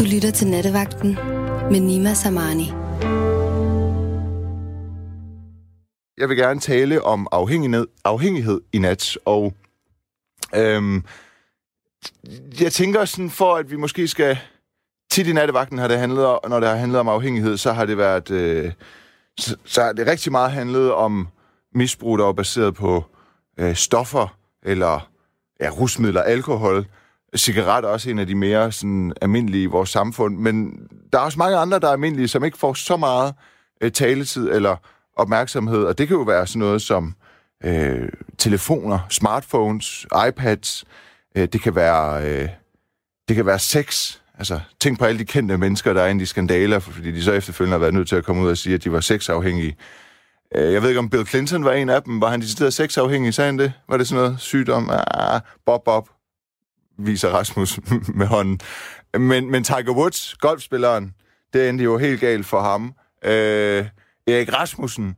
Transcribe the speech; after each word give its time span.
Du 0.00 0.04
lytter 0.04 0.30
til 0.30 0.46
Nattevagten 0.46 1.14
med 1.70 1.80
Nima 1.80 2.14
Samani. 2.14 2.64
Jeg 6.18 6.28
vil 6.28 6.36
gerne 6.36 6.60
tale 6.60 7.02
om 7.02 7.26
afhængighed, 7.32 7.86
afhængighed 8.04 8.60
i 8.72 8.78
nat, 8.78 9.18
og 9.24 9.54
øhm, 10.54 11.04
jeg 12.60 12.72
tænker 12.72 13.04
sådan 13.04 13.30
for, 13.30 13.56
at 13.56 13.70
vi 13.70 13.76
måske 13.76 14.08
skal... 14.08 14.38
Tit 15.10 15.26
i 15.26 15.32
nattevagten 15.32 15.78
har 15.78 15.88
det 15.88 15.98
handlet, 15.98 16.38
når 16.48 16.60
det 16.60 16.68
har 16.68 16.76
handlet 16.76 17.00
om 17.00 17.08
afhængighed, 17.08 17.56
så 17.56 17.72
har 17.72 17.84
det 17.84 17.98
været... 17.98 18.30
Øh, 18.30 18.72
så, 19.40 19.56
så 19.64 19.82
har 19.82 19.92
det 19.92 20.06
rigtig 20.06 20.32
meget 20.32 20.52
handlet 20.52 20.92
om 20.92 21.28
misbrug, 21.74 22.18
der 22.18 22.28
er 22.28 22.32
baseret 22.32 22.74
på 22.74 23.04
øh, 23.58 23.74
stoffer, 23.74 24.36
eller 24.62 25.10
ja, 25.60 25.68
rusmidler, 25.70 26.22
alkohol 26.22 26.86
cigaret 27.36 27.84
er 27.84 27.88
også 27.88 28.10
en 28.10 28.18
af 28.18 28.26
de 28.26 28.34
mere 28.34 28.72
sådan, 28.72 29.12
almindelige 29.20 29.62
i 29.62 29.66
vores 29.66 29.90
samfund, 29.90 30.36
men 30.36 30.72
der 31.12 31.18
er 31.18 31.22
også 31.22 31.38
mange 31.38 31.56
andre, 31.56 31.78
der 31.78 31.88
er 31.88 31.92
almindelige, 31.92 32.28
som 32.28 32.44
ikke 32.44 32.58
får 32.58 32.74
så 32.74 32.96
meget 32.96 33.34
øh, 33.80 33.92
taletid 33.92 34.50
eller 34.50 34.76
opmærksomhed, 35.16 35.84
og 35.84 35.98
det 35.98 36.08
kan 36.08 36.16
jo 36.16 36.22
være 36.22 36.46
sådan 36.46 36.58
noget 36.60 36.82
som 36.82 37.14
øh, 37.64 38.08
telefoner, 38.38 38.98
smartphones, 39.08 40.06
iPads, 40.28 40.84
øh, 41.36 41.48
det 41.52 41.60
kan 41.60 41.74
være 41.74 42.24
øh, 42.24 42.48
det 43.28 43.36
kan 43.36 43.46
være 43.46 43.58
sex. 43.58 44.16
Altså, 44.38 44.60
tænk 44.80 44.98
på 44.98 45.04
alle 45.04 45.18
de 45.18 45.24
kendte 45.24 45.58
mennesker, 45.58 45.92
der 45.92 46.02
er 46.02 46.08
inde 46.08 46.22
i 46.22 46.26
skandaler, 46.26 46.78
fordi 46.78 47.12
de 47.12 47.22
så 47.22 47.32
efterfølgende 47.32 47.74
har 47.74 47.78
været 47.78 47.94
nødt 47.94 48.08
til 48.08 48.16
at 48.16 48.24
komme 48.24 48.42
ud 48.42 48.50
og 48.50 48.56
sige, 48.56 48.74
at 48.74 48.84
de 48.84 48.92
var 48.92 49.00
sexafhængige. 49.00 49.76
Øh, 50.56 50.72
jeg 50.72 50.82
ved 50.82 50.88
ikke, 50.88 50.98
om 50.98 51.10
Bill 51.10 51.26
Clinton 51.26 51.64
var 51.64 51.72
en 51.72 51.88
af 51.88 52.02
dem. 52.02 52.20
Var 52.20 52.30
han 52.30 52.40
decideret 52.40 52.72
sexafhængig? 52.72 53.34
Sagde 53.34 53.46
han 53.46 53.58
det? 53.58 53.72
Var 53.88 53.96
det 53.96 54.08
sådan 54.08 54.24
noget 54.24 54.40
sygdom? 54.40 54.90
Ah, 54.92 55.40
Bob 55.66 55.84
Bob, 55.84 56.08
viser 57.06 57.28
Rasmus 57.28 57.80
med 58.14 58.26
hånden. 58.26 58.60
Men, 59.18 59.50
men 59.50 59.64
Tiger 59.64 59.92
Woods, 59.92 60.34
golfspilleren, 60.34 61.14
det 61.52 61.68
endte 61.68 61.84
jo 61.84 61.98
helt 61.98 62.20
galt 62.20 62.46
for 62.46 62.60
ham. 62.60 62.94
Øh, 63.24 63.86
Erik 64.26 64.52
Rasmussen, 64.52 65.16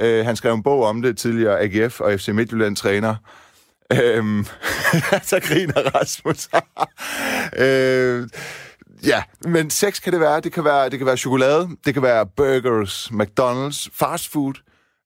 øh, 0.00 0.24
han 0.24 0.36
skrev 0.36 0.54
en 0.54 0.62
bog 0.62 0.84
om 0.84 1.02
det 1.02 1.18
tidligere, 1.18 1.60
AGF 1.60 2.00
og 2.00 2.20
FC 2.20 2.28
Midtjylland 2.28 2.76
træner. 2.76 3.16
Øhm, 3.92 4.44
så 5.30 5.40
griner 5.42 5.94
Rasmus. 5.94 6.48
øh, 7.66 8.28
ja, 9.06 9.22
men 9.44 9.70
sex 9.70 10.02
kan 10.02 10.12
det 10.12 10.20
være. 10.20 10.40
Det 10.40 10.52
kan 10.52 10.64
være, 10.64 10.90
det 10.90 10.98
kan 10.98 11.06
være 11.06 11.16
chokolade, 11.16 11.68
det 11.84 11.94
kan 11.94 12.02
være 12.02 12.26
burgers, 12.26 13.10
McDonald's, 13.10 13.88
fast 13.92 14.32
food. 14.32 14.54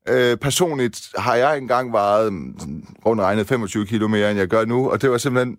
Øh, 0.08 0.36
personligt 0.36 1.08
har 1.16 1.34
jeg 1.34 1.58
engang 1.58 1.92
vejet 1.92 2.32
mm, 2.32 2.84
rundt 3.06 3.22
regnet 3.22 3.48
25 3.48 3.86
kilo 3.86 4.08
mere, 4.08 4.30
end 4.30 4.38
jeg 4.38 4.48
gør 4.48 4.64
nu, 4.64 4.90
og 4.90 5.02
det 5.02 5.10
var 5.10 5.18
simpelthen, 5.18 5.58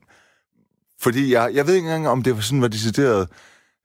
fordi 1.02 1.34
jeg, 1.34 1.52
jeg 1.54 1.68
ved 1.68 1.74
ikke 1.76 1.86
engang, 1.86 2.08
om 2.08 2.24
det 2.24 2.36
var 2.36 2.42
sådan, 2.42 2.62
var 2.62 2.68
decideret 2.68 3.28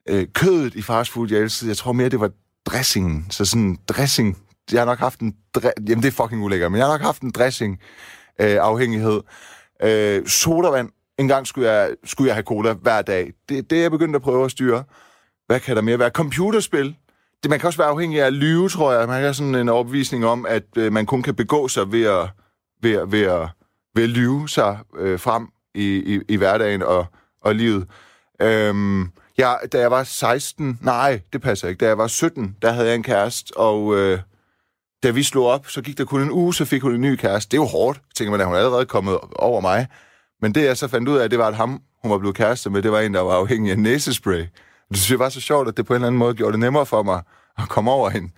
øh, 0.09 0.27
kødet 0.35 0.75
i 0.75 0.83
fast 0.83 1.11
food, 1.11 1.29
jeg 1.31 1.41
elskede. 1.41 1.69
Jeg 1.69 1.77
tror 1.77 1.93
mere, 1.93 2.09
det 2.09 2.21
var 2.21 2.31
dressingen. 2.67 3.27
Så 3.31 3.45
sådan 3.45 3.79
dressing. 3.89 4.39
Jeg 4.73 4.81
har 4.81 4.87
nok 4.87 4.99
haft 4.99 5.21
en... 5.21 5.35
Dre- 5.59 5.73
Jamen, 5.89 6.03
det 6.03 6.09
er 6.09 6.23
fucking 6.23 6.43
ulækkert, 6.45 6.73
men 6.73 6.79
jeg 6.79 6.87
har 6.87 6.93
nok 6.95 7.01
haft 7.01 7.23
en 7.23 7.31
dressing-afhængighed. 7.31 9.21
Øh, 9.83 10.17
øh, 10.17 10.27
sodavand. 10.27 10.89
En 11.19 11.29
gang 11.29 11.47
skulle 11.47 11.71
jeg, 11.71 11.91
skulle 12.05 12.29
jeg 12.29 12.35
have 12.35 12.43
cola 12.45 12.73
hver 12.73 13.03
dag. 13.03 13.33
Det, 13.49 13.71
det 13.71 13.79
er 13.79 13.83
jeg 13.83 13.91
begyndt 13.91 14.17
at 14.17 14.23
prøve 14.23 14.45
at 14.45 14.51
styre. 14.51 14.85
Hvad 15.47 15.61
kan 15.61 15.77
der 15.77 15.83
mere 15.83 15.99
være? 15.99 16.11
Computerspil. 16.11 16.97
Det, 17.43 17.51
man 17.51 17.61
kan 17.61 17.67
også 17.67 17.79
være 17.79 17.89
afhængig 17.89 18.23
af 18.23 18.27
at 18.27 18.33
lyve, 18.33 18.69
tror 18.69 18.93
jeg. 18.93 19.09
Man 19.09 19.23
har 19.23 19.33
sådan 19.33 19.55
en 19.55 19.69
opvisning 19.69 20.27
om, 20.27 20.47
at 20.49 20.65
øh, 20.77 20.93
man 20.93 21.07
kun 21.07 21.23
kan 21.23 21.35
begå 21.35 21.69
sig 21.69 21.93
ved 21.93 22.03
at, 22.05 22.29
ved, 22.83 22.99
ved, 22.99 23.07
ved 23.07 23.23
at, 23.23 23.49
ved 23.95 24.03
at 24.05 24.11
lyve 24.11 24.49
sig 24.49 24.79
øh, 24.99 25.21
frem 25.21 25.49
i, 25.75 26.15
i, 26.15 26.21
i 26.29 26.37
hverdagen 26.37 26.83
og, 26.83 27.07
og 27.43 27.55
livet. 27.55 27.87
Øhm, 28.43 29.11
ja, 29.39 29.55
da 29.73 29.79
jeg 29.79 29.91
var 29.91 30.05
16, 30.05 30.79
nej, 30.83 31.21
det 31.33 31.43
passer 31.43 31.69
ikke, 31.69 31.79
da 31.79 31.87
jeg 31.87 31.99
var 31.99 32.07
17, 32.07 32.57
der 32.63 32.73
havde 32.73 32.87
jeg 32.87 32.95
en 32.95 33.03
kæreste, 33.03 33.57
og 33.57 33.97
øh, 33.97 34.19
da 35.03 35.11
vi 35.11 35.23
slog 35.23 35.47
op, 35.47 35.69
så 35.69 35.83
gik 35.83 35.99
der 35.99 36.05
kun 36.05 36.23
en 36.23 36.31
uge, 36.31 36.55
så 36.55 36.65
fik 36.65 36.83
hun 36.83 36.95
en 36.95 37.01
ny 37.01 37.17
kæreste. 37.17 37.51
Det 37.51 37.57
er 37.57 37.63
jo 37.63 37.67
hårdt, 37.67 38.01
tænker 38.15 38.31
man, 38.31 38.41
at 38.41 38.47
hun 38.47 38.55
er 38.55 38.59
allerede 38.59 38.87
kommet 38.87 39.19
over 39.37 39.61
mig. 39.61 39.87
Men 40.43 40.55
det 40.55 40.65
jeg 40.65 40.77
så 40.77 40.89
fandt 40.89 41.09
ud 41.09 41.17
af, 41.17 41.31
det 41.31 41.39
var, 41.39 41.49
at 41.49 41.57
ham, 41.57 41.83
hun 42.03 42.11
var 42.11 42.19
blevet 42.19 42.37
kæreste 42.37 42.71
med, 42.71 42.83
det 42.83 42.93
var 42.93 43.01
en, 43.01 43.15
der 43.15 43.21
var 43.21 43.35
afhængig 43.35 43.73
af 43.73 43.79
næsespray. 43.79 44.47
Det 44.89 44.97
synes 44.99 45.11
jeg 45.11 45.19
var 45.19 45.29
så 45.29 45.41
sjovt, 45.41 45.69
at 45.69 45.77
det 45.77 45.87
på 45.87 45.93
en 45.93 45.97
eller 45.97 46.07
anden 46.07 46.19
måde 46.19 46.35
gjorde 46.35 46.53
det 46.53 46.61
nemmere 46.61 46.87
for 46.87 47.03
mig 47.03 47.23
at 47.59 47.69
komme 47.69 47.91
over 47.91 48.11
hende. 48.11 48.31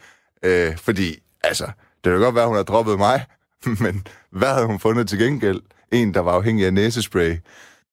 Øh, 0.42 0.76
fordi, 0.76 1.18
altså, 1.44 1.64
det 2.04 2.12
kan 2.12 2.20
godt 2.20 2.34
være, 2.34 2.44
at 2.44 2.48
hun 2.48 2.56
har 2.56 2.64
droppet 2.64 2.98
mig, 2.98 3.24
men 3.80 4.06
hvad 4.30 4.48
havde 4.48 4.66
hun 4.66 4.80
fundet 4.80 5.08
til 5.08 5.18
gengæld? 5.18 5.60
En, 5.92 6.14
der 6.14 6.20
var 6.20 6.32
afhængig 6.32 6.66
af 6.66 6.74
næsespray. 6.74 7.36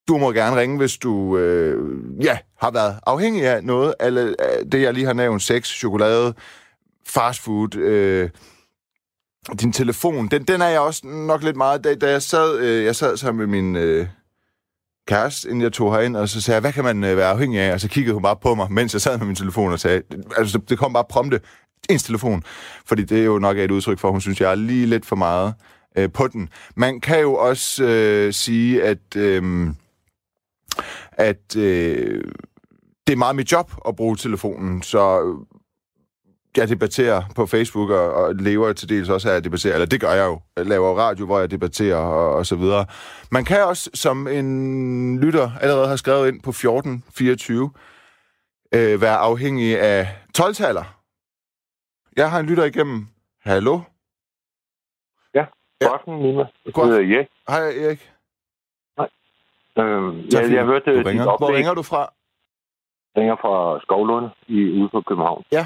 Du 0.07 0.17
må 0.17 0.31
gerne 0.31 0.55
ringe, 0.55 0.77
hvis 0.77 0.97
du 0.97 1.37
øh, 1.37 1.95
ja, 2.23 2.37
har 2.61 2.71
været 2.71 2.99
afhængig 3.05 3.47
af 3.47 3.63
noget, 3.63 3.93
eller 3.99 4.27
øh, 4.27 4.71
det, 4.71 4.81
jeg 4.81 4.93
lige 4.93 5.05
har 5.05 5.13
nævnt, 5.13 5.43
sex, 5.43 5.67
chokolade, 5.67 6.33
fast 7.07 7.39
food, 7.39 7.75
øh, 7.75 8.29
din 9.59 9.73
telefon, 9.73 10.27
den, 10.27 10.43
den 10.43 10.61
er 10.61 10.67
jeg 10.67 10.79
også 10.79 11.07
nok 11.07 11.43
lidt 11.43 11.55
meget... 11.55 11.83
Da, 11.83 11.95
da 11.95 12.11
jeg 12.11 12.21
sad, 12.21 12.59
øh, 12.59 12.85
jeg 12.85 12.95
sad 12.95 13.17
sammen 13.17 13.39
med 13.39 13.61
min 13.61 13.75
øh, 13.75 14.07
kæreste, 15.07 15.49
inden 15.49 15.61
jeg 15.61 15.73
tog 15.73 15.95
herind, 15.95 16.17
og 16.17 16.29
så 16.29 16.41
sagde 16.41 16.55
jeg, 16.55 16.61
hvad 16.61 16.73
kan 16.73 16.83
man 16.83 17.03
øh, 17.03 17.17
være 17.17 17.29
afhængig 17.29 17.59
af? 17.59 17.73
Og 17.73 17.81
så 17.81 17.87
kiggede 17.87 18.13
hun 18.13 18.23
bare 18.23 18.35
på 18.41 18.55
mig, 18.55 18.71
mens 18.71 18.93
jeg 18.93 19.01
sad 19.01 19.17
med 19.17 19.27
min 19.27 19.35
telefon 19.35 19.71
og 19.71 19.79
sagde... 19.79 20.01
Altså, 20.37 20.57
det, 20.57 20.69
det 20.69 20.77
kom 20.77 20.93
bare 20.93 21.05
prompte, 21.09 21.39
ens 21.89 22.03
telefon. 22.03 22.43
Fordi 22.85 23.03
det 23.03 23.19
er 23.19 23.23
jo 23.23 23.39
nok 23.39 23.57
et 23.57 23.71
udtryk 23.71 23.99
for, 23.99 24.07
at 24.07 24.13
hun 24.13 24.21
synes, 24.21 24.41
jeg 24.41 24.51
er 24.51 24.55
lige 24.55 24.85
lidt 24.85 25.05
for 25.05 25.15
meget 25.15 25.53
øh, 25.97 26.11
på 26.11 26.27
den. 26.27 26.49
Man 26.75 27.01
kan 27.01 27.19
jo 27.21 27.35
også 27.35 27.83
øh, 27.83 28.33
sige, 28.33 28.83
at... 28.83 29.15
Øh, 29.15 29.67
at 31.11 31.55
øh, 31.57 32.23
det 33.07 33.13
er 33.13 33.17
meget 33.17 33.35
mit 33.35 33.51
job 33.51 33.71
at 33.87 33.95
bruge 33.95 34.15
telefonen, 34.15 34.81
så 34.81 35.21
øh, 35.21 35.45
jeg 36.57 36.69
debatterer 36.69 37.23
på 37.35 37.45
Facebook, 37.45 37.89
og, 37.89 38.13
og 38.13 38.35
lever 38.35 38.73
til 38.73 38.89
dels 38.89 39.09
også 39.09 39.29
af 39.29 39.35
at 39.35 39.43
debattere, 39.43 39.73
eller 39.73 39.85
det 39.85 40.01
gør 40.01 40.11
jeg 40.11 40.25
jo. 40.25 40.41
Jeg 40.57 40.65
laver 40.65 40.97
radio, 40.99 41.25
hvor 41.25 41.39
jeg 41.39 41.51
debatterer, 41.51 41.97
og, 41.97 42.35
og 42.35 42.45
så 42.45 42.55
videre. 42.55 42.85
Man 43.31 43.45
kan 43.45 43.63
også, 43.63 43.89
som 43.93 44.27
en 44.27 45.19
lytter 45.19 45.51
allerede 45.61 45.87
har 45.87 45.95
skrevet 45.95 46.27
ind 46.27 46.41
på 46.41 46.49
1424, 46.49 47.71
øh, 48.75 49.01
være 49.01 49.17
afhængig 49.17 49.79
af 49.79 50.07
12-taller. 50.39 50.99
Jeg 52.17 52.31
har 52.31 52.39
en 52.39 52.45
lytter 52.45 52.63
igennem. 52.63 53.07
Hallo? 53.43 53.79
Ja, 55.83 55.87
god 55.87 55.93
aften, 55.99 56.13
Nima. 56.19 56.45
Jeg 56.65 56.73
God 56.73 56.85
hedder 56.85 57.15
Erik. 57.17 57.27
Hej, 57.47 57.63
Erik. 57.85 58.01
Øhm, 59.79 60.29
Tak, 60.29 60.43
jeg, 60.43 60.51
jeg 60.53 60.65
hørte 60.65 60.91
du 60.91 60.97
dit 60.97 61.05
ringer. 61.07 61.23
Hvor 61.23 61.31
oplæg. 61.33 61.55
ringer 61.57 61.73
du 61.73 61.83
fra? 61.83 62.01
Jeg 63.15 63.21
ringer 63.21 63.35
fra 63.35 63.79
Skovlund 63.81 64.29
i, 64.47 64.59
ude 64.81 64.89
på 64.89 65.01
København. 65.01 65.43
Ja. 65.51 65.65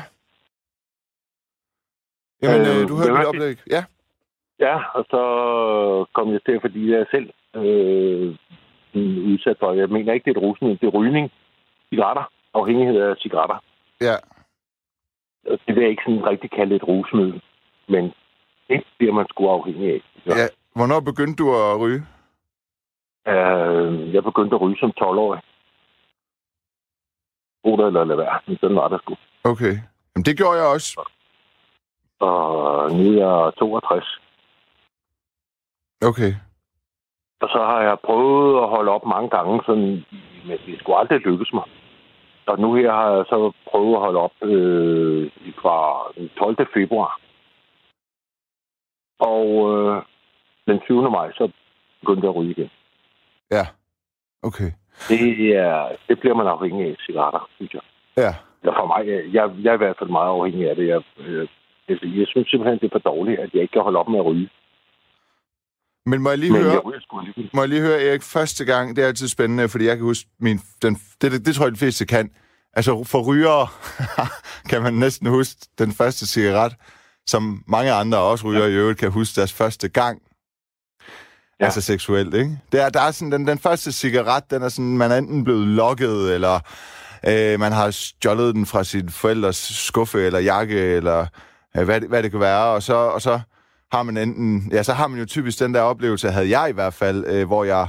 Jamen, 2.42 2.62
øh, 2.68 2.82
Øh, 2.82 2.88
du 2.90 2.96
hørte 2.96 3.14
mit 3.14 3.26
oplæg. 3.26 3.58
Ja. 3.76 3.84
Ja, 4.60 4.76
og 4.98 5.06
så 5.12 5.22
kom 6.14 6.32
jeg 6.34 6.42
til, 6.46 6.62
fordi 6.62 6.92
jeg 6.92 7.06
selv 7.12 7.30
øh, 7.56 8.36
udsat 9.32 9.58
for, 9.60 9.74
jeg 9.74 9.90
mener 9.90 10.14
ikke, 10.14 10.26
det 10.26 10.32
er 10.38 10.40
et 10.40 10.44
rusmiddel, 10.48 10.80
det 10.82 10.88
er 10.88 10.98
rygning. 11.00 11.32
Cigaretter. 11.90 12.32
Afhængighed 12.54 13.02
af 13.02 13.16
cigaretter. 13.18 13.60
Ja. 14.02 14.16
Og 15.52 15.60
Det 15.68 15.76
vil 15.76 15.82
jeg 15.82 15.90
ikke 15.90 16.04
sådan 16.08 16.26
rigtig 16.26 16.52
kalde 16.52 16.76
et 16.76 16.88
rusmiddel. 16.88 17.42
Men 17.88 18.14
det 18.70 18.84
bliver 18.98 19.14
man 19.14 19.26
sgu 19.30 19.50
afhængig 19.50 19.94
af. 19.94 20.02
ja. 20.26 20.48
Hvornår 20.76 21.00
begyndte 21.00 21.44
du 21.44 21.48
at 21.56 21.80
ryge? 21.80 22.02
Øh, 23.28 24.14
jeg 24.14 24.24
begyndte 24.24 24.56
at 24.56 24.62
ryge 24.62 24.78
som 24.80 24.92
12-årig. 25.02 25.42
Brug 27.64 27.78
det 27.78 27.88
eller 27.88 28.04
lade 28.04 28.18
være. 28.18 28.40
Men 28.48 28.58
sådan 28.58 28.76
var 28.76 28.88
det 28.88 29.02
sgu. 29.02 29.16
Okay. 29.44 29.74
Jamen, 30.12 30.26
det 30.26 30.38
gjorde 30.38 30.58
jeg 30.58 30.68
også. 30.68 31.10
Og 32.20 32.92
nu 32.92 33.04
er 33.04 33.18
jeg 33.26 33.54
62. 33.58 34.20
Okay. 36.02 36.32
Og 37.42 37.50
så 37.50 37.60
har 37.66 37.82
jeg 37.82 37.98
prøvet 38.06 38.64
at 38.64 38.70
holde 38.70 38.92
op 38.92 39.06
mange 39.06 39.30
gange, 39.30 39.62
sådan, 39.66 40.06
men 40.48 40.58
det 40.66 40.80
skulle 40.80 41.00
aldrig 41.00 41.20
lykkes 41.20 41.54
mig. 41.54 41.64
Og 42.48 42.60
nu 42.60 42.74
her 42.74 42.92
har 42.92 43.10
jeg 43.16 43.26
så 43.30 43.52
prøvet 43.72 43.94
at 43.96 44.00
holde 44.00 44.20
op 44.20 44.36
øh, 44.42 45.32
fra 45.62 45.78
den 46.18 46.30
12. 46.30 46.68
februar. 46.74 47.20
Og 49.20 49.48
øh, 49.74 50.02
den 50.68 50.80
20. 50.80 51.12
maj, 51.12 51.32
så 51.32 51.52
begyndte 52.02 52.26
jeg 52.26 52.30
at 52.30 52.36
ryge 52.36 52.52
igen. 52.52 52.70
Ja. 53.52 53.66
Okay. 54.44 54.72
Det, 55.10 55.56
er, 55.56 55.96
det 56.08 56.20
bliver 56.20 56.36
man 56.36 56.48
afhængig 56.48 56.88
af 56.88 56.96
cigaretter, 57.06 57.50
synes 57.56 57.74
jeg. 57.74 57.82
Ja. 58.18 58.32
Eller 58.62 58.76
for 58.80 58.88
mig, 58.94 59.08
jeg, 59.34 59.52
jeg 59.64 59.72
er 59.72 59.74
i 59.74 59.84
hvert 59.84 59.98
fald 60.00 60.10
meget 60.10 60.30
afhængig 60.30 60.70
af 60.70 60.76
det. 60.76 60.88
Jeg, 60.88 61.02
øh, 61.18 61.48
jeg, 61.88 61.98
jeg 62.04 62.28
synes 62.28 62.50
simpelthen, 62.50 62.80
det 62.80 62.86
er 62.86 62.96
for 63.00 63.10
dårligt, 63.12 63.40
at 63.40 63.50
jeg 63.54 63.62
ikke 63.62 63.72
kan 63.72 63.82
holde 63.82 64.00
op 64.00 64.10
med 64.10 64.20
at 64.20 64.26
ryge. 64.26 64.50
Men 66.06 66.22
må 66.22 66.30
jeg 66.30 66.38
lige 66.38 66.52
Men 66.52 66.62
høre, 66.62 66.72
jeg 66.72 66.82
alligevel. 67.20 67.50
må 67.54 67.62
jeg 67.62 67.70
lige 67.70 67.82
høre, 67.82 68.02
Erik, 68.08 68.24
første 68.24 68.66
gang, 68.66 68.96
det 68.96 69.04
er 69.04 69.08
altid 69.08 69.28
spændende, 69.28 69.70
fordi 69.70 69.86
jeg 69.86 69.96
kan 69.98 70.06
huske, 70.06 70.30
min, 70.40 70.58
den, 70.82 70.94
det, 71.22 71.32
det, 71.32 71.46
det 71.46 71.56
tror 71.56 71.66
jeg, 71.66 71.72
de 71.72 71.80
fleste 71.86 72.06
kan. 72.06 72.32
Altså, 72.74 73.04
for 73.12 73.20
rygere 73.32 73.68
kan 74.70 74.82
man 74.82 74.94
næsten 74.94 75.28
huske 75.30 75.60
den 75.80 75.92
første 75.92 76.28
cigaret, 76.28 76.74
som 77.28 77.64
mange 77.68 77.92
andre 77.92 78.18
også 78.18 78.48
ryger 78.48 78.66
i 78.66 78.74
øvrigt 78.74 79.00
kan 79.00 79.12
huske 79.12 79.36
deres 79.36 79.54
første 79.54 79.90
gang. 79.90 80.22
Ja. 80.22 81.06
Ja. 81.60 81.66
Altså 81.66 81.82
seksuelt, 81.82 82.34
ikke? 82.34 82.60
Det 82.72 82.82
er, 82.82 82.90
der 82.90 83.02
er 83.02 83.12
sådan, 83.12 83.32
den, 83.32 83.48
den 83.48 83.60
første 83.60 83.92
cigaret, 83.92 84.44
den 84.52 84.62
er 84.62 84.70
sådan, 84.70 84.98
man 84.98 85.12
er 85.12 85.18
enten 85.18 85.44
blevet 85.44 85.68
lokket, 85.68 86.34
eller 86.34 86.60
Øh, 87.28 87.60
man 87.60 87.72
har 87.72 87.92
stjålet 87.92 88.56
den 88.56 88.66
fra 88.66 88.84
sin 88.84 89.10
forældres 89.10 89.58
skuffe 89.58 90.26
eller 90.26 90.40
jakke, 90.40 90.80
eller 90.80 91.26
øh, 91.78 91.84
hvad, 91.84 92.02
det, 92.02 92.10
hvad 92.10 92.24
det 92.24 92.32
kan 92.32 92.40
være, 92.40 92.64
og 92.64 92.84
så, 92.84 92.94
og 92.94 93.22
så 93.22 93.40
har 93.92 94.04
man 94.04 94.18
enten... 94.18 94.70
Ja, 94.72 94.84
så 94.84 94.94
har 94.94 95.08
man 95.08 95.20
jo 95.20 95.26
typisk 95.26 95.60
den 95.60 95.74
der 95.74 95.82
oplevelse, 95.82 96.32
havde 96.32 96.60
jeg 96.60 96.70
i 96.70 96.74
hvert 96.74 96.94
fald, 96.94 97.26
øh, 97.28 97.48
hvor 97.48 97.64
jeg... 97.64 97.88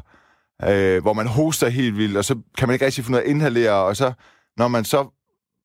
Øh, 0.69 1.03
hvor 1.03 1.13
man 1.13 1.27
hoster 1.27 1.69
helt 1.69 1.97
vildt, 1.97 2.17
og 2.17 2.25
så 2.25 2.35
kan 2.59 2.69
man 2.69 2.75
ikke 2.75 2.87
rigtig 2.87 3.11
ud 3.11 3.15
af 3.15 3.21
at 3.21 3.27
inhalere, 3.27 3.73
og 3.73 3.97
så, 3.97 4.13
når 4.57 4.69
man 4.69 4.85
så... 4.85 5.07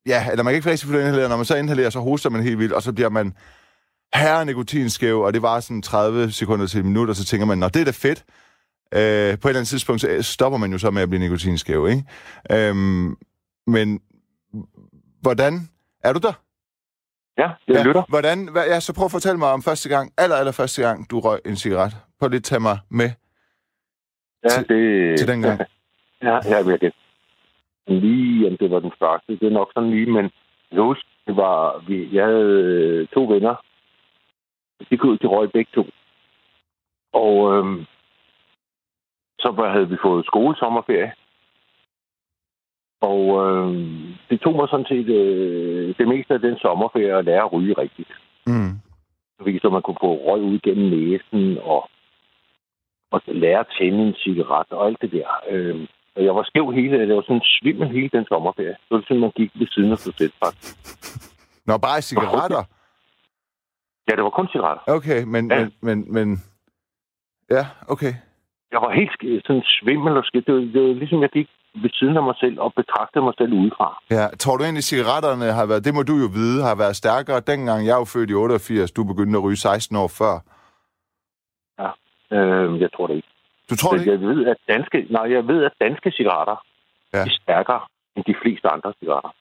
Ja, 0.06 0.28
eller 0.32 0.44
man 0.44 0.52
kan 0.52 0.56
ikke 0.56 0.70
rigtig 0.70 0.90
ud 0.90 0.96
af 0.96 1.00
at 1.00 1.06
inhalere, 1.06 1.30
når 1.30 1.36
man 1.38 1.46
så 1.46 1.56
inhalerer, 1.56 1.90
så 1.90 2.00
hoster 2.00 2.30
man 2.30 2.44
helt 2.44 2.60
vildt, 2.60 2.74
og 2.74 2.84
så 2.84 2.94
bliver 2.94 3.10
man 3.10 3.34
herre 4.14 4.46
nikotinskæv, 4.46 5.22
og 5.22 5.34
det 5.34 5.42
var 5.42 5.60
sådan 5.60 5.82
30 5.82 6.32
sekunder 6.32 6.68
til 6.68 6.80
et 6.80 6.86
minut, 6.86 7.10
og 7.10 7.16
så 7.16 7.26
tænker 7.26 7.46
man, 7.46 7.58
nå, 7.58 7.68
det 7.68 7.82
er 7.82 7.86
da 7.86 7.92
fedt. 7.92 8.24
Øh, 8.94 9.40
på 9.40 9.48
et 9.48 9.50
eller 9.50 9.60
andet 9.60 9.68
tidspunkt, 9.68 10.02
så 10.02 10.08
stopper 10.22 10.58
man 10.58 10.72
jo 10.72 10.78
så 10.78 10.92
med 10.92 11.02
at 11.02 11.10
blive 11.10 11.20
nikotinskæv, 11.20 11.88
ikke? 11.88 12.04
Øhm, 12.52 13.16
men 13.68 14.02
hvordan... 15.22 15.54
Er 16.04 16.14
du 16.14 16.20
der? 16.20 16.34
Ja, 17.38 17.50
jeg 17.68 17.76
ja, 17.76 17.84
lytter. 17.84 18.04
Hvordan, 18.10 18.48
hvad, 18.52 18.66
ja, 18.66 18.80
så 18.80 18.94
prøv 18.94 19.06
at 19.06 19.12
fortælle 19.12 19.40
mig 19.40 19.52
om 19.52 19.62
første 19.62 19.90
gang, 19.90 20.12
aller, 20.18 20.36
aller 20.36 20.52
første 20.52 20.82
gang, 20.82 21.12
du 21.12 21.20
røg 21.20 21.40
en 21.46 21.56
cigaret. 21.56 21.94
Prøv 22.20 22.30
lige 22.30 22.38
at 22.38 22.44
tage 22.44 22.60
mig 22.60 22.78
med 22.90 23.10
ja, 24.44 24.50
til, 24.50 24.70
det, 24.70 25.20
til 25.20 25.28
den 25.28 25.42
gang. 25.42 25.60
Ja, 26.24 26.40
ja, 26.46 26.58
jeg 26.68 26.82
det. 26.82 26.94
Lige, 27.88 28.44
jamen, 28.44 28.58
det 28.58 28.72
var 28.72 28.80
den 28.80 28.92
første. 29.00 29.32
Det 29.40 29.48
er 29.48 29.50
nok 29.60 29.70
sådan 29.74 29.90
lige, 29.90 30.12
men 30.12 30.32
jeg 30.72 30.82
husker, 30.82 31.10
det 31.28 31.36
var, 31.36 31.84
vi, 31.88 32.16
jeg 32.16 32.26
havde 32.26 32.62
øh, 32.74 33.08
to 33.08 33.24
venner. 33.24 33.56
De 34.90 34.98
kunne 34.98 35.18
til 35.18 35.30
røg 35.30 35.52
begge 35.52 35.72
to. 35.76 35.86
Og 37.14 37.54
øhm, 37.54 37.86
så 39.40 39.70
havde 39.74 39.90
vi 39.90 39.98
fået 40.02 40.26
skolesommerferie. 40.26 41.14
Og 43.02 43.22
øh, 43.44 43.68
det 44.30 44.42
tog 44.42 44.56
mig 44.56 44.68
sådan 44.70 44.86
set 44.86 45.10
øh, 45.10 45.96
det 45.98 46.08
meste 46.08 46.34
af 46.34 46.40
den 46.40 46.58
sommerferie 46.58 47.18
at 47.18 47.26
lære 47.26 47.44
at 47.44 47.54
ryge 47.54 47.74
rigtigt. 47.78 48.12
Mm. 48.48 48.74
Så 49.62 49.70
man 49.70 49.82
kunne 49.82 50.02
få 50.02 50.12
røg 50.28 50.42
ud 50.42 50.60
gennem 50.60 50.88
næsen 50.94 51.58
og, 51.58 51.90
og 53.12 53.22
lære 53.28 53.60
at 53.60 53.74
tænde 53.80 54.08
en 54.08 54.14
cigaret 54.14 54.72
og 54.72 54.88
alt 54.88 55.02
det 55.02 55.12
der. 55.12 55.28
Øh, 55.50 55.88
og 56.16 56.24
jeg 56.26 56.36
var 56.36 56.44
skæv 56.44 56.72
hele, 56.72 57.08
det 57.08 57.16
var 57.16 57.22
sådan 57.22 57.42
svimmel 57.60 57.88
hele 57.88 58.10
den 58.14 58.26
sommerferie. 58.26 58.78
Det 58.86 58.92
var 58.92 59.04
sådan, 59.08 59.20
man 59.20 59.32
gik 59.36 59.52
ved 59.56 59.68
siden 59.68 59.92
af 59.92 59.98
sig 59.98 60.14
selv, 60.18 60.34
faktisk. 60.44 60.76
Nå, 61.66 61.78
bare 61.78 62.02
cigaretter? 62.02 62.64
Ja, 64.08 64.16
det 64.16 64.24
var 64.24 64.30
kun 64.30 64.48
cigaretter. 64.48 64.84
Okay, 64.88 65.24
men, 65.24 65.52
ja. 65.52 65.60
men, 65.60 65.72
men, 65.82 66.14
men... 66.14 66.28
Ja, 67.50 67.66
okay. 67.88 68.14
Jeg 68.72 68.82
var 68.82 68.92
helt 69.00 69.46
sådan 69.46 69.64
svimmel 69.66 70.18
og 70.18 70.26
skidt. 70.26 70.46
Det 70.48 70.54
var, 70.54 70.62
det 70.62 70.82
var 70.82 70.94
ligesom, 70.94 71.22
jeg 71.22 71.30
gik 71.30 71.50
ved 71.82 71.90
siden 71.94 72.18
af 72.18 72.24
mig 72.24 72.36
selv 72.40 72.60
og 72.60 72.74
betragte 72.74 73.22
mig 73.22 73.34
selv 73.38 73.54
udefra. 73.54 74.04
Ja, 74.12 74.26
tror 74.40 74.58
du 74.58 74.64
egentlig, 74.64 74.84
cigaretterne 74.84 75.46
har 75.60 75.66
været, 75.66 75.86
det 75.86 75.94
må 75.94 76.04
du 76.04 76.16
jo 76.24 76.28
vide, 76.40 76.64
har 76.64 76.76
været 76.76 76.96
stærkere 76.96 77.40
dengang 77.40 77.88
jeg 77.88 77.98
var 77.98 78.10
født 78.14 78.30
i 78.30 78.34
88, 78.34 78.92
du 78.92 79.04
begyndte 79.04 79.38
at 79.38 79.44
ryge 79.44 79.56
16 79.58 79.98
år 79.98 80.10
før? 80.22 80.36
Ja, 81.82 81.90
øh, 82.38 82.82
jeg 82.82 82.90
tror 82.96 83.08
det 83.08 83.16
ikke. 83.16 83.28
Du 83.70 83.76
tror 83.76 83.92
det 83.92 84.00
ikke? 84.00 84.12
Jeg 84.12 84.22
ved, 84.30 84.46
at 84.48 84.58
danske, 84.68 84.98
nej, 85.10 85.26
jeg 85.38 85.48
ved, 85.48 85.64
at 85.64 85.74
danske 85.82 86.12
cigaretter 86.12 86.58
ja. 87.14 87.20
er 87.20 87.30
stærkere 87.42 87.82
end 88.16 88.24
de 88.32 88.36
fleste 88.42 88.68
andre 88.76 88.94
cigaretter. 89.00 89.32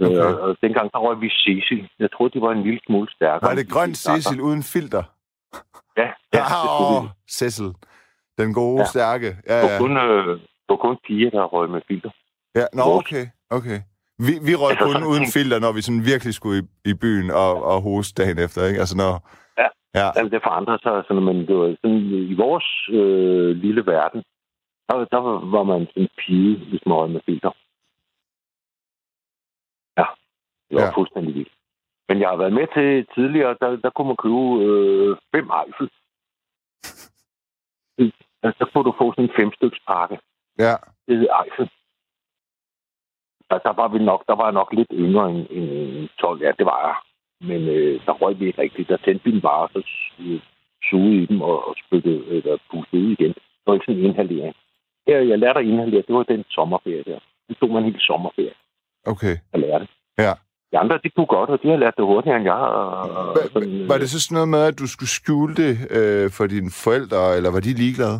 Okay. 0.00 0.16
Øh, 0.16 0.42
og 0.44 0.56
dengang 0.62 0.92
der 0.92 0.98
røg 0.98 1.20
vi 1.20 1.28
Cecil. 1.28 1.88
Jeg 1.98 2.12
troede, 2.12 2.32
de 2.34 2.40
var 2.46 2.52
en 2.52 2.62
lille 2.62 2.80
smule 2.86 3.08
stærkere. 3.16 3.48
Var 3.48 3.54
det 3.54 3.70
grøn 3.70 3.94
Cecil 3.94 4.40
uden 4.40 4.62
filter? 4.62 5.02
Ja, 5.96 6.08
ja. 6.34 6.42
Ah, 6.42 7.04
Cecil. 7.30 7.70
Den 8.38 8.54
gode, 8.54 8.80
ja. 8.80 8.84
stærke. 8.84 9.30
Ja, 9.46 9.54
ja. 9.56 9.62
Det 9.62 9.72
var 9.72 9.78
kun, 9.78 9.96
øh, 9.96 10.40
var 10.68 10.76
kun 10.76 10.96
piger, 11.06 11.30
der 11.30 11.44
røg 11.44 11.70
med 11.70 11.80
filter. 11.88 12.10
Ja, 12.54 12.66
nå, 12.72 12.82
okay. 13.00 13.24
okay. 13.50 13.78
Vi, 14.26 14.32
vi 14.48 14.54
røg 14.62 14.70
altså, 14.70 14.84
kun 14.86 15.02
uden 15.10 15.26
filter, 15.36 15.58
når 15.64 15.72
vi 15.72 15.82
sådan 15.82 16.04
virkelig 16.12 16.34
skulle 16.34 16.58
i, 16.62 16.90
i 16.90 16.94
byen 16.94 17.30
og, 17.30 17.52
og 17.70 17.82
hoste 17.82 18.22
dagen 18.22 18.38
efter, 18.46 18.60
ikke? 18.68 18.80
Altså 18.80 18.96
når... 19.02 19.12
Ja, 19.60 19.68
ja. 20.00 20.06
Altså, 20.18 20.30
det 20.34 20.46
forandrer 20.48 20.78
sig, 20.82 20.94
sådan, 21.06 21.24
men 21.28 21.36
det 21.48 21.56
var 21.60 21.68
sådan, 21.80 22.00
i 22.32 22.34
vores 22.44 22.68
øh, 22.98 23.50
lille 23.64 23.82
verden, 23.86 24.20
der, 24.88 24.94
der 25.14 25.20
var 25.56 25.62
man 25.62 25.86
sådan 25.92 26.08
pige, 26.20 26.54
hvis 26.68 26.82
man 26.86 26.94
røg 26.96 27.10
med 27.10 27.20
filter. 27.26 27.52
Ja, 29.98 30.06
det 30.70 30.76
var 30.76 30.86
ja. 30.86 30.96
fuldstændig 30.98 31.34
vildt. 31.34 31.52
Men 32.08 32.20
jeg 32.20 32.28
har 32.28 32.36
været 32.36 32.52
med 32.52 32.66
til 32.76 33.06
tidligere, 33.14 33.56
der, 33.60 33.76
der 33.76 33.90
kunne 33.90 34.08
man 34.10 34.22
købe 34.24 34.44
øh, 34.66 35.16
fem 35.34 35.46
Eiffel. 35.60 35.88
så 38.58 38.64
kunne 38.72 38.84
du 38.84 38.94
få 38.98 39.12
sådan 39.12 39.24
en 39.24 39.36
femstyks 39.38 39.80
pakke. 39.88 40.16
Ja. 40.58 40.74
Det 41.06 41.18
hed 41.18 41.28
Eiffel. 41.40 41.70
Der, 43.50 43.58
der, 43.58 43.72
var 43.80 43.88
vi 43.88 43.98
nok, 43.98 44.26
der 44.28 44.34
var 44.34 44.44
jeg 44.44 44.52
nok 44.60 44.72
lidt 44.72 44.92
yngre 44.92 45.30
end, 45.30 45.46
end 45.50 46.08
12. 46.20 46.42
Ja, 46.42 46.52
det 46.58 46.66
var 46.66 46.80
jeg. 46.86 46.96
Men 47.48 47.60
øh, 47.68 48.06
der 48.06 48.12
røg 48.12 48.40
vi 48.40 48.46
ikke 48.46 48.62
rigtigt. 48.62 48.88
Der 48.88 48.96
tændte 48.96 49.24
vi 49.24 49.30
den 49.30 49.40
bare, 49.40 49.68
så 49.72 49.80
sugede 50.90 51.22
i 51.22 51.26
dem 51.26 51.42
og, 51.42 51.68
og 51.68 51.74
spyttede, 51.82 52.26
eller 52.26 52.58
pustede 52.70 53.02
ud 53.02 53.10
igen. 53.10 53.32
Det 53.32 53.66
var 53.66 53.74
ikke 53.74 53.86
sådan 53.86 54.00
en 54.00 54.06
inhalering. 54.06 54.54
Her, 55.06 55.18
jeg 55.18 55.38
lærte 55.38 55.58
at 55.58 55.66
inhalere, 55.66 56.02
det 56.08 56.14
var 56.14 56.22
den 56.22 56.44
sommerferie 56.50 57.02
der. 57.02 57.18
Det 57.48 57.56
tog 57.56 57.70
man 57.70 57.84
helt 57.84 58.02
sommerferie. 58.02 58.54
Okay. 59.06 59.34
Jeg 59.52 59.60
lærte. 59.60 59.88
Ja. 60.18 60.32
De 60.72 60.78
andre, 60.78 60.98
de 61.04 61.10
kunne 61.10 61.26
godt, 61.26 61.50
og 61.50 61.62
de 61.62 61.68
har 61.68 61.76
lært 61.76 61.96
det 61.96 62.04
hurtigere 62.04 62.36
end 62.36 62.44
jeg. 62.44 62.60
Hva, 63.34 63.42
sådan, 63.54 63.88
var 63.88 63.98
det 63.98 64.10
så 64.10 64.20
sådan 64.20 64.34
noget 64.34 64.48
med, 64.48 64.62
at 64.70 64.78
du 64.78 64.86
skulle 64.86 65.08
skjule 65.18 65.54
det 65.62 65.72
øh, 65.98 66.30
for 66.36 66.46
dine 66.46 66.70
forældre, 66.84 67.36
eller 67.36 67.50
var 67.50 67.60
de 67.60 67.72
ligeglade? 67.82 68.18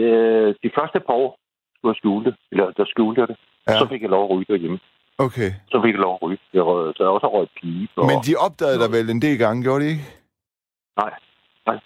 Ja, 0.00 0.16
de 0.64 0.70
første 0.78 0.98
par 1.06 1.16
år 1.24 1.30
skulle 1.76 1.92
jeg 1.92 2.00
skjule 2.02 2.24
det, 2.28 2.34
eller 2.52 2.66
der 2.78 2.84
skjulte 2.92 3.20
jeg 3.20 3.28
det. 3.28 3.36
Ja. 3.68 3.78
Så 3.78 3.86
fik 3.92 4.02
jeg 4.02 4.10
lov 4.10 4.24
at 4.24 4.30
ryge 4.30 4.46
derhjemme. 4.48 4.78
Okay. 5.18 5.50
Så 5.72 5.76
fik 5.84 5.94
jeg 5.94 6.02
lov 6.06 6.14
at 6.14 6.22
ryge. 6.22 6.38
Jeg 6.52 6.62
røg, 6.62 6.94
så 6.96 7.02
jeg 7.02 7.10
også 7.10 7.26
røget 7.26 7.50
pige. 7.60 7.88
Og... 7.96 8.06
Men 8.06 8.16
de 8.26 8.32
opdagede 8.46 8.80
dig 8.82 8.90
vel 8.96 9.10
en 9.10 9.22
del 9.22 9.38
gange, 9.38 9.62
gjorde 9.62 9.84
de 9.84 9.90
ikke? 9.90 10.06
Nej, 11.00 11.12
nej. 11.66 11.78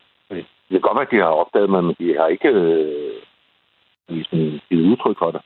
Det 0.68 0.74
kan 0.76 0.80
godt 0.80 0.96
være, 0.98 1.08
at 1.08 1.14
de 1.14 1.16
har 1.16 1.40
opdaget 1.42 1.70
mig, 1.70 1.84
men 1.84 1.94
de 1.98 2.06
har 2.18 2.26
ikke 2.26 2.48
øh, 2.48 3.22
sådan, 4.28 4.60
givet 4.68 4.90
udtryk 4.90 5.18
for 5.18 5.30
det. 5.30 5.42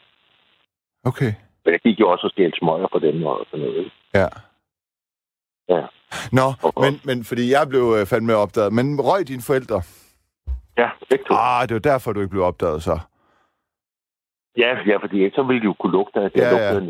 Okay. 1.04 1.32
Men 1.64 1.72
jeg 1.72 1.80
gik 1.80 2.00
jo 2.00 2.08
også 2.08 2.26
og 2.26 2.30
stjælte 2.30 2.58
smøger 2.58 2.88
på 2.92 2.98
dem 2.98 3.26
og 3.26 3.46
sådan 3.50 3.66
noget. 3.66 3.92
Ja. 4.14 4.28
Ja. 5.68 5.82
Nå, 6.32 6.46
men, 6.84 7.00
men 7.04 7.24
fordi 7.24 7.50
jeg 7.50 7.68
blev 7.68 7.94
øh, 7.98 8.06
fandme 8.06 8.34
opdaget. 8.34 8.72
Men 8.72 9.00
røg 9.00 9.28
dine 9.28 9.42
forældre? 9.42 9.82
Ja, 10.78 10.88
begge 11.10 11.24
to. 11.24 11.34
Ah, 11.34 11.68
det 11.68 11.74
var 11.74 11.80
derfor, 11.92 12.12
du 12.12 12.20
ikke 12.20 12.30
blev 12.30 12.42
opdaget 12.42 12.82
så. 12.82 12.98
Ja, 14.58 14.70
ja, 14.86 14.96
fordi 14.96 15.30
så 15.30 15.42
ville 15.42 15.60
de 15.60 15.64
jo 15.64 15.74
kunne 15.80 15.92
lugte 15.92 16.20
at 16.20 16.32
det. 16.34 16.40
Ja, 16.40 16.74
ja. 16.74 16.80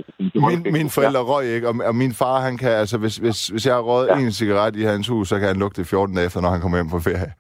Min, 0.48 0.72
mine 0.72 0.90
forældre 0.90 1.20
ja. 1.20 1.26
røg 1.26 1.46
ikke, 1.46 1.68
og, 1.68 1.74
og 1.84 1.94
min 1.94 2.14
far, 2.14 2.40
han 2.40 2.58
kan, 2.58 2.70
altså, 2.70 2.98
hvis, 2.98 3.16
hvis, 3.16 3.48
hvis 3.48 3.66
jeg 3.66 3.74
har 3.74 3.82
røget 3.82 4.08
ja. 4.08 4.18
en 4.18 4.32
cigaret 4.32 4.76
i 4.76 4.82
hans 4.82 5.08
hus, 5.08 5.28
så 5.28 5.38
kan 5.38 5.48
han 5.48 5.56
lugte 5.56 5.84
14 5.84 6.16
dage 6.16 6.26
efter, 6.26 6.40
når 6.40 6.48
han 6.48 6.60
kommer 6.60 6.78
hjem 6.78 6.90
på 6.90 7.00
ferie. 7.00 7.32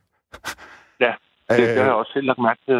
Ja, 1.00 1.12
det, 1.60 1.68
det 1.68 1.82
har 1.82 1.90
jeg 1.92 2.00
også 2.02 2.12
selv 2.12 2.26
lagt 2.26 2.38
mærke 2.48 2.60
til 2.68 2.76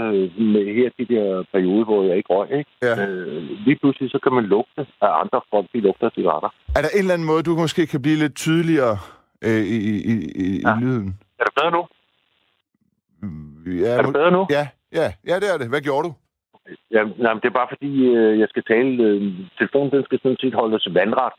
med 0.54 0.64
her 0.78 0.88
de 0.98 1.04
der 1.14 1.26
perioder, 1.52 1.84
hvor 1.84 2.02
jeg 2.08 2.16
ikke 2.16 2.32
røg. 2.34 2.48
Ikke? 2.58 2.70
Ja. 2.82 3.06
Øh, 3.06 3.42
lige 3.66 3.78
pludselig 3.80 4.10
så 4.10 4.18
kan 4.24 4.32
man 4.32 4.44
lugte 4.44 4.80
af 5.06 5.10
andre 5.22 5.40
folk, 5.50 5.66
de 5.72 5.80
lugter 5.80 6.06
af 6.06 6.12
cigaretter. 6.14 6.50
Er 6.76 6.82
der 6.84 6.88
en 6.94 6.98
eller 6.98 7.14
anden 7.14 7.28
måde, 7.32 7.42
du 7.42 7.54
måske 7.64 7.86
kan 7.86 8.02
blive 8.02 8.18
lidt 8.24 8.36
tydeligere 8.44 8.96
øh, 9.46 9.62
i, 9.76 9.78
i, 10.12 10.14
i, 10.44 10.46
ja. 10.64 10.74
i 10.74 10.80
lyden? 10.82 11.08
Er 11.40 11.44
det 11.44 11.54
bedre 11.58 11.72
nu? 11.78 11.82
Ja, 13.84 13.92
er 13.98 14.02
det 14.02 14.12
bedre 14.12 14.30
nu? 14.30 14.46
Ja, 14.50 14.64
ja, 14.98 15.06
ja, 15.30 15.34
det 15.42 15.48
er 15.54 15.58
det. 15.58 15.68
Hvad 15.68 15.80
gjorde 15.80 16.04
du? 16.08 16.12
Ja, 16.90 17.02
nej, 17.24 17.32
det 17.42 17.44
er 17.44 17.58
bare 17.60 17.72
fordi, 17.74 17.92
øh, 18.16 18.38
jeg 18.40 18.48
skal 18.48 18.64
tale... 18.72 19.02
Øh, 19.04 19.22
telefonen 19.58 19.90
den 19.90 20.04
skal 20.04 20.18
sådan 20.22 20.36
set 20.40 20.54
holdes 20.54 20.88
vandret. 20.94 21.32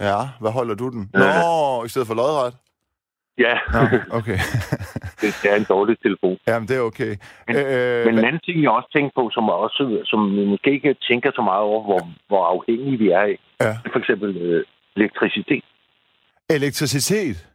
Ja, 0.00 0.20
hvad 0.40 0.50
holder 0.50 0.74
du 0.74 0.88
den? 0.88 1.10
Nå, 1.14 1.84
i 1.84 1.88
stedet 1.88 2.08
for 2.08 2.14
lodret? 2.14 2.54
Ja. 3.38 3.54
Nå, 3.72 3.80
okay. 4.18 4.38
det 5.20 5.50
er 5.50 5.56
en 5.56 5.66
dårlig 5.68 5.98
telefon. 5.98 6.38
Jamen, 6.46 6.68
det 6.68 6.76
er 6.76 6.80
okay. 6.80 7.16
Men, 7.48 7.56
øh, 7.56 8.06
men 8.06 8.18
en 8.18 8.24
anden 8.24 8.40
ting, 8.44 8.62
jeg 8.62 8.70
også 8.70 8.90
tænker 8.92 9.10
på, 9.14 9.30
som, 9.32 9.48
også, 9.48 10.02
som 10.04 10.20
måske 10.20 10.70
ikke 10.70 10.96
tænker 11.08 11.30
så 11.34 11.42
meget 11.42 11.62
over, 11.62 11.82
hvor, 11.82 12.00
hvor 12.28 12.44
afhængige 12.44 12.98
vi 12.98 13.08
er 13.08 13.20
af, 13.20 13.38
ja. 13.60 13.72
for 13.92 13.98
eksempel 13.98 14.36
øh, 14.36 14.64
elektricitet. 14.96 15.64
Elektricitet? 16.50 17.48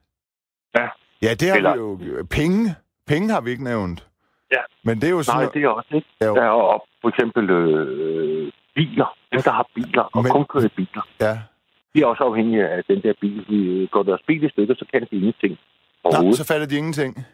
Ja. 0.77 0.87
Ja, 1.21 1.33
det 1.33 1.49
har 1.49 1.55
Eller... 1.55 1.95
vi 1.95 2.05
jo... 2.05 2.25
Penge? 2.31 2.75
Penge 3.07 3.29
har 3.33 3.41
vi 3.41 3.51
ikke 3.51 3.63
nævnt. 3.63 4.07
Ja. 4.51 4.61
Men 4.83 5.01
det 5.01 5.07
er 5.07 5.11
jo 5.11 5.23
sådan... 5.23 5.41
Nej, 5.41 5.51
det 5.53 5.63
er 5.63 5.69
også 5.69 5.95
ikke. 5.95 6.07
Ja, 6.21 6.25
der 6.25 6.41
er 6.41 6.83
for 7.01 7.09
eksempel 7.09 7.49
øh, 7.49 8.51
biler. 8.75 9.17
Dem, 9.31 9.41
der 9.41 9.51
har 9.51 9.67
biler 9.75 10.03
og 10.03 10.23
Men... 10.23 10.31
kun 10.31 10.45
kører 10.45 10.69
biler. 10.75 11.07
Ja. 11.21 11.37
De 11.93 12.01
er 12.01 12.05
også 12.05 12.23
afhængige 12.23 12.67
af 12.67 12.83
den 12.89 13.01
der 13.03 13.13
bil. 13.21 13.45
Vi 13.49 13.87
går 13.91 14.03
deres 14.03 14.21
bil 14.27 14.43
i 14.43 14.49
stykker, 14.49 14.75
så 14.75 14.85
kan 14.91 15.01
de 15.01 15.15
ingenting. 15.15 15.57
Nej, 16.11 16.31
så 16.31 16.45
falder 16.47 16.67
de 16.67 16.77
ingenting. 16.77 17.25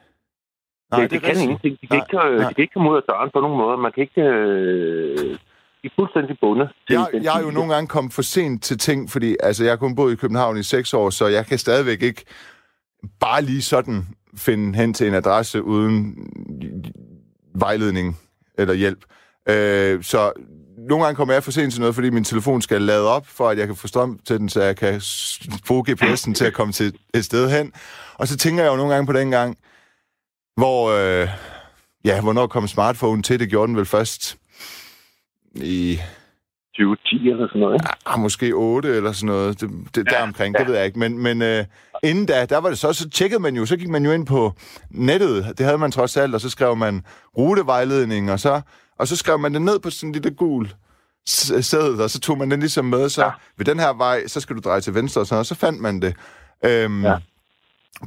Nej, 0.92 1.02
det, 1.02 1.12
det, 1.12 1.22
det 1.22 1.30
kan 1.30 1.42
ingenting. 1.42 1.82
De 1.82 1.88
kan, 1.88 1.98
ikke, 1.98 2.16
nej. 2.16 2.50
de 2.50 2.54
kan 2.54 2.62
ikke 2.62 2.74
komme 2.74 2.92
ud 2.92 2.98
af 2.98 3.04
døren 3.10 3.30
på 3.34 3.40
nogen 3.40 3.58
måde. 3.58 3.78
Man 3.78 3.92
kan 3.92 4.02
ikke... 4.02 4.22
Øh, 4.22 5.38
de 5.82 5.90
er 5.92 5.96
fuldstændig 5.96 6.38
bundet. 6.42 6.70
Til 6.88 6.94
jeg, 6.94 7.24
jeg 7.24 7.32
har 7.32 7.42
jo 7.42 7.52
nogle 7.52 7.74
gange 7.74 7.88
kommet 7.88 8.14
for 8.14 8.22
sent 8.22 8.64
til 8.64 8.78
ting, 8.78 9.10
fordi 9.10 9.36
altså, 9.44 9.64
jeg 9.64 9.72
har 9.72 9.78
kun 9.78 9.96
boet 9.96 10.14
i 10.14 10.16
København 10.16 10.58
i 10.58 10.64
seks 10.64 10.94
år, 10.94 11.10
så 11.10 11.28
jeg 11.28 11.46
kan 11.46 11.58
stadigvæk 11.58 12.02
ikke 12.02 12.26
bare 13.20 13.42
lige 13.42 13.62
sådan 13.62 14.04
finde 14.38 14.78
hen 14.78 14.94
til 14.94 15.08
en 15.08 15.14
adresse 15.14 15.64
uden 15.64 16.16
vejledning 17.56 18.18
eller 18.58 18.74
hjælp. 18.74 19.06
Øh, 19.50 20.04
så 20.04 20.32
nogle 20.90 21.04
gange 21.04 21.16
kommer 21.16 21.34
jeg 21.34 21.44
for 21.44 21.52
sent 21.52 21.74
til 21.74 21.80
noget, 21.80 21.96
fordi 21.96 22.10
min 22.10 22.24
telefon 22.24 22.62
skal 22.62 22.82
lade 22.82 23.08
op, 23.08 23.28
for 23.28 23.50
at 23.50 23.58
jeg 23.58 23.68
kan 23.68 23.76
få 23.76 23.88
strøm 23.88 24.20
til 24.28 24.40
den, 24.40 24.50
så 24.50 24.64
jeg 24.64 24.76
kan 24.78 25.02
bruge 25.68 25.84
GPS'en 25.90 26.34
til 26.34 26.46
at 26.46 26.54
komme 26.54 26.74
til 26.74 26.94
et 27.14 27.26
sted 27.26 27.50
hen. 27.50 27.74
Og 28.14 28.28
så 28.28 28.38
tænker 28.38 28.64
jeg 28.64 28.72
jo 28.72 28.76
nogle 28.76 28.94
gange 28.94 29.08
på 29.08 29.14
den 29.14 29.32
gang, 29.32 29.58
hvor, 30.58 30.90
øh, 30.90 31.28
ja, 32.06 32.22
hvornår 32.22 32.48
kom 32.48 32.68
smartphone 32.68 33.22
til? 33.22 33.40
Det 33.40 33.50
gjorde 33.50 33.68
den 33.68 33.78
vel 33.78 33.86
først 33.86 34.38
i 35.56 36.00
2010 36.76 37.30
eller 37.30 37.48
sådan 37.48 37.62
noget, 37.62 37.76
ikke? 37.76 37.88
Ah, 38.06 38.20
måske 38.20 38.52
8 38.54 38.96
eller 38.96 39.12
sådan 39.12 39.28
noget. 39.28 39.62
Det, 39.62 39.70
det, 39.96 40.12
ja, 40.12 40.18
der 40.18 40.24
omkring, 40.24 40.56
ja. 40.56 40.60
det 40.60 40.68
ved 40.68 40.76
jeg 40.76 40.86
ikke. 40.86 41.00
Men, 41.00 41.18
men 41.18 41.42
uh, 41.42 41.66
inden 42.04 42.26
da, 42.26 42.46
der 42.46 42.58
var 42.58 42.70
det 42.70 42.80
så, 42.80 42.94
så 42.94 43.10
tjekkede 43.10 43.42
man 43.42 43.56
jo, 43.56 43.66
så 43.66 43.78
gik 43.78 43.90
man 43.90 44.06
jo 44.06 44.12
ind 44.12 44.26
på 44.26 44.54
nettet. 44.90 45.58
Det 45.58 45.66
havde 45.66 45.78
man 45.78 45.92
trods 45.92 46.18
alt, 46.18 46.36
og 46.36 46.42
så 46.42 46.50
skrev 46.50 46.76
man 46.76 47.04
rutevejledning, 47.38 48.32
og 48.32 48.40
så, 48.40 48.62
og 49.00 49.08
så 49.08 49.16
skrev 49.18 49.40
man 49.40 49.54
det 49.54 49.62
ned 49.62 49.80
på 49.80 49.90
sådan 49.90 50.10
en 50.10 50.14
lille 50.14 50.36
gul 50.36 50.68
sædet, 51.26 52.04
og 52.04 52.10
så 52.10 52.20
tog 52.20 52.38
man 52.38 52.52
den 52.52 52.60
ligesom 52.60 52.86
med, 52.86 53.10
så 53.10 53.24
ja. 53.24 53.32
ved 53.58 53.66
den 53.66 53.80
her 53.80 53.94
vej, 53.98 54.28
så 54.28 54.42
skal 54.42 54.56
du 54.56 54.62
dreje 54.62 54.82
til 54.82 54.96
venstre, 54.96 55.22
og, 55.22 55.28
sådan, 55.28 55.40
og 55.40 55.46
så 55.46 55.56
fandt 55.56 55.82
man 55.82 56.02
det. 56.02 56.14
Um, 56.86 57.04
ja. 57.04 57.16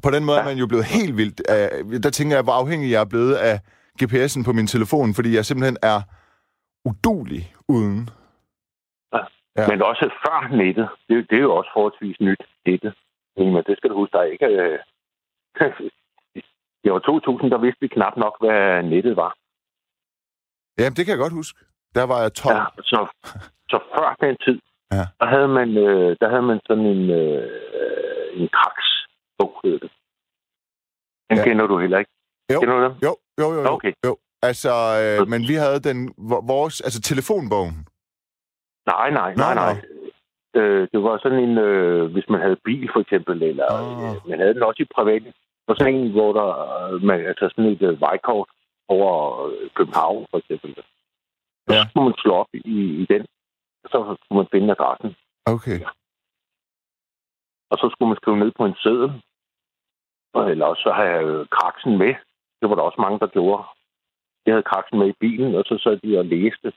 På 0.02 0.10
den 0.10 0.24
måde 0.24 0.36
ja. 0.36 0.42
er 0.42 0.46
man 0.46 0.58
jo 0.58 0.66
blevet 0.66 0.84
helt 0.84 1.16
vildt. 1.16 1.40
Uh, 1.54 2.00
der 2.02 2.10
tænker 2.10 2.36
jeg, 2.36 2.44
hvor 2.44 2.52
afhængig 2.52 2.90
jeg 2.90 3.00
er 3.00 3.10
blevet 3.14 3.34
af 3.34 3.60
GPS'en 4.02 4.44
på 4.44 4.52
min 4.52 4.66
telefon, 4.66 5.14
fordi 5.14 5.34
jeg 5.34 5.44
simpelthen 5.44 5.76
er 5.82 6.00
udulig 6.84 7.52
uden. 7.68 8.10
Ja. 9.58 9.68
Men 9.68 9.82
også 9.82 10.04
før 10.24 10.56
nettet. 10.56 10.88
Det, 11.08 11.30
det 11.30 11.36
er 11.38 11.42
jo 11.42 11.54
også 11.54 11.70
forholdsvis 11.74 12.20
nyt, 12.20 12.42
nettet. 12.66 12.94
Men 13.36 13.62
det 13.66 13.76
skal 13.76 13.90
du 13.90 13.94
huske, 13.94 14.12
der 14.16 14.22
ikke... 14.22 14.46
Øh, 14.46 14.78
det 16.84 16.92
var 16.92 16.98
2000, 16.98 17.50
der 17.50 17.58
vidste 17.58 17.80
vi 17.80 17.88
knap 17.88 18.16
nok, 18.16 18.36
hvad 18.40 18.82
nettet 18.82 19.16
var. 19.16 19.36
Jamen, 20.78 20.96
det 20.96 21.02
kan 21.04 21.12
jeg 21.14 21.22
godt 21.24 21.38
huske. 21.40 21.58
Der 21.94 22.04
var 22.12 22.18
jeg 22.22 22.32
12. 22.32 22.56
Ja, 22.56 22.64
så, 22.82 23.00
så 23.70 23.78
før 23.94 24.16
den 24.20 24.36
tid, 24.46 24.58
ja. 24.92 25.04
der, 25.20 25.26
havde 25.34 25.48
man, 25.48 25.68
øh, 25.76 26.16
der 26.20 26.28
havde 26.28 26.42
man 26.50 26.60
sådan 26.66 26.86
en, 26.94 27.10
øh, 27.10 28.40
en 28.40 28.48
kraks-bog, 28.56 29.52
hed 29.64 29.78
det. 29.84 29.90
Den 31.30 31.38
ja. 31.38 31.44
kender 31.44 31.66
du 31.66 31.78
heller 31.78 31.98
ikke. 31.98 32.12
Jo. 32.52 32.60
Kender 32.60 32.76
du 32.76 32.82
den? 32.84 32.94
Jo, 33.06 33.12
jo, 33.40 33.46
jo. 33.54 33.60
jo. 33.62 33.68
Okay. 33.76 33.92
jo. 34.06 34.16
Altså, 34.42 34.72
øh, 35.02 35.28
men 35.28 35.40
vi 35.50 35.54
havde 35.54 35.80
den, 35.88 35.98
vores, 36.52 36.80
altså 36.80 37.00
telefonbogen. 37.00 37.76
Nej, 38.86 39.10
nej, 39.10 39.34
nej, 39.34 39.54
nej. 39.54 39.74
Øh, 40.58 40.88
det 40.92 41.02
var 41.02 41.18
sådan 41.22 41.38
en, 41.46 41.58
øh, 41.58 42.12
hvis 42.12 42.28
man 42.28 42.40
havde 42.40 42.64
bil 42.64 42.90
for 42.92 43.00
eksempel, 43.00 43.42
eller 43.42 43.66
oh. 43.72 44.14
øh, 44.14 44.28
man 44.30 44.38
havde 44.38 44.54
den 44.54 44.62
også 44.62 44.82
i 44.82 44.94
privat. 44.94 45.22
Og 45.68 45.76
sådan 45.76 45.94
en, 45.94 46.10
hvor 46.10 46.32
der, 46.32 46.48
øh, 46.92 47.02
man, 47.02 47.26
altså 47.26 47.48
sådan 47.48 47.72
et 47.72 47.82
øh, 47.82 48.00
vejkort 48.00 48.48
over 48.88 49.10
København 49.74 50.26
for 50.30 50.38
eksempel. 50.38 50.74
Så 51.68 51.74
ja. 51.74 51.88
skulle 51.88 52.04
man 52.04 52.14
slå 52.18 52.32
op 52.34 52.48
i, 52.54 52.80
i 53.02 53.06
den, 53.10 53.26
og 53.84 53.88
så 53.90 54.16
skulle 54.22 54.38
man 54.40 54.48
finde 54.52 54.70
adressen. 54.70 55.16
Okay. 55.46 55.80
Ja. 55.80 55.88
Og 57.70 57.76
så 57.78 57.90
skulle 57.92 58.08
man 58.08 58.16
skrive 58.16 58.38
ned 58.38 58.52
på 58.56 58.64
en 58.64 58.76
seddel. 58.82 59.10
Eller 60.50 60.66
også 60.66 60.82
så 60.82 60.92
have 60.92 61.08
jeg 61.08 61.46
kraksen 61.50 61.98
med. 61.98 62.14
Det 62.60 62.68
var 62.68 62.74
der 62.74 62.82
også 62.82 63.00
mange, 63.00 63.18
der 63.18 63.26
gjorde. 63.26 63.64
Jeg 64.46 64.54
havde 64.54 64.70
kraksen 64.72 64.98
med 64.98 65.08
i 65.08 65.20
bilen, 65.20 65.54
og 65.54 65.64
så 65.64 65.78
sad 65.78 65.96
de 65.96 66.18
og 66.18 66.24
læste 66.24 66.72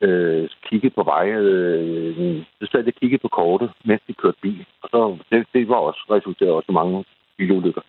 øh, 0.00 0.50
kiggede 0.62 0.94
på 0.94 1.02
vej. 1.02 1.28
Øh, 1.30 2.44
så 2.60 2.68
sad 2.72 2.84
jeg 2.84 2.94
kiggede 2.94 3.22
på 3.22 3.28
kortet, 3.28 3.72
mens 3.84 4.02
de 4.06 4.14
kørte 4.14 4.38
bil. 4.40 4.66
Og 4.82 4.88
så, 4.92 5.18
det, 5.30 5.46
det 5.52 5.68
var 5.68 5.76
også 5.76 6.06
resulteret 6.10 6.52
også 6.52 6.72
mange 6.72 7.04
bilulykker. 7.36 7.82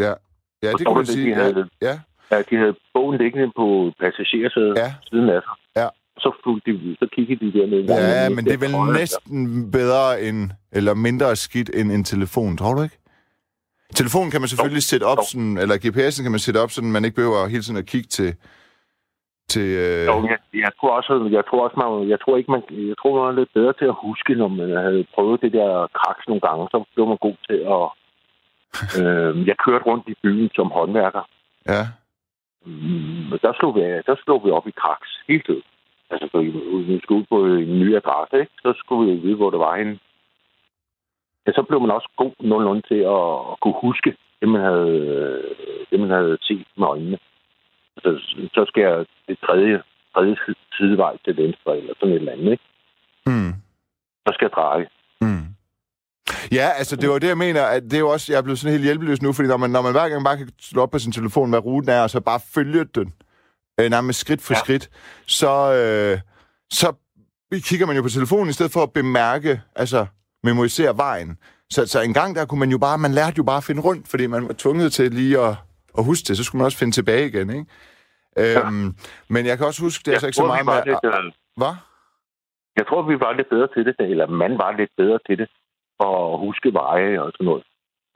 Ja, 0.00 0.14
ja 0.62 0.70
det 0.78 0.86
kan 0.86 0.96
man 0.96 1.06
sige. 1.06 1.30
De 1.30 1.34
havde, 1.34 1.68
ja. 1.82 1.94
ja. 2.30 2.42
de 2.50 2.56
havde 2.56 2.74
bogen 2.94 3.18
liggende 3.18 3.52
på 3.56 3.92
passagersædet 4.00 4.74
ja. 4.76 4.94
siden 5.08 5.28
af 5.28 5.40
sig. 5.42 5.56
Ja. 5.76 5.88
Så, 6.18 6.60
de, 6.66 6.96
så 6.98 7.06
kiggede 7.12 7.40
de 7.44 7.58
dernede. 7.58 7.84
Ja, 7.94 8.28
men 8.28 8.44
det 8.44 8.54
er 8.54 8.62
vel 8.66 8.94
næsten 9.00 9.70
bedre 9.70 10.22
end, 10.22 10.50
eller 10.72 10.94
mindre 10.94 11.36
skidt 11.36 11.70
end 11.74 11.92
en 11.92 12.04
telefon, 12.04 12.56
tror 12.56 12.74
du 12.74 12.82
ikke? 12.82 12.98
Telefonen 14.00 14.30
kan 14.30 14.40
man 14.40 14.48
selvfølgelig 14.48 14.82
sætte 14.82 15.04
op, 15.12 15.18
sådan, 15.30 15.56
eller 15.62 15.76
GPS'en 15.84 16.22
kan 16.22 16.34
man 16.36 16.46
sætte 16.46 16.58
op, 16.62 16.70
så 16.70 16.82
man 16.82 17.04
ikke 17.04 17.18
behøver 17.20 17.52
hele 17.54 17.62
tiden 17.62 17.82
at 17.82 17.90
kigge 17.92 18.08
til, 18.08 18.30
til... 19.52 19.66
Øh... 19.84 20.06
Jo, 20.10 20.14
jeg, 20.32 20.38
jeg, 20.64 20.72
tror 20.78 20.92
også, 20.98 21.12
jeg 21.38 21.44
tror 21.48 21.60
også, 21.66 21.76
man, 21.82 22.08
jeg 22.12 22.18
tror 22.20 22.34
ikke, 22.36 22.50
man, 22.54 22.62
jeg 22.90 22.96
tror, 23.00 23.10
man 23.18 23.30
er 23.32 23.38
lidt 23.40 23.52
bedre 23.58 23.74
til 23.80 23.88
at 23.92 24.00
huske, 24.06 24.32
når 24.34 24.48
man 24.48 24.70
havde 24.86 25.04
prøvet 25.14 25.42
det 25.44 25.52
der 25.58 25.70
kraks 25.98 26.24
nogle 26.28 26.42
gange, 26.46 26.62
så 26.72 26.76
blev 26.94 27.06
man 27.12 27.20
god 27.26 27.38
til 27.48 27.58
at... 27.76 27.84
øh, 28.98 29.46
jeg 29.48 29.56
kørte 29.64 29.84
rundt 29.84 30.08
i 30.08 30.14
byen 30.22 30.50
som 30.54 30.70
håndværker. 30.70 31.24
Ja. 31.68 31.82
Mm, 32.66 33.38
der, 33.42 33.52
slog 33.58 33.74
vi, 33.74 33.80
der 33.80 34.16
slog 34.24 34.44
vi 34.44 34.50
op 34.50 34.66
i 34.68 34.70
kraks 34.82 35.10
hele 35.28 35.42
tiden. 35.42 35.62
Altså, 36.10 36.38
vi 36.88 37.00
skulle 37.02 37.20
ud 37.20 37.26
på 37.28 37.46
en 37.46 37.78
ny 37.80 37.96
adresse, 37.96 38.40
ikke? 38.40 38.52
så 38.62 38.74
skulle 38.76 39.12
vi 39.12 39.20
vide, 39.20 39.36
hvor 39.36 39.50
det 39.50 39.58
var 39.58 39.74
en. 39.74 40.00
Ja, 41.46 41.52
så 41.52 41.62
blev 41.62 41.80
man 41.80 41.90
også 41.90 42.08
god 42.16 42.32
nogenlunde 42.40 42.82
til 42.82 43.00
at, 43.16 43.28
at 43.52 43.60
kunne 43.62 43.78
huske 43.80 44.16
det, 44.40 44.48
man 44.48 44.60
havde, 44.60 45.42
det, 45.90 46.00
man 46.00 46.10
havde 46.10 46.38
set 46.40 46.66
med 46.76 46.86
øjnene 46.86 47.18
så, 47.98 48.10
så 48.54 48.64
skal 48.68 48.82
jeg 48.82 49.06
det 49.28 49.38
tredje, 49.46 49.82
tredje 50.14 50.36
sidevej 50.76 51.16
til 51.24 51.36
venstre, 51.36 51.78
eller 51.78 51.94
sådan 51.94 52.14
et 52.14 52.18
eller 52.18 52.32
andet, 52.32 52.52
ikke? 52.52 52.64
Mm. 53.26 53.52
Så 54.26 54.30
skal 54.34 54.44
jeg 54.44 54.52
dreje. 54.52 54.86
Mm. 55.20 55.46
Ja, 56.52 56.70
altså 56.78 56.96
det 56.96 57.10
var 57.10 57.18
det, 57.18 57.28
jeg 57.28 57.38
mener, 57.38 57.62
at 57.62 57.82
det 57.82 57.94
er 57.94 57.98
jo 57.98 58.08
også, 58.08 58.32
jeg 58.32 58.38
er 58.38 58.42
blevet 58.42 58.58
sådan 58.58 58.72
helt 58.72 58.84
hjælpeløs 58.84 59.22
nu, 59.22 59.32
fordi 59.32 59.48
når 59.48 59.56
man, 59.56 59.70
når 59.70 59.82
man 59.82 59.92
hver 59.92 60.08
gang 60.08 60.24
bare 60.24 60.36
kan 60.36 60.48
slå 60.60 60.82
op 60.82 60.90
på 60.90 60.98
sin 60.98 61.12
telefon, 61.12 61.50
hvad 61.50 61.64
ruten 61.64 61.90
er, 61.90 62.02
og 62.02 62.10
så 62.10 62.20
bare 62.20 62.40
følge 62.54 62.84
den, 62.84 63.14
øh, 63.80 63.90
nærmest 63.90 64.20
skridt 64.20 64.42
for 64.42 64.54
ja. 64.54 64.58
skridt, 64.58 64.90
så, 65.26 65.72
øh, 65.72 66.20
så 66.70 66.92
kigger 67.52 67.86
man 67.86 67.96
jo 67.96 68.02
på 68.02 68.08
telefonen, 68.08 68.48
i 68.48 68.52
stedet 68.52 68.72
for 68.72 68.82
at 68.82 68.92
bemærke, 68.92 69.60
altså 69.76 70.06
memorisere 70.42 70.96
vejen. 70.96 71.38
Så, 71.70 71.86
så 71.86 72.00
en 72.00 72.14
gang 72.14 72.36
der 72.36 72.44
kunne 72.44 72.60
man 72.60 72.70
jo 72.70 72.78
bare, 72.78 72.98
man 72.98 73.12
lærte 73.12 73.34
jo 73.38 73.42
bare 73.42 73.56
at 73.56 73.64
finde 73.64 73.82
rundt, 73.82 74.08
fordi 74.08 74.26
man 74.26 74.48
var 74.48 74.54
tvunget 74.58 74.92
til 74.92 75.10
lige 75.14 75.40
at 75.40 75.56
at 75.98 76.04
huske 76.04 76.24
det, 76.28 76.36
så 76.36 76.44
skulle 76.44 76.60
man 76.60 76.64
også 76.64 76.78
finde 76.78 76.94
tilbage 76.98 77.26
igen, 77.26 77.50
ikke? 77.50 77.66
Ja. 78.36 78.66
Øhm, 78.66 78.88
men 79.28 79.46
jeg 79.46 79.54
kan 79.58 79.66
også 79.66 79.82
huske, 79.82 80.00
det 80.02 80.08
er 80.08 80.12
jeg 80.12 80.16
altså 80.16 80.26
ikke 80.26 80.36
så 80.36 80.46
meget 80.46 80.66
med... 80.66 80.82
Lidt, 80.86 81.04
uh... 81.04 81.32
Hvad? 81.60 81.74
Jeg 82.78 82.86
tror, 82.86 83.02
vi 83.12 83.16
var 83.24 83.32
lidt 83.32 83.48
bedre 83.54 83.68
til 83.74 83.82
det, 83.86 83.94
eller 84.12 84.26
man 84.26 84.52
var 84.62 84.70
lidt 84.80 84.92
bedre 84.96 85.18
til 85.26 85.38
det, 85.38 85.48
at 86.02 86.38
huske 86.38 86.72
veje 86.72 87.20
og 87.22 87.32
sådan 87.32 87.44
noget, 87.44 87.64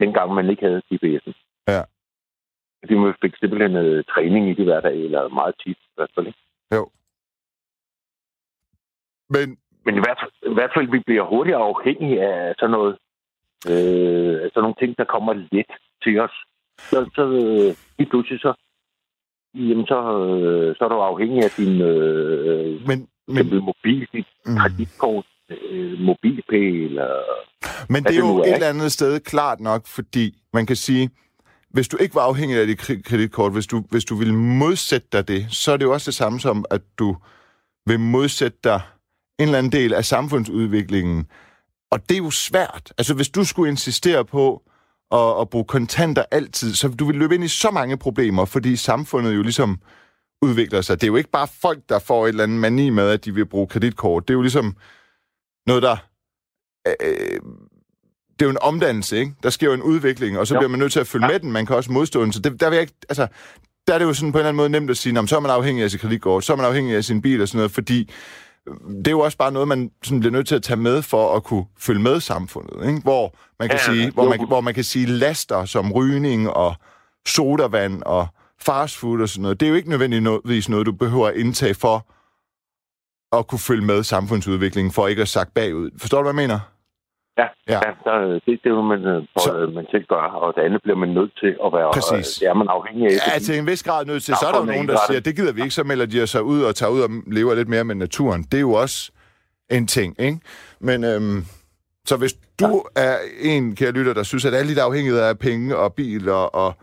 dengang 0.00 0.34
man 0.34 0.50
ikke 0.50 0.64
havde 0.66 0.82
GPS'en. 0.92 1.34
Ja. 1.68 1.82
Fordi 2.80 2.94
man 2.94 3.14
fik 3.22 3.34
simpelthen 3.36 3.70
noget 3.70 4.06
træning 4.06 4.50
i 4.50 4.54
det 4.54 4.64
hver 4.64 4.80
dag, 4.80 4.96
eller 5.04 5.28
meget 5.28 5.54
tit 5.64 5.76
i 5.76 5.94
hvert 5.96 6.10
fald, 6.14 6.26
ikke? 6.26 6.38
Jo. 6.74 6.90
Men... 9.28 9.58
Men 9.84 9.94
i 9.96 9.98
hvert, 10.04 10.18
fald, 10.20 10.52
i 10.52 10.54
hvert 10.54 10.70
fald, 10.74 10.88
vi 10.90 10.98
bliver 11.06 11.22
hurtigere 11.22 11.62
afhængige 11.62 12.22
af 12.22 12.54
sådan 12.58 12.70
noget, 12.70 12.98
øh, 13.70 14.50
sådan 14.50 14.62
nogle 14.64 14.80
ting, 14.80 14.98
der 14.98 15.04
kommer 15.04 15.32
let 15.32 15.70
til 16.02 16.20
os 16.20 16.36
så, 16.78 17.10
så 17.14 17.22
øh, 17.22 17.76
lige 17.98 18.10
pludselig 18.10 18.40
så, 18.40 18.52
jamen 19.54 19.86
så, 19.86 19.98
øh, 20.26 20.76
så 20.76 20.84
er 20.84 20.88
du 20.88 20.94
afhængig 20.94 21.44
af 21.44 21.50
din 21.56 21.80
øh, 21.80 22.86
men, 22.88 23.08
men, 23.28 23.64
mobil, 23.64 24.08
dit 24.12 24.26
mm. 24.46 24.56
kreditkort, 24.56 25.26
øh, 25.50 25.98
mobilpay, 25.98 26.84
eller... 26.84 27.08
Men 27.92 28.04
det 28.04 28.14
er 28.14 28.18
jo 28.18 28.42
et 28.42 28.54
eller 28.54 28.68
andet 28.68 28.92
sted 28.92 29.20
klart 29.20 29.60
nok, 29.60 29.86
fordi 29.86 30.42
man 30.52 30.66
kan 30.66 30.76
sige, 30.76 31.10
hvis 31.70 31.88
du 31.88 31.96
ikke 31.96 32.14
var 32.14 32.22
afhængig 32.22 32.58
af 32.58 32.66
dit 32.66 32.78
kreditkort, 33.04 33.52
hvis 33.52 33.66
du, 33.66 33.84
hvis 33.90 34.04
du 34.04 34.14
ville 34.14 34.34
modsætte 34.34 35.08
dig 35.12 35.28
det, 35.28 35.46
så 35.50 35.72
er 35.72 35.76
det 35.76 35.84
jo 35.84 35.92
også 35.92 36.10
det 36.10 36.14
samme 36.14 36.40
som, 36.40 36.64
at 36.70 36.82
du 36.98 37.16
vil 37.86 38.00
modsætte 38.00 38.58
dig 38.64 38.80
en 39.38 39.44
eller 39.44 39.58
anden 39.58 39.72
del 39.72 39.94
af 39.94 40.04
samfundsudviklingen. 40.04 41.26
Og 41.90 42.08
det 42.08 42.14
er 42.14 42.18
jo 42.18 42.30
svært. 42.30 42.92
Altså, 42.98 43.14
hvis 43.14 43.28
du 43.28 43.44
skulle 43.44 43.70
insistere 43.70 44.24
på, 44.24 44.62
at, 45.12 45.40
at 45.40 45.50
bruge 45.50 45.64
kontanter 45.64 46.24
altid. 46.30 46.74
Så 46.74 46.88
du 46.88 47.04
vil 47.06 47.16
løbe 47.16 47.34
ind 47.34 47.44
i 47.44 47.48
så 47.48 47.70
mange 47.70 47.96
problemer, 47.96 48.44
fordi 48.44 48.76
samfundet 48.76 49.36
jo 49.36 49.42
ligesom 49.42 49.80
udvikler 50.42 50.80
sig. 50.80 51.00
Det 51.00 51.06
er 51.06 51.10
jo 51.10 51.16
ikke 51.16 51.30
bare 51.30 51.48
folk, 51.60 51.78
der 51.88 51.98
får 51.98 52.24
et 52.24 52.28
eller 52.28 52.44
andet 52.44 52.60
mani 52.60 52.90
med, 52.90 53.10
at 53.10 53.24
de 53.24 53.34
vil 53.34 53.46
bruge 53.46 53.66
kreditkort. 53.66 54.28
Det 54.28 54.34
er 54.34 54.36
jo 54.36 54.42
ligesom 54.42 54.76
noget, 55.66 55.82
der... 55.82 55.96
Øh, 56.86 57.40
det 58.38 58.42
er 58.42 58.46
jo 58.46 58.50
en 58.50 58.58
omdannelse, 58.60 59.18
ikke? 59.18 59.32
Der 59.42 59.50
sker 59.50 59.66
jo 59.66 59.72
en 59.72 59.82
udvikling, 59.82 60.38
og 60.38 60.46
så 60.46 60.54
jo. 60.54 60.60
bliver 60.60 60.70
man 60.70 60.78
nødt 60.78 60.92
til 60.92 61.00
at 61.00 61.06
følge 61.06 61.26
ja. 61.26 61.32
med 61.32 61.40
den. 61.40 61.52
Man 61.52 61.66
kan 61.66 61.76
også 61.76 61.92
modstå 61.92 62.22
den. 62.22 62.32
Så 62.32 62.40
det, 62.40 62.60
der 62.60 62.68
vil 62.70 62.76
jeg 62.76 62.80
ikke... 62.80 62.94
Altså, 63.08 63.26
der 63.86 63.94
er 63.94 63.98
det 63.98 64.04
jo 64.04 64.14
sådan 64.14 64.32
på 64.32 64.38
en 64.38 64.40
eller 64.40 64.48
anden 64.48 64.56
måde 64.56 64.68
nemt 64.68 64.90
at 64.90 64.96
sige, 64.96 65.28
så 65.28 65.36
er 65.36 65.40
man 65.40 65.50
afhængig 65.50 65.84
af 65.84 65.90
sit 65.90 66.00
kreditkort, 66.00 66.44
så 66.44 66.52
er 66.52 66.56
man 66.56 66.66
afhængig 66.66 66.96
af 66.96 67.04
sin 67.04 67.22
bil 67.22 67.42
og 67.42 67.48
sådan 67.48 67.58
noget, 67.58 67.70
fordi 67.70 68.10
det 68.98 69.06
er 69.06 69.10
jo 69.10 69.20
også 69.20 69.38
bare 69.38 69.52
noget, 69.52 69.68
man 69.68 69.90
sådan 70.02 70.20
bliver 70.20 70.32
nødt 70.32 70.48
til 70.48 70.54
at 70.54 70.62
tage 70.62 70.76
med 70.76 71.02
for 71.02 71.36
at 71.36 71.44
kunne 71.44 71.64
følge 71.78 72.00
med 72.00 72.20
samfundet, 72.20 72.88
ikke? 72.88 73.00
Hvor 73.00 73.34
man 73.58 73.68
kan 73.68 73.78
ja, 73.78 73.92
sige, 73.94 74.10
hvor 74.10 74.28
man, 74.28 74.46
hvor 74.46 74.60
man 74.60 74.74
kan 74.74 74.84
sige 74.84 75.06
laster 75.06 75.64
som 75.64 75.92
rygning 75.92 76.50
og 76.50 76.74
sodavand 77.26 78.02
og 78.02 78.26
fastfood 78.60 79.20
og 79.20 79.28
sådan 79.28 79.42
noget. 79.42 79.60
Det 79.60 79.66
er 79.66 79.70
jo 79.70 79.76
ikke 79.76 79.90
nødvendigvis 79.90 80.68
noget, 80.68 80.86
du 80.86 80.92
behøver 80.92 81.28
at 81.28 81.36
indtage 81.36 81.74
for 81.74 82.06
at 83.38 83.46
kunne 83.46 83.58
følge 83.58 83.84
med 83.86 84.02
samfundsudviklingen, 84.02 84.92
for 84.92 85.06
ikke 85.06 85.22
at 85.22 85.28
sagt 85.28 85.54
bagud. 85.54 85.90
Forstår 86.00 86.18
du, 86.18 86.22
hvad 86.32 86.42
jeg 86.42 86.48
mener? 86.48 86.60
Ja, 87.38 87.46
Ja. 87.68 87.74
ja. 87.74 87.80
ja 87.86 87.90
der, 88.04 88.32
det, 88.32 88.42
det 88.46 88.66
er 88.66 88.70
jo, 88.70 88.82
man, 88.82 88.98
øh, 89.04 89.22
Så- 89.22 89.50
for, 89.50 89.74
man 89.74 89.86
selv 89.90 90.04
gør, 90.08 90.16
og 90.16 90.54
det 90.56 90.62
andet 90.62 90.82
bliver 90.82 90.96
man 90.96 91.08
nødt 91.08 91.32
til 91.40 91.56
at 91.64 91.72
være... 91.72 91.90
Præcis. 91.92 92.38
Det 92.38 92.48
er 92.48 92.54
man 92.54 92.68
afhængig 92.68 93.06
af. 93.06 93.34
Ja, 93.34 93.38
til 93.38 93.58
en 93.58 93.66
vis 93.66 93.82
grad 93.82 94.04
nødt 94.04 94.22
til. 94.24 94.34
Så 94.40 94.46
er 94.46 94.52
der 94.52 94.58
jo 94.58 94.64
nogen, 94.64 94.88
der 94.88 94.96
siger, 95.08 95.20
det 95.20 95.36
gider 95.36 95.52
vi 95.52 95.60
ikke, 95.62 95.74
så 95.74 95.84
melder 95.84 96.06
de 96.06 96.26
sig 96.26 96.42
ud 96.42 96.62
og 96.62 96.74
tager 96.74 96.90
ud 96.90 97.00
og 97.00 97.10
lever 97.26 97.54
lidt 97.54 97.68
mere 97.68 97.84
med 97.84 97.94
naturen. 97.94 98.42
Det 98.42 98.54
er 98.54 98.60
jo 98.60 98.72
også 98.72 99.10
en 99.70 99.86
ting, 99.86 100.20
ikke? 100.20 100.38
Men 100.80 101.04
øhm, 101.04 101.44
så 102.06 102.16
hvis 102.16 102.34
du 102.60 102.82
er 102.96 103.16
en, 103.40 103.74
kære 103.76 103.90
lytter, 103.92 104.12
der 104.14 104.22
synes, 104.22 104.44
at 104.44 104.54
alle 104.54 104.74
de 104.74 104.82
afhængighed 104.82 105.20
af 105.20 105.38
penge 105.38 105.76
og 105.76 105.94
bil 105.94 106.28
og, 106.28 106.54
og 106.54 106.74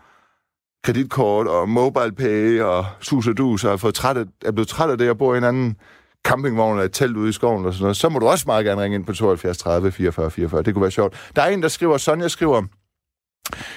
kreditkort 0.84 1.46
og 1.46 1.68
mobile 1.68 2.12
pay 2.12 2.60
og 2.60 2.84
sus 3.00 3.28
og 3.28 3.38
dus 3.38 3.64
og 3.64 3.72
er, 3.72 3.90
træt 3.94 4.16
af, 4.16 4.24
er 4.44 4.52
blevet 4.52 4.68
træt 4.68 4.90
af 4.90 4.98
det 4.98 5.10
og 5.10 5.18
bor 5.18 5.34
i 5.34 5.38
en 5.38 5.44
anden 5.44 5.76
campingvogn 6.24 6.72
eller 6.76 6.84
et 6.84 6.92
telt 6.92 7.16
ude 7.16 7.28
i 7.28 7.32
skoven 7.32 7.66
og 7.66 7.72
sådan 7.72 7.82
noget, 7.82 7.96
så 7.96 8.08
må 8.08 8.18
du 8.18 8.26
også 8.26 8.44
meget 8.46 8.64
gerne 8.64 8.82
ringe 8.82 8.94
ind 8.94 9.06
på 9.06 9.12
72 9.12 9.58
30 9.58 9.92
44 9.92 10.30
44. 10.30 10.62
Det 10.62 10.74
kunne 10.74 10.82
være 10.82 10.90
sjovt. 10.90 11.30
Der 11.36 11.42
er 11.42 11.46
en, 11.48 11.62
der 11.62 11.68
skriver, 11.68 11.96
Sonja 11.96 12.28
skriver, 12.28 12.62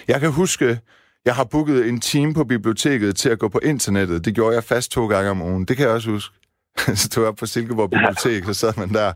jeg 0.08 0.20
kan 0.20 0.32
huske, 0.32 0.80
jeg 1.26 1.36
har 1.36 1.48
booket 1.52 1.90
en 1.90 2.00
time 2.02 2.34
på 2.34 2.44
biblioteket 2.44 3.16
til 3.16 3.30
at 3.30 3.40
gå 3.40 3.48
på 3.50 3.60
internettet. 3.64 4.26
Det 4.26 4.36
gjorde 4.36 4.56
jeg 4.56 4.64
fast 4.64 4.92
to 4.92 5.08
gange 5.08 5.30
om 5.32 5.42
ugen. 5.42 5.66
Det 5.66 5.78
kan 5.78 5.86
jeg 5.86 5.94
også 5.96 6.10
huske. 6.10 6.36
så 7.02 7.10
tog 7.10 7.22
jeg 7.22 7.30
op 7.30 7.36
på 7.36 7.46
Silkeborg 7.46 7.90
Bibliotek, 7.90 8.44
så 8.44 8.54
sad 8.54 8.74
man 8.78 8.90
der 8.90 9.14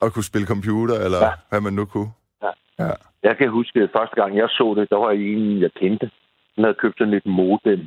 og 0.00 0.12
kunne 0.12 0.24
spille 0.24 0.46
computer, 0.46 0.94
eller 0.94 1.18
Ja. 1.24 1.30
hvad 1.50 1.60
man 1.60 1.72
nu 1.72 1.84
kunne. 1.84 2.10
Jeg 3.22 3.36
kan 3.38 3.48
huske, 3.50 3.80
at 3.80 3.90
første 3.96 4.16
gang 4.20 4.36
jeg 4.36 4.48
så 4.48 4.74
det, 4.78 4.90
der 4.90 4.96
var 4.96 5.10
en, 5.10 5.60
jeg 5.60 5.70
kendte. 5.80 6.10
Han 6.54 6.64
havde 6.64 6.76
købt 6.82 6.98
sådan 6.98 7.14
et 7.14 7.26
modem. 7.26 7.80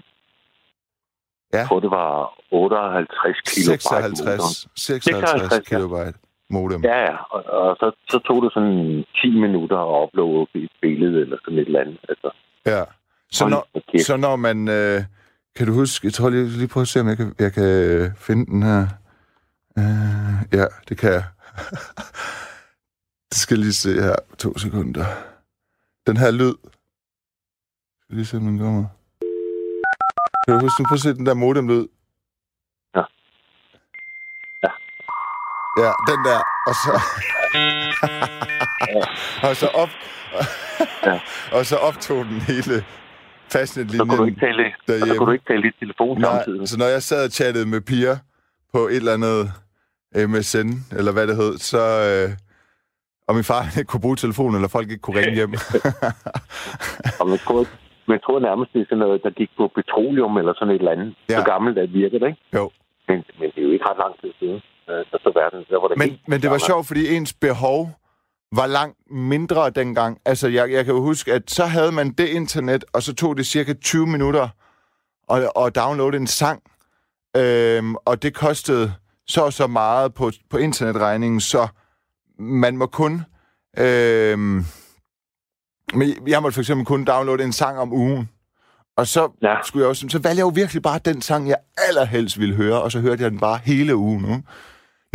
Ja. 1.53 1.57
Jeg 1.57 1.67
tror, 1.67 1.79
det 1.79 1.91
var 1.91 2.11
58 2.51 3.41
kilobyte. 3.41 3.89
modem. 3.91 4.15
56, 4.15 4.67
56 4.75 5.11
56, 5.11 5.53
ja. 5.53 5.59
kilobyte 5.69 6.17
modem. 6.49 6.83
Ja, 6.83 6.99
ja. 7.09 7.15
Og, 7.33 7.41
og 7.59 7.75
så, 7.79 7.91
så 8.09 8.19
tog 8.19 8.43
det 8.43 8.53
sådan 8.53 9.05
10 9.21 9.39
minutter 9.39 9.77
at 9.77 10.03
uploade 10.03 10.47
et 10.55 10.71
billede 10.81 11.21
eller 11.21 11.37
sådan 11.43 11.59
et 11.59 11.65
eller 11.65 11.79
andet. 11.79 11.99
Altså, 12.09 12.29
Ja. 12.65 12.83
Så 13.31 13.47
når, 13.47 13.67
så 14.03 14.17
når 14.17 14.35
man... 14.35 14.67
Øh, 14.67 15.03
kan 15.55 15.67
du 15.67 15.73
huske... 15.73 16.07
Jeg 16.07 16.13
tror 16.13 16.29
lige, 16.29 16.47
lige 16.47 16.67
prøve 16.67 16.81
at 16.81 16.87
se, 16.87 16.99
om 16.99 17.07
jeg 17.07 17.17
kan, 17.17 17.35
jeg 17.39 17.53
kan 17.53 17.63
øh, 17.63 18.09
finde 18.17 18.45
den 18.45 18.63
her. 18.63 18.81
Øh, 19.77 20.59
ja, 20.59 20.65
det 20.89 20.97
kan 20.97 21.11
jeg. 21.11 21.23
det 23.29 23.37
skal 23.37 23.57
lige 23.57 23.73
se 23.73 23.93
her. 24.01 24.15
To 24.37 24.57
sekunder. 24.57 25.05
Den 26.07 26.17
her 26.17 26.31
lyd. 26.31 26.53
Skal 28.01 28.15
lige 28.15 28.25
se, 28.25 28.37
om 28.37 28.43
den 28.43 28.59
kommer. 28.59 28.85
Kan 30.45 30.53
du 30.55 30.59
huske 30.65 30.77
den? 30.77 30.85
Prøv 30.85 30.93
at 30.95 30.99
se 31.01 31.13
den 31.13 31.25
der 31.25 31.33
modem-lyd. 31.33 31.87
Ja. 32.95 33.03
Ja. 34.63 34.71
Ja, 35.83 35.91
den 36.09 36.19
der. 36.29 36.39
Og 36.69 36.75
så... 36.83 36.91
og 39.49 39.55
så 39.55 39.67
op... 39.67 39.89
Ja. 41.05 41.19
og 41.51 41.65
så 41.65 41.75
optog 41.77 42.25
den 42.25 42.41
hele 42.41 42.63
Så 42.63 42.71
kunne 42.71 44.17
du 44.17 44.25
ikke 44.25 44.39
fastnetlinjen. 44.39 44.39
tale, 44.87 45.07
så 45.07 45.15
kunne 45.17 45.25
du 45.27 45.31
ikke 45.31 45.45
tale 45.47 45.67
i 45.67 45.71
telefon 45.79 46.21
samtidig. 46.21 46.57
Nej, 46.57 46.65
så 46.65 46.77
når 46.77 46.85
jeg 46.85 47.03
sad 47.03 47.25
og 47.25 47.31
chattede 47.31 47.65
med 47.65 47.81
piger 47.81 48.17
på 48.73 48.87
et 48.87 48.95
eller 48.95 49.13
andet 49.13 49.51
MSN, 50.29 50.69
eller 50.97 51.11
hvad 51.11 51.27
det 51.27 51.35
hed, 51.35 51.57
så... 51.57 51.81
Øh, 52.29 52.37
og 53.27 53.35
min 53.35 53.43
far 53.43 53.65
ikke 53.77 53.83
kunne 53.89 54.01
bruge 54.01 54.15
telefonen, 54.15 54.55
eller 54.55 54.67
folk 54.67 54.89
ikke 54.89 55.01
kunne 55.01 55.19
ringe 55.19 55.35
hjem. 55.35 55.53
Og 57.19 57.29
man 57.29 57.39
tror, 58.05 58.11
man 58.13 58.19
tror 58.25 58.39
nærmest, 58.39 58.73
det 58.73 58.81
er 58.81 58.85
sådan 58.85 58.97
noget, 58.97 59.23
der 59.23 59.29
gik 59.29 59.49
på 59.57 59.71
petroleum 59.75 60.37
eller 60.37 60.53
sådan 60.53 60.73
et 60.75 60.79
eller 60.79 60.91
andet. 60.91 61.15
Ja. 61.29 61.37
Så 61.37 61.43
gammelt 61.45 61.77
at 61.77 61.93
virker 61.93 62.19
det, 62.19 62.27
ikke? 62.27 62.41
Jo. 62.55 62.71
Men, 63.07 63.17
men 63.39 63.47
det 63.51 63.57
er 63.61 63.65
jo 63.67 63.71
ikke 63.71 63.85
ret 63.89 63.97
lang 63.97 64.13
tid 64.21 64.31
siden. 64.39 64.59
Øh, 64.89 65.05
Så, 65.23 65.31
verden, 65.35 65.65
der 65.69 65.79
var 65.81 65.87
det 65.87 65.97
men, 65.97 66.09
helt 66.09 66.27
men 66.27 66.41
det 66.41 66.49
var 66.51 66.57
sjovt, 66.57 66.87
fordi 66.87 67.15
ens 67.15 67.33
behov 67.33 67.89
var 68.55 68.67
langt 68.67 68.97
mindre 69.11 69.69
dengang. 69.69 70.19
Altså, 70.25 70.47
jeg, 70.47 70.71
jeg 70.71 70.85
kan 70.85 70.93
jo 70.93 71.01
huske, 71.01 71.33
at 71.33 71.51
så 71.51 71.65
havde 71.65 71.91
man 71.91 72.11
det 72.11 72.27
internet, 72.27 72.85
og 72.93 73.01
så 73.03 73.15
tog 73.15 73.37
det 73.37 73.45
cirka 73.45 73.73
20 73.73 74.07
minutter 74.07 74.47
at, 75.29 75.51
at 75.65 75.75
downloade 75.75 76.17
en 76.17 76.27
sang. 76.27 76.63
Øhm, 77.37 77.95
og 77.95 78.23
det 78.23 78.33
kostede 78.33 78.93
så 79.27 79.41
og 79.41 79.53
så 79.53 79.67
meget 79.67 80.13
på, 80.13 80.31
på 80.49 80.57
internetregningen, 80.57 81.39
så 81.41 81.67
man 82.39 82.77
må 82.77 82.85
kun... 82.85 83.21
Øhm, 83.77 84.59
men 85.93 86.07
jeg 86.27 86.41
måtte 86.41 86.55
for 86.55 86.61
eksempel 86.61 86.85
kun 86.85 87.05
downloade 87.05 87.43
en 87.43 87.51
sang 87.51 87.79
om 87.79 87.93
ugen. 87.93 88.29
Og 88.97 89.07
så 89.07 89.31
Ja. 89.41 89.55
skulle 89.63 89.81
jeg 89.83 89.89
også, 89.89 90.05
så 90.09 90.19
valgte 90.25 90.39
jeg 90.39 90.47
jo 90.49 90.53
virkelig 90.61 90.81
bare 90.89 90.99
den 91.09 91.21
sang, 91.21 91.47
jeg 91.47 91.57
allerhelst 91.87 92.39
ville 92.39 92.55
høre, 92.55 92.81
og 92.81 92.91
så 92.91 92.99
hørte 92.99 93.23
jeg 93.23 93.31
den 93.31 93.39
bare 93.39 93.59
hele 93.65 93.95
ugen. 93.95 94.21
Nu, 94.21 94.35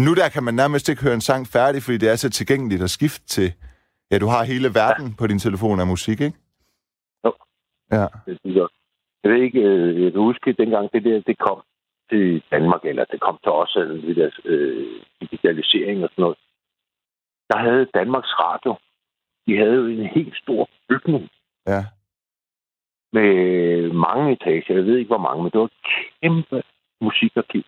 nu 0.05 0.15
der 0.15 0.29
kan 0.29 0.43
man 0.45 0.55
nærmest 0.55 0.89
ikke 0.89 1.03
høre 1.03 1.15
en 1.15 1.21
sang 1.31 1.47
færdig, 1.47 1.83
fordi 1.83 1.99
det 1.99 2.09
er 2.09 2.17
så 2.17 2.31
tilgængeligt 2.31 2.83
at 2.83 2.91
skifte 2.91 3.27
til. 3.27 3.53
Ja, 4.11 4.19
du 4.19 4.27
har 4.27 4.45
hele 4.45 4.69
verden 4.75 5.07
ja. 5.09 5.15
på 5.19 5.27
din 5.27 5.39
telefon 5.39 5.81
af 5.81 5.87
musik, 5.87 6.21
ikke? 6.21 6.39
Jo. 7.25 7.33
Ja. 7.93 8.07
Det 8.27 8.39
synes 8.41 8.57
jeg. 8.57 8.69
Jeg 9.23 9.33
ved 9.33 9.41
ikke, 9.43 9.61
øh, 9.61 10.03
jeg 10.05 10.13
kan 10.13 10.21
huske, 10.21 10.53
dengang 10.53 10.89
det 10.93 11.05
der, 11.05 11.21
det 11.27 11.39
kom 11.39 11.59
til 12.11 12.43
Danmark, 12.51 12.81
eller 12.85 13.05
det 13.05 13.21
kom 13.21 13.39
til 13.45 13.53
os, 13.53 13.77
eller 13.81 13.95
det 14.07 14.17
der 14.17 14.31
øh, 14.45 14.87
digitalisering 15.21 16.05
og 16.05 16.09
sådan 16.11 16.23
noget. 16.23 16.39
Der 17.51 17.59
havde 17.67 17.87
Danmarks 17.95 18.33
Radio, 18.45 18.73
de 19.47 19.57
havde 19.57 19.75
jo 19.75 19.87
en 19.87 20.07
helt 20.07 20.37
stor 20.43 20.69
bygning 20.89 21.29
Ja. 21.67 21.85
med 23.13 23.33
mange 23.93 24.33
etager. 24.33 24.75
Jeg 24.75 24.85
ved 24.87 24.97
ikke, 24.99 25.09
hvor 25.15 25.25
mange, 25.29 25.43
men 25.43 25.53
det 25.53 25.61
var 25.61 25.65
et 25.67 25.83
kæmpe 26.23 26.63
musikarkiv. 27.01 27.63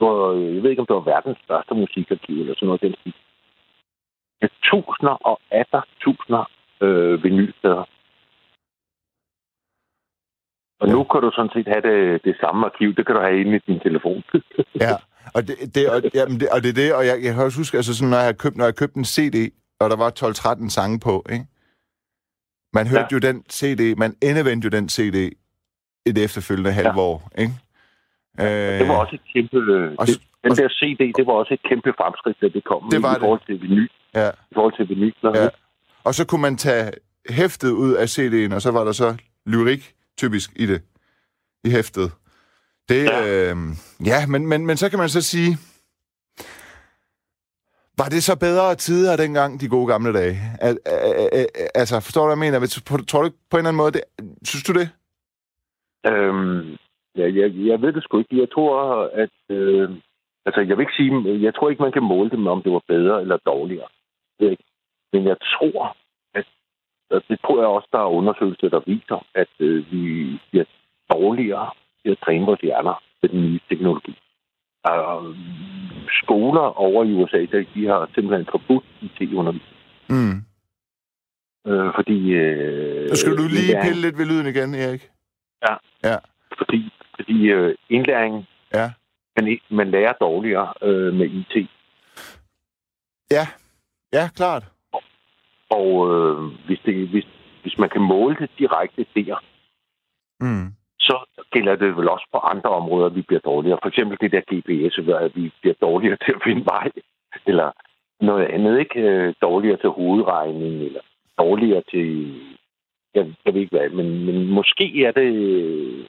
Var, 0.00 0.14
øh, 0.28 0.54
jeg 0.54 0.62
ved 0.62 0.70
ikke, 0.70 0.80
om 0.80 0.86
det 0.86 0.96
var 0.96 1.10
verdens 1.14 1.38
største 1.44 1.74
musikarkiv, 1.74 2.40
eller 2.40 2.54
sådan 2.54 2.66
noget. 2.66 2.80
Den 2.80 2.94
stil. 3.00 3.14
Med 4.40 4.50
tusinder 4.70 5.16
og 5.30 5.40
atter 5.50 5.82
tusinder 6.00 6.44
øh, 6.80 7.24
vinylplader. 7.24 7.84
Og 10.80 10.88
nu 10.88 11.04
kan 11.04 11.20
du 11.22 11.30
sådan 11.34 11.50
set 11.54 11.68
have 11.74 11.82
det, 11.90 12.24
det 12.24 12.36
samme 12.40 12.66
arkiv. 12.66 12.94
Det 12.94 13.06
kan 13.06 13.14
du 13.14 13.20
have 13.20 13.40
inde 13.40 13.56
i 13.56 13.62
din 13.66 13.80
telefon. 13.80 14.22
Ja, 14.84 14.94
og 15.34 15.40
det, 15.48 15.54
det, 15.74 15.82
og, 15.94 15.98
jamen 16.14 16.40
det, 16.40 16.48
og 16.54 16.58
det 16.62 16.70
er 16.70 16.78
det, 16.82 16.94
og 16.98 17.02
jeg, 17.06 17.16
jeg 17.24 17.34
kan 17.34 17.44
også 17.44 17.58
huske, 17.62 17.76
altså 17.76 17.94
sådan, 17.96 18.10
når 18.10 18.22
jeg 18.28 18.38
købte, 18.38 18.58
når 18.58 18.64
jeg 18.64 18.76
købte 18.76 18.98
en 18.98 19.04
CD, 19.14 19.36
og 19.84 19.90
der 19.90 19.96
var 19.96 20.10
12-13 20.64 20.68
sange 20.70 21.00
på, 21.00 21.24
ikke? 21.30 21.46
Man 22.74 22.86
hørte 22.86 23.06
ja. 23.10 23.12
jo 23.12 23.18
den 23.18 23.44
CD, 23.50 23.96
man 23.98 24.16
endevendte 24.22 24.66
jo 24.66 24.70
den 24.70 24.88
CD 24.88 25.30
et 26.06 26.18
efterfølgende 26.18 26.72
halvt 26.72 26.96
år, 26.96 27.30
ikke? 27.38 27.52
Øh, 28.40 28.46
Det 28.80 28.88
var 28.88 28.94
også 28.96 29.14
et 29.14 29.20
kæmpe... 29.32 29.56
og- 29.98 30.06
det, 30.06 30.20
den 30.42 30.50
og- 30.50 30.56
der 30.56 30.68
CD, 30.68 31.12
det 31.16 31.26
var 31.26 31.32
også 31.32 31.54
et 31.54 31.62
kæmpe 31.68 31.92
fremskridt, 31.98 32.36
da 32.40 32.48
det 32.48 32.64
kom. 32.64 32.88
Det 32.90 33.02
var 33.02 33.10
i 33.10 33.14
det. 33.14 33.20
forhold 33.20 33.40
til 33.46 33.62
vinyl. 33.62 33.88
Ja, 34.14 34.28
I 34.30 34.54
forhold 34.54 34.76
til 34.76 34.88
vinyl. 34.88 35.12
ja. 35.24 35.48
Og 36.04 36.14
så 36.14 36.26
kunne 36.26 36.40
man 36.42 36.56
tage 36.56 36.90
hæftet 37.30 37.70
ud 37.70 37.92
af 37.94 38.06
CD'en, 38.18 38.54
og 38.54 38.62
så 38.62 38.70
var 38.70 38.84
der 38.84 38.92
så 38.92 39.16
lyrik 39.46 39.94
typisk 40.18 40.50
i 40.56 40.66
det, 40.66 40.82
i 41.64 41.70
hæftet. 41.70 42.12
Det, 42.88 43.04
ja, 43.04 43.22
Ja. 43.24 43.50
øh, 43.52 43.56
ja 44.04 44.26
men, 44.26 44.46
men, 44.46 44.66
men 44.66 44.76
så 44.76 44.88
kan 44.90 44.98
man 44.98 45.08
så 45.08 45.20
sige, 45.22 45.58
var 48.02 48.08
det 48.14 48.22
så 48.22 48.34
bedre 48.46 48.74
tider 48.74 49.16
dengang, 49.16 49.60
de 49.60 49.68
gode 49.68 49.88
gamle 49.92 50.12
dage? 50.20 50.36
Al, 50.60 50.76
al, 50.86 51.28
al, 51.32 51.46
altså, 51.80 51.94
forstår 52.06 52.22
du, 52.22 52.28
hvad 52.28 52.36
jeg 52.36 52.44
mener? 52.44 52.82
Tror 53.08 53.20
du 53.20 53.26
ikke 53.26 53.42
på 53.50 53.56
en 53.56 53.58
eller 53.58 53.68
anden 53.68 53.82
måde, 53.82 53.92
det, 53.96 54.04
synes 54.50 54.64
du 54.68 54.72
det? 54.80 54.88
Øhm, 56.10 56.60
ja, 57.18 57.26
jeg, 57.40 57.48
jeg 57.70 57.82
ved 57.82 57.92
det 57.92 58.02
sgu 58.02 58.18
ikke. 58.18 58.40
Jeg 58.40 58.50
tror, 58.54 58.76
at... 59.24 59.36
Øh, 59.56 59.90
altså, 60.46 60.60
jeg 60.60 60.74
vil 60.76 60.84
ikke 60.86 60.98
sige... 61.00 61.42
Jeg 61.46 61.54
tror 61.54 61.70
ikke, 61.70 61.82
man 61.82 61.96
kan 61.96 62.02
måle 62.02 62.30
det 62.30 62.38
med, 62.38 62.50
om 62.50 62.62
det 62.62 62.72
var 62.72 62.82
bedre 62.88 63.20
eller 63.20 63.36
dårligere. 63.36 63.88
Det. 64.40 64.60
Men 65.12 65.26
jeg 65.26 65.36
tror, 65.54 65.96
at... 66.34 66.46
Og 67.10 67.22
Det 67.28 67.38
tror 67.40 67.58
jeg 67.58 67.68
også, 67.68 67.88
der 67.92 67.98
er 67.98 68.16
undersøgelser, 68.18 68.68
der 68.68 68.82
viser, 68.86 69.26
at 69.34 69.52
øh, 69.58 69.92
vi 69.92 70.04
bliver 70.50 70.64
dårligere 71.14 71.70
til 72.02 72.10
at 72.10 72.18
træne 72.24 72.46
vores 72.46 72.60
hjerner 72.60 73.02
med 73.22 73.30
den 73.30 73.40
nye 73.42 73.60
teknologi. 73.68 74.14
Og 74.84 75.34
skoler 76.22 76.60
over 76.60 77.04
i 77.04 77.12
USA, 77.12 77.46
der, 77.52 77.64
de 77.74 77.86
har 77.86 78.10
simpelthen 78.14 78.46
forbudt 78.50 78.84
IT-undervisning. 79.00 79.78
Mm. 80.08 80.38
Øh, 81.66 81.92
fordi... 81.94 82.30
Øh, 82.30 83.08
Så 83.08 83.16
skal 83.16 83.36
du 83.36 83.42
lige 83.48 83.60
indlæring- 83.62 83.82
pille 83.86 84.00
lidt 84.02 84.18
ved 84.18 84.26
lyden 84.26 84.46
igen, 84.46 84.74
Erik. 84.74 85.08
Fordi, 86.58 86.90
fordi 87.16 87.46
øh, 87.50 87.74
indlæring 87.88 88.46
Ja. 88.74 88.90
man, 89.40 89.58
man 89.70 89.90
lærer 89.90 90.12
dårligere 90.12 90.74
øh, 90.82 91.14
med 91.14 91.26
IT. 91.30 91.70
Ja, 93.30 93.46
ja, 94.12 94.28
klart. 94.36 94.64
Og 95.70 95.88
øh, 96.14 96.36
hvis, 96.66 96.78
det, 96.86 97.08
hvis, 97.08 97.24
hvis 97.62 97.78
man 97.78 97.88
kan 97.88 98.00
måle 98.02 98.36
det 98.40 98.50
direkte 98.58 99.06
der, 99.14 99.36
Mm 100.40 100.66
så 101.08 101.16
gælder 101.52 101.76
det 101.76 101.96
vel 101.96 102.08
også 102.08 102.26
på 102.32 102.38
andre 102.38 102.70
områder, 102.70 103.06
at 103.06 103.14
vi 103.14 103.22
bliver 103.22 103.40
dårligere. 103.40 103.78
For 103.82 103.88
eksempel 103.88 104.18
det 104.20 104.32
der 104.32 104.48
GPS, 104.50 104.98
at 104.98 105.36
vi 105.36 105.52
bliver 105.60 105.74
dårligere 105.80 106.16
til 106.24 106.32
at 106.36 106.42
finde 106.46 106.64
vej, 106.64 106.90
eller 107.46 107.70
noget 108.20 108.46
andet, 108.46 108.78
ikke? 108.78 109.00
Øh, 109.00 109.34
dårligere 109.42 109.76
til 109.76 109.90
hovedregning, 109.90 110.74
eller 110.88 111.00
dårligere 111.38 111.82
til... 111.90 112.08
Jeg, 113.14 113.34
jeg 113.44 113.54
ved 113.54 113.60
ikke 113.60 113.76
hvad, 113.76 113.88
men, 113.90 114.24
men 114.26 114.46
måske 114.46 115.04
er 115.06 115.12
det... 115.12 115.32
Øh, 115.34 116.06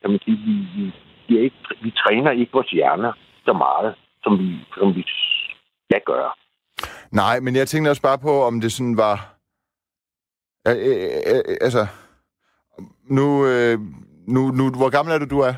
kan 0.00 0.10
man 0.10 0.20
sige, 0.24 0.38
vi, 0.46 0.54
vi, 0.76 0.92
vi, 1.28 1.38
er 1.38 1.42
ikke, 1.42 1.56
vi 1.82 1.90
træner 1.90 2.30
ikke 2.30 2.52
vores 2.52 2.70
hjerner 2.70 3.12
så 3.44 3.52
meget, 3.52 3.94
som 4.24 4.38
vi, 4.38 4.58
som 4.78 4.96
vi 4.96 5.04
skal 5.86 6.02
gøre. 6.06 6.32
Nej, 7.12 7.40
men 7.40 7.56
jeg 7.56 7.68
tænkte 7.68 7.90
også 7.90 8.02
bare 8.02 8.18
på, 8.18 8.42
om 8.42 8.60
det 8.60 8.72
sådan 8.72 8.96
var... 8.96 9.16
Øh, 10.68 11.56
altså, 11.60 11.86
nu, 13.10 13.46
øh, 13.46 13.78
nu, 14.34 14.42
nu, 14.58 14.64
hvor 14.80 14.90
gammel 14.90 15.14
er 15.14 15.18
du, 15.18 15.26
du 15.36 15.40
er? 15.40 15.54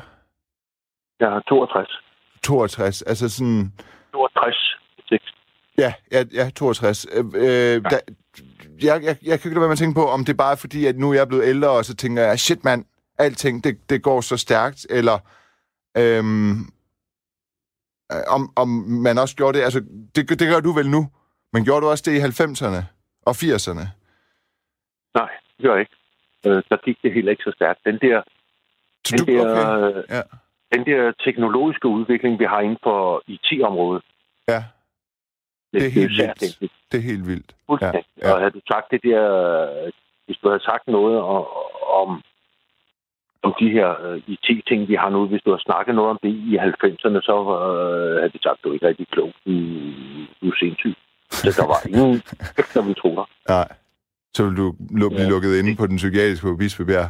Jeg 1.19 1.35
er 1.35 1.39
62. 1.39 1.99
62, 2.43 3.01
altså 3.01 3.29
sådan... 3.29 3.73
62. 4.13 4.77
6. 5.09 5.35
Ja, 5.77 5.93
ja, 6.11 6.23
ja 6.33 6.49
62. 6.49 7.05
Øh, 7.13 7.25
øh, 7.35 7.43
ja. 7.43 7.79
Da, 7.79 7.99
jeg, 8.83 9.03
jeg, 9.03 9.15
jeg 9.29 9.39
kan 9.39 9.49
ikke 9.49 9.49
lade 9.49 9.59
være 9.59 9.67
med 9.67 9.79
at 9.79 9.83
tænke 9.83 9.99
på, 9.99 10.05
om 10.05 10.25
det 10.25 10.37
bare 10.37 10.51
er 10.51 10.55
fordi, 10.55 10.85
at 10.85 10.95
nu 10.95 11.09
er 11.09 11.13
jeg 11.13 11.27
blevet 11.27 11.45
ældre, 11.45 11.69
og 11.69 11.85
så 11.85 11.95
tænker 11.95 12.23
jeg, 12.23 12.39
shit 12.39 12.63
mand, 12.63 12.85
alting, 13.19 13.63
det, 13.63 13.89
det 13.89 14.03
går 14.03 14.21
så 14.21 14.37
stærkt, 14.37 14.87
eller 14.89 15.17
øhm, 15.97 16.57
øh, 18.11 18.23
om, 18.35 18.53
om 18.55 18.67
man 19.05 19.17
også 19.17 19.35
gjorde 19.35 19.57
det, 19.57 19.63
altså 19.63 19.79
det, 20.15 20.39
det 20.39 20.47
gør 20.49 20.59
du 20.59 20.71
vel 20.71 20.89
nu, 20.89 21.01
men 21.53 21.63
gjorde 21.63 21.81
du 21.81 21.89
også 21.89 22.03
det 22.07 22.17
i 22.17 22.21
90'erne 22.21 22.81
og 23.25 23.33
80'erne? 23.43 23.85
Nej, 25.19 25.31
det 25.57 25.63
gør 25.65 25.73
jeg 25.73 25.81
ikke. 25.81 25.95
Øh, 26.45 26.63
der 26.69 26.77
gik 26.85 26.97
det 27.03 27.13
heller 27.13 27.31
ikke 27.31 27.43
så 27.43 27.51
stærkt. 27.55 27.79
Den 27.85 27.97
der, 28.01 28.21
Så 29.07 29.15
den 29.17 29.25
du, 29.25 29.33
der, 29.33 29.67
okay. 29.77 29.97
øh, 29.97 30.03
Ja. 30.09 30.21
den 30.77 30.85
der 30.85 31.11
teknologiske 31.25 31.87
udvikling, 31.87 32.39
vi 32.39 32.45
har 32.45 32.59
inden 32.61 32.77
for 32.83 33.23
IT-området, 33.27 34.03
Ja, 34.47 34.63
det, 35.73 35.81
Det 35.81 35.85
er 35.87 35.91
helt 35.91 36.11
især 36.11 36.25
vildt. 36.39 36.59
det, 36.61 36.71
det 36.91 36.97
er 36.97 37.01
helt 37.11 37.27
vildt. 37.27 37.55
Fuldstændig. 37.67 38.05
Ja, 38.21 38.27
Ja. 38.27 38.33
Og 38.33 38.39
havde 38.39 38.51
du 38.51 38.61
sagt 38.71 38.91
det 38.91 39.03
der, 39.03 39.21
hvis 40.25 40.37
du 40.37 40.47
havde 40.49 40.63
sagt 40.63 40.87
noget 40.87 41.17
om, 41.21 41.43
om, 43.43 43.53
de 43.59 43.69
her 43.69 43.89
uh, 44.13 44.29
IT-ting, 44.33 44.87
vi 44.87 44.95
har 44.95 45.09
nu, 45.09 45.27
hvis 45.27 45.41
du 45.45 45.51
har 45.51 45.57
snakket 45.67 45.95
noget 45.95 46.09
om 46.09 46.19
det 46.23 46.29
i 46.29 46.57
90'erne, 46.57 47.19
så 47.29 47.35
uh, 47.41 48.17
havde 48.19 48.33
de 48.35 48.39
sagt, 48.43 48.63
du 48.63 48.69
er 48.69 48.73
ikke 48.73 48.87
rigtig 48.87 49.07
klog. 49.07 49.31
Du, 49.45 49.51
du 50.41 50.45
er 50.51 50.55
sindssyg. 50.59 50.93
Så 51.31 51.61
der 51.61 51.67
var 51.67 51.79
ingen, 51.87 52.13
der 52.73 52.81
ville 52.81 52.99
tro 53.01 53.09
dig. 53.15 53.25
Nej. 53.49 53.67
Så 54.35 54.43
vil 54.47 54.57
du 54.57 54.71
blive 55.05 55.21
Ja. 55.21 55.29
lukket 55.29 55.59
inde 55.59 55.75
på 55.75 55.87
den 55.87 55.97
psykiatriske 55.97 56.47
på 56.47 56.55
Bispebjerg. 56.55 57.09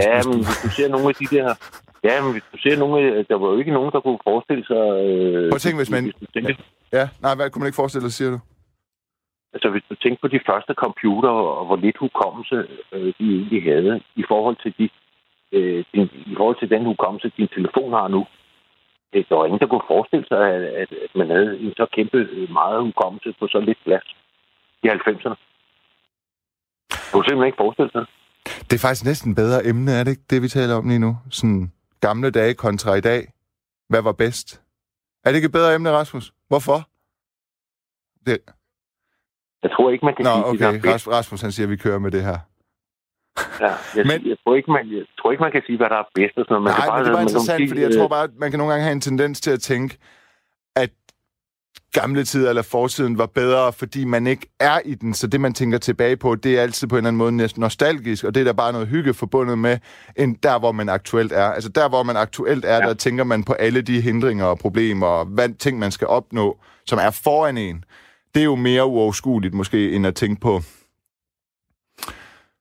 Ja, 0.00 0.14
Hvis 0.16 0.26
men 0.30 0.36
hvis 0.48 0.58
du 0.64 0.68
ser 0.78 0.88
nogle 0.94 1.08
af 1.12 1.14
de 1.20 1.26
der... 1.36 1.48
Ja, 2.08 2.14
men 2.24 2.32
hvis 2.34 2.46
du 2.52 2.56
ser 2.64 2.76
nogle 2.82 2.94
af... 3.18 3.26
Der 3.30 3.36
var 3.40 3.48
jo 3.52 3.56
ikke 3.58 3.72
nogen, 3.78 3.92
der 3.92 4.00
kunne 4.00 4.18
forestille 4.30 4.64
sig... 4.72 4.84
Øh, 5.06 5.50
Prøv 5.50 5.58
at 5.60 5.64
tænke, 5.64 5.80
hvis 5.82 5.90
man- 5.90 6.12
du 6.20 6.26
tænker, 6.34 6.54
Ja, 6.92 7.04
nej, 7.24 7.34
hvad 7.34 7.50
kunne 7.50 7.60
man 7.62 7.68
ikke 7.68 7.82
forestille 7.82 8.04
sig, 8.10 8.16
siger 8.18 8.30
du? 8.30 8.38
Altså, 9.54 9.68
hvis 9.70 9.84
du 9.90 9.94
tænker 9.94 10.18
på 10.20 10.28
de 10.28 10.40
første 10.50 10.72
computer, 10.84 11.28
og 11.58 11.66
hvor 11.66 11.76
lidt 11.76 11.96
hukommelse 12.06 12.56
øh, 12.92 13.08
de 13.18 13.24
egentlig 13.38 13.62
havde, 13.72 14.00
i 14.16 14.24
forhold 14.28 14.56
til 14.62 14.72
de, 14.78 14.88
øh, 15.52 15.84
din, 15.94 16.06
i 16.32 16.34
forhold 16.36 16.56
til 16.58 16.70
den 16.70 16.84
hukommelse, 16.84 17.32
din 17.36 17.48
telefon 17.48 17.92
har 17.92 18.08
nu. 18.08 18.26
Øh, 19.12 19.24
der 19.28 19.34
var 19.36 19.44
ingen, 19.46 19.60
der 19.60 19.66
kunne 19.66 19.90
forestille 19.94 20.26
sig, 20.28 20.40
at, 20.54 20.62
at, 20.82 20.90
at 21.04 21.12
man 21.20 21.28
havde 21.30 21.58
en 21.60 21.72
så 21.76 21.86
kæmpe 21.96 22.18
øh, 22.36 22.50
meget 22.52 22.82
hukommelse 22.82 23.34
på 23.40 23.46
så 23.46 23.58
lidt 23.60 23.78
plads 23.84 24.06
i 24.84 24.86
90'erne. 24.88 25.36
Du 26.90 27.12
kunne 27.12 27.24
simpelthen 27.26 27.46
ikke 27.50 27.62
forestille 27.64 27.90
sig. 27.96 28.04
Det. 28.70 28.76
Er 28.76 28.78
faktisk 28.80 29.04
næsten 29.04 29.34
bedre 29.34 29.66
emne, 29.66 29.92
er 29.92 30.04
det 30.04 30.10
ikke 30.10 30.22
det, 30.30 30.42
vi 30.42 30.48
taler 30.48 30.74
om 30.74 30.88
lige 30.88 30.98
nu? 30.98 31.18
Sådan 31.30 31.72
gamle 32.00 32.30
dage 32.30 32.54
kontra 32.54 32.94
i 32.94 33.00
dag. 33.00 33.32
Hvad 33.88 34.02
var 34.02 34.12
bedst? 34.12 34.62
Er 35.24 35.30
det 35.30 35.36
ikke 35.36 35.46
et 35.46 35.52
bedre 35.52 35.74
emne, 35.74 35.90
Rasmus? 35.90 36.32
Hvorfor? 36.48 36.88
Det... 38.26 38.38
Jeg 39.62 39.70
tror 39.70 39.90
ikke, 39.90 40.04
man 40.04 40.14
kan 40.16 40.24
Nå, 40.24 40.30
sige, 40.30 40.44
okay. 40.44 40.72
det 40.74 40.82
der 40.82 40.94
Ras- 40.94 41.10
Rasmus, 41.10 41.40
han 41.40 41.52
siger, 41.52 41.66
at 41.66 41.70
vi 41.70 41.76
kører 41.76 41.98
med 41.98 42.10
det 42.10 42.22
her. 42.24 42.38
Ja, 43.60 43.72
jeg, 43.96 44.06
Men- 44.06 44.26
jeg, 44.28 44.36
tror 44.44 44.56
ikke, 44.56 44.70
man, 44.70 44.92
jeg 44.96 45.04
tror 45.18 45.30
ikke, 45.32 45.42
man 45.42 45.52
kan 45.52 45.62
sige, 45.66 45.76
hvad 45.76 45.88
der 45.88 45.96
er 45.96 46.08
bedst. 46.14 46.36
Og 46.38 46.44
sådan 46.44 46.52
noget. 46.54 46.62
Man 46.64 46.72
Nej, 46.72 46.80
kan 46.80 46.88
bare, 46.88 46.98
men 46.98 47.06
det 47.06 47.12
var 47.14 47.20
interessant, 47.20 47.68
fordi 47.70 47.80
jeg 47.80 47.90
øh, 47.92 47.96
tror 47.98 48.08
bare, 48.08 48.24
at 48.24 48.34
man 48.42 48.50
kan 48.50 48.58
nogle 48.58 48.72
gange 48.72 48.84
have 48.84 48.92
en 48.92 49.00
tendens 49.00 49.40
til 49.40 49.50
at 49.50 49.60
tænke, 49.60 49.98
gamle 52.00 52.24
tider 52.24 52.48
eller 52.48 52.62
fortiden 52.62 53.18
var 53.18 53.26
bedre, 53.26 53.72
fordi 53.72 54.04
man 54.04 54.26
ikke 54.26 54.46
er 54.60 54.78
i 54.84 54.94
den. 54.94 55.14
Så 55.14 55.26
det, 55.26 55.40
man 55.40 55.54
tænker 55.54 55.78
tilbage 55.78 56.16
på, 56.16 56.34
det 56.34 56.58
er 56.58 56.62
altid 56.62 56.88
på 56.88 56.94
en 56.94 56.98
eller 56.98 57.08
anden 57.08 57.18
måde 57.18 57.32
næsten 57.32 57.60
nostalgisk, 57.60 58.24
og 58.24 58.34
det 58.34 58.40
er 58.40 58.44
der 58.44 58.52
bare 58.52 58.72
noget 58.72 58.88
hygge 58.88 59.14
forbundet 59.14 59.58
med, 59.58 59.78
end 60.16 60.36
der, 60.42 60.58
hvor 60.58 60.72
man 60.72 60.88
aktuelt 60.88 61.32
er. 61.32 61.44
Altså 61.56 61.70
der, 61.70 61.88
hvor 61.88 62.02
man 62.02 62.16
aktuelt 62.16 62.64
er, 62.64 62.68
ja. 62.68 62.74
Ja. 62.82 62.88
der 62.88 62.94
tænker 62.94 63.24
man 63.24 63.44
på 63.44 63.52
alle 63.52 63.82
de 63.82 64.00
hindringer 64.00 64.44
og 64.44 64.58
problemer 64.58 65.06
og 65.06 65.24
hvad, 65.26 65.48
ting, 65.58 65.78
man 65.78 65.90
skal 65.90 66.06
opnå, 66.08 66.58
som 66.86 66.98
er 66.98 67.20
foran 67.24 67.58
en. 67.58 67.84
Det 68.34 68.40
er 68.40 68.44
jo 68.44 68.54
mere 68.54 68.84
uoverskueligt 68.86 69.54
måske, 69.54 69.92
end 69.92 70.06
at 70.06 70.14
tænke 70.14 70.40
på 70.40 70.60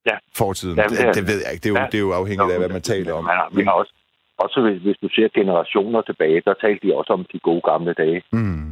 Ja. 0.10 0.18
fortiden. 0.36 0.76
Ja, 0.78 0.84
Ja, 0.84 0.88
det 0.90 0.98
det, 1.06 1.16
det 1.16 1.28
ved 1.28 1.40
jeg 1.46 1.52
ikke. 1.54 1.64
Det 1.64 1.70
er 1.70 1.74
jo, 1.74 1.80
Ja. 1.80 1.86
det 1.92 1.98
er 2.02 2.06
jo 2.10 2.12
afhængigt 2.22 2.52
af, 2.54 2.58
hvad 2.60 2.70
man 2.70 2.82
taler 2.82 3.14
om. 3.14 3.26
Har, 3.26 3.50
vi 3.56 3.64
har 3.64 3.72
også, 3.72 3.94
også 4.38 4.58
hvis, 4.62 4.82
hvis 4.86 4.98
du 5.04 5.08
ser 5.16 5.28
generationer 5.40 6.02
tilbage, 6.02 6.42
der 6.46 6.54
talte 6.64 6.88
de 6.88 6.96
også 7.00 7.14
om 7.14 7.26
de 7.34 7.40
gode 7.40 7.62
gamle 7.72 7.94
dage. 7.94 8.22
Mm. 8.32 8.65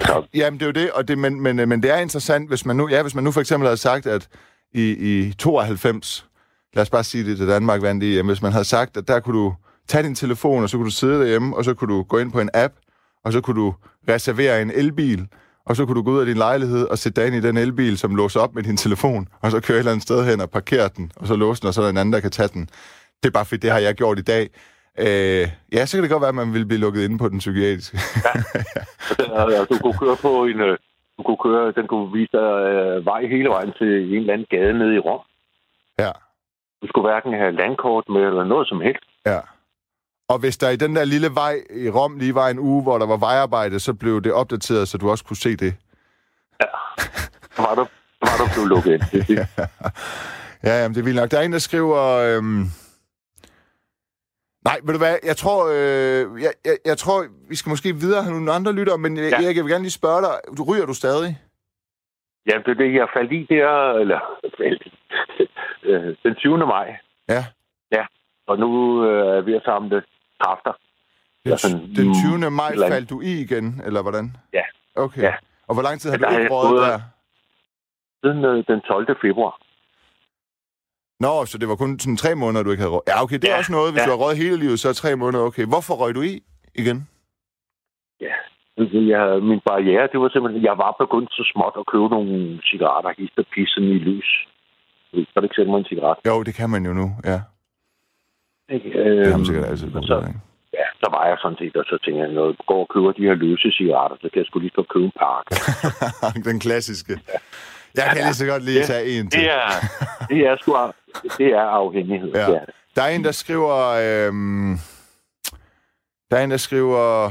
Så 0.00 0.26
Jamen, 0.34 0.60
det 0.60 0.62
er 0.62 0.66
jo 0.66 0.72
det, 0.72 0.90
og 0.92 1.08
det, 1.08 1.18
men, 1.18 1.40
men, 1.40 1.68
men 1.68 1.82
det 1.82 1.90
er 1.90 1.96
interessant, 1.96 2.48
hvis 2.48 2.66
man 2.66 2.76
nu, 2.76 2.88
ja, 2.88 3.02
hvis 3.02 3.14
man 3.14 3.24
nu 3.24 3.32
for 3.32 3.40
eksempel 3.40 3.66
havde 3.66 3.76
sagt, 3.76 4.06
at 4.06 4.28
i, 4.74 4.82
i 4.90 5.32
92, 5.32 6.26
lad 6.74 6.82
os 6.82 6.90
bare 6.90 7.04
sige 7.04 7.24
det 7.24 7.36
til 7.36 7.48
Danmark 7.48 7.82
vandt 7.82 8.04
i, 8.04 8.20
hvis 8.20 8.42
man 8.42 8.52
havde 8.52 8.64
sagt, 8.64 8.96
at 8.96 9.08
der 9.08 9.20
kunne 9.20 9.38
du 9.38 9.54
tage 9.88 10.02
din 10.02 10.14
telefon, 10.14 10.62
og 10.62 10.70
så 10.70 10.76
kunne 10.76 10.86
du 10.86 10.90
sidde 10.90 11.20
derhjemme, 11.20 11.56
og 11.56 11.64
så 11.64 11.74
kunne 11.74 11.94
du 11.94 12.02
gå 12.02 12.18
ind 12.18 12.32
på 12.32 12.40
en 12.40 12.50
app, 12.54 12.74
og 13.24 13.32
så 13.32 13.40
kunne 13.40 13.60
du 13.60 13.74
reservere 14.08 14.62
en 14.62 14.70
elbil, 14.70 15.26
og 15.66 15.76
så 15.76 15.86
kunne 15.86 15.94
du 15.94 16.02
gå 16.02 16.10
ud 16.10 16.20
af 16.20 16.26
din 16.26 16.36
lejlighed 16.36 16.86
og 16.86 16.98
sætte 16.98 17.20
dig 17.20 17.26
ind 17.26 17.36
i 17.36 17.48
den 17.48 17.56
elbil, 17.56 17.98
som 17.98 18.16
låser 18.16 18.40
op 18.40 18.54
med 18.54 18.62
din 18.62 18.76
telefon, 18.76 19.28
og 19.40 19.50
så 19.50 19.60
køre 19.60 19.76
et 19.76 19.78
eller 19.78 19.92
andet 19.92 20.02
sted 20.02 20.24
hen 20.24 20.40
og 20.40 20.50
parkere 20.50 20.90
den, 20.96 21.12
og 21.16 21.26
så 21.26 21.36
låse 21.36 21.60
den, 21.60 21.68
og 21.68 21.74
så 21.74 21.80
er 21.80 21.84
der 21.84 21.90
en 21.90 21.96
anden, 21.96 22.12
der 22.12 22.20
kan 22.20 22.30
tage 22.30 22.48
den. 22.48 22.68
Det 23.22 23.28
er 23.28 23.30
bare 23.30 23.44
fordi, 23.44 23.60
det 23.60 23.70
har 23.70 23.78
jeg 23.78 23.94
gjort 23.94 24.18
i 24.18 24.22
dag. 24.22 24.50
Øh, 24.98 25.48
ja, 25.72 25.86
så 25.86 25.96
kan 25.96 26.02
det 26.02 26.10
godt 26.10 26.20
være, 26.20 26.28
at 26.28 26.34
man 26.34 26.54
vil 26.54 26.66
blive 26.66 26.80
lukket 26.80 27.04
inde 27.04 27.18
på 27.18 27.28
den 27.28 27.38
psykiatriske. 27.38 27.98
øh, 29.20 29.66
du 29.70 29.78
kunne 29.82 29.98
køre 29.98 30.16
på 30.22 30.44
en... 30.44 30.60
øh, 30.60 30.78
Du 31.18 31.22
kunne 31.22 31.42
køre, 31.44 31.72
den 31.72 31.86
kunne 31.86 32.12
vise 32.12 32.32
dig 32.32 32.50
øh, 32.72 33.06
vej 33.06 33.20
hele 33.26 33.48
vejen 33.48 33.72
til 33.78 33.86
en 34.12 34.20
eller 34.20 34.32
anden 34.32 34.46
gade 34.50 34.78
nede 34.78 34.94
i 34.94 34.98
Rom. 34.98 35.20
ja. 35.98 36.10
Du 36.82 36.86
skulle 36.88 37.08
hverken 37.10 37.32
have 37.32 37.52
landkort 37.52 38.04
med 38.08 38.20
eller 38.20 38.44
noget 38.44 38.68
som 38.68 38.80
helst. 38.80 39.04
Ja. 39.26 39.40
Og 40.28 40.38
hvis 40.38 40.56
der 40.58 40.68
i 40.70 40.76
den 40.76 40.96
der 40.96 41.04
lille 41.04 41.28
vej 41.34 41.54
i 41.70 41.90
Rom 41.90 42.18
lige 42.18 42.34
var 42.34 42.48
en 42.48 42.58
uge, 42.58 42.82
hvor 42.82 42.98
der 42.98 43.06
var 43.06 43.16
vejarbejde, 43.16 43.80
så 43.80 43.94
blev 43.94 44.22
det 44.22 44.32
opdateret, 44.32 44.88
så 44.88 44.98
du 44.98 45.10
også 45.10 45.24
kunne 45.24 45.36
se 45.36 45.56
det. 45.56 45.74
Så 47.56 47.62
var 47.62 47.74
du, 47.74 47.86
så 48.24 48.30
var 48.30 48.36
du 48.44 48.50
blevet 48.54 48.68
lukket 48.68 48.92
ind. 48.92 49.02
Det, 49.28 49.46
Ja, 50.64 50.82
jamen, 50.82 50.94
det 50.94 51.00
er 51.00 51.04
vildt 51.04 51.20
nok. 51.20 51.30
Der 51.30 51.38
er 51.38 51.42
en, 51.42 51.52
der 51.52 51.58
skriver... 51.58 51.98
Øhm... 52.02 52.64
Nej, 54.64 54.78
ved 54.84 54.92
du 54.92 54.98
hvad, 54.98 55.16
jeg 55.24 55.36
tror, 55.36 55.58
øh, 55.76 56.42
jeg, 56.42 56.52
jeg, 56.64 56.76
jeg 56.84 56.98
tror, 56.98 57.26
vi 57.48 57.56
skal 57.56 57.70
måske 57.70 57.94
videre 57.94 58.22
have 58.22 58.34
nogle 58.34 58.52
andre 58.52 58.72
lyttere, 58.72 58.98
men 58.98 59.16
ja. 59.16 59.22
Ja. 59.22 59.44
Erik, 59.44 59.56
jeg 59.56 59.64
vil 59.64 59.72
gerne 59.72 59.84
lige 59.84 60.00
spørge 60.02 60.22
dig, 60.22 60.34
du 60.56 60.62
ryger 60.64 60.86
du 60.86 60.94
stadig? 60.94 61.38
ja, 62.46 62.54
det 62.64 62.68
er 62.68 62.74
det, 62.74 62.94
jeg 62.94 63.08
faldt 63.16 63.32
i 63.32 63.46
der, 63.54 63.92
eller. 63.92 64.20
Øh, 65.82 66.16
den 66.24 66.34
20. 66.34 66.58
maj. 66.58 66.96
Ja. 67.28 67.44
Og 68.46 68.58
nu 68.58 68.70
øh, 69.04 69.36
er 69.36 69.40
ved 69.40 69.54
at 69.54 69.62
samle 69.64 70.02
kræfter. 70.40 70.72
Den, 71.44 71.50
Ja, 71.50 71.56
sådan, 71.56 71.80
den 71.96 72.06
mm, 72.08 72.40
20. 72.40 72.50
maj 72.50 72.70
eller 72.70 72.88
faldt 72.88 73.10
du 73.10 73.20
i 73.20 73.32
igen, 73.40 73.82
eller 73.86 74.02
hvordan? 74.02 74.36
Ja. 74.52 74.64
Okay. 74.96 75.22
Ja. 75.22 75.34
Og 75.68 75.74
hvor 75.74 75.82
lang 75.82 76.00
tid 76.00 76.10
har 76.10 76.18
Ja, 76.18 76.26
du 76.26 76.32
har 76.32 76.40
ikke 76.40 76.54
røget 76.54 76.82
der? 76.88 77.00
Siden 78.22 78.44
øh, 78.44 78.64
den 78.68 78.80
12. 78.80 79.16
februar. 79.20 79.60
Nå, 81.24 81.32
så 81.50 81.58
det 81.60 81.68
var 81.68 81.76
kun 81.76 81.98
sådan 81.98 82.16
tre 82.16 82.34
måneder, 82.34 82.62
du 82.64 82.70
ikke 82.70 82.80
havde 82.84 82.94
røget. 82.96 83.08
Ja, 83.12 83.22
okay, 83.24 83.38
det 83.42 83.48
er 83.48 83.52
Ja, 83.52 83.58
også 83.58 83.72
noget. 83.72 83.92
Hvis 83.92 84.00
ja. 84.02 84.06
du 84.06 84.10
har 84.14 84.20
røget 84.24 84.38
hele 84.44 84.56
livet, 84.64 84.80
så 84.80 84.88
er 84.88 84.92
tre 84.92 85.16
måneder 85.16 85.44
okay. 85.44 85.64
Hvorfor 85.72 85.94
røg 86.02 86.14
du 86.14 86.22
i 86.22 86.34
igen? 86.82 86.98
Ja. 88.26 88.34
Jeg, 89.12 89.42
min 89.50 89.60
barriere, 89.70 90.08
det 90.12 90.18
var 90.22 90.28
simpelthen, 90.28 90.64
jeg 90.68 90.76
var 90.84 90.92
begyndt 91.02 91.30
så 91.38 91.44
småt 91.52 91.74
at 91.82 91.86
købe 91.92 92.08
nogle 92.16 92.34
cigaretter, 92.70 93.10
hist 93.18 93.36
og 93.42 93.46
pissen 93.54 93.84
i 93.96 93.98
lys. 94.08 94.30
Så 95.30 95.34
det 95.36 95.42
ikke 95.44 95.56
sælge 95.58 95.70
mig 95.70 95.78
en 95.78 95.90
cigaret. 95.92 96.18
Jo, 96.30 96.42
det 96.42 96.54
kan 96.60 96.70
man 96.74 96.82
jo 96.88 96.92
nu, 97.00 97.06
ja. 97.30 97.38
Ikke? 98.74 98.88
Det 98.88 99.26
har 99.26 99.38
man 99.38 99.40
Øhm, 99.40 99.44
sikkert 99.44 99.66
altid 99.70 99.90
så... 100.10 100.16
ja, 100.78 100.86
så 101.02 101.06
var 101.16 101.22
jeg 101.30 101.36
sådan 101.42 101.58
set, 101.60 101.76
og 101.80 101.84
så 101.90 101.96
tænkte 102.04 102.20
jeg, 102.22 102.30
når 102.32 102.46
jeg 102.46 102.54
går 102.70 102.80
og 102.84 102.88
køber 102.94 103.12
de 103.18 103.22
her 103.28 103.34
løse 103.44 103.68
cigaretter, 103.78 104.16
så 104.22 104.26
kan 104.30 104.38
jeg 104.40 104.46
sgu 104.46 104.58
lige 104.58 104.76
så 104.78 104.84
købe 104.94 105.04
en 105.10 105.16
pakke. 105.22 105.50
Den 106.50 106.58
klassiske. 106.66 107.12
Jeg 107.98 108.12
kan 108.16 108.24
lige 108.24 108.34
så 108.34 108.46
godt 108.46 108.64
lige 108.64 108.84
tage 108.84 109.18
en 109.18 109.30
til. 109.30 109.40
Det 109.40 109.50
er, 109.50 109.68
det 110.28 110.46
er 110.46 110.56
sgu 110.60 110.76
det 111.38 111.46
er 111.46 111.60
afhængighed. 111.60 112.32
Ja. 112.34 112.40
Ja. 112.40 112.46
Det 112.46 112.56
er 112.56 112.64
det. 112.64 112.74
Der 112.96 113.02
er 113.02 113.08
en, 113.08 113.24
der 113.24 113.32
skriver... 113.32 113.76
Øhm, 113.76 114.78
der 116.30 116.36
er 116.36 116.44
en, 116.44 116.50
der 116.50 116.56
skriver... 116.56 117.30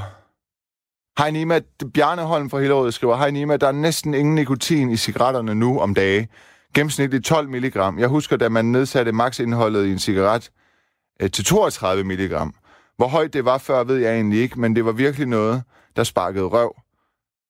Hej 1.17 1.32
Nima, 1.32 1.60
Bjarne 1.93 2.21
Holm 2.21 2.49
fra 2.49 2.60
Hillerød 2.60 2.91
skriver, 2.91 3.15
Hej 3.17 3.32
Nima, 3.32 3.58
der 3.58 3.67
er 3.67 3.71
næsten 3.71 4.13
ingen 4.13 4.36
nikotin 4.36 4.89
i 4.89 4.97
cigaretterne 4.97 5.56
nu 5.56 5.80
om 5.80 5.93
dage. 5.93 6.27
Gennemsnitligt 6.73 7.25
12 7.25 7.49
milligram. 7.49 7.99
Jeg 7.99 8.08
husker, 8.08 8.38
da 8.38 8.49
man 8.49 8.65
nedsatte 8.65 9.12
maksindholdet 9.12 9.86
i 9.86 9.91
en 9.91 9.99
cigaret 9.99 10.49
øh, 11.21 11.32
til 11.32 11.45
32 11.45 12.03
milligram. 12.03 12.53
Hvor 12.97 13.08
højt 13.08 13.34
det 13.34 13.45
var 13.45 13.58
før, 13.58 13.84
ved 13.84 13.97
jeg 13.97 14.13
egentlig 14.13 14.39
ikke, 14.39 14.60
men 14.60 14.75
det 14.75 14.86
var 14.86 14.91
virkelig 14.91 15.27
noget, 15.27 15.63
der 15.95 16.03
sparkede 16.03 16.45
røv. 16.45 16.75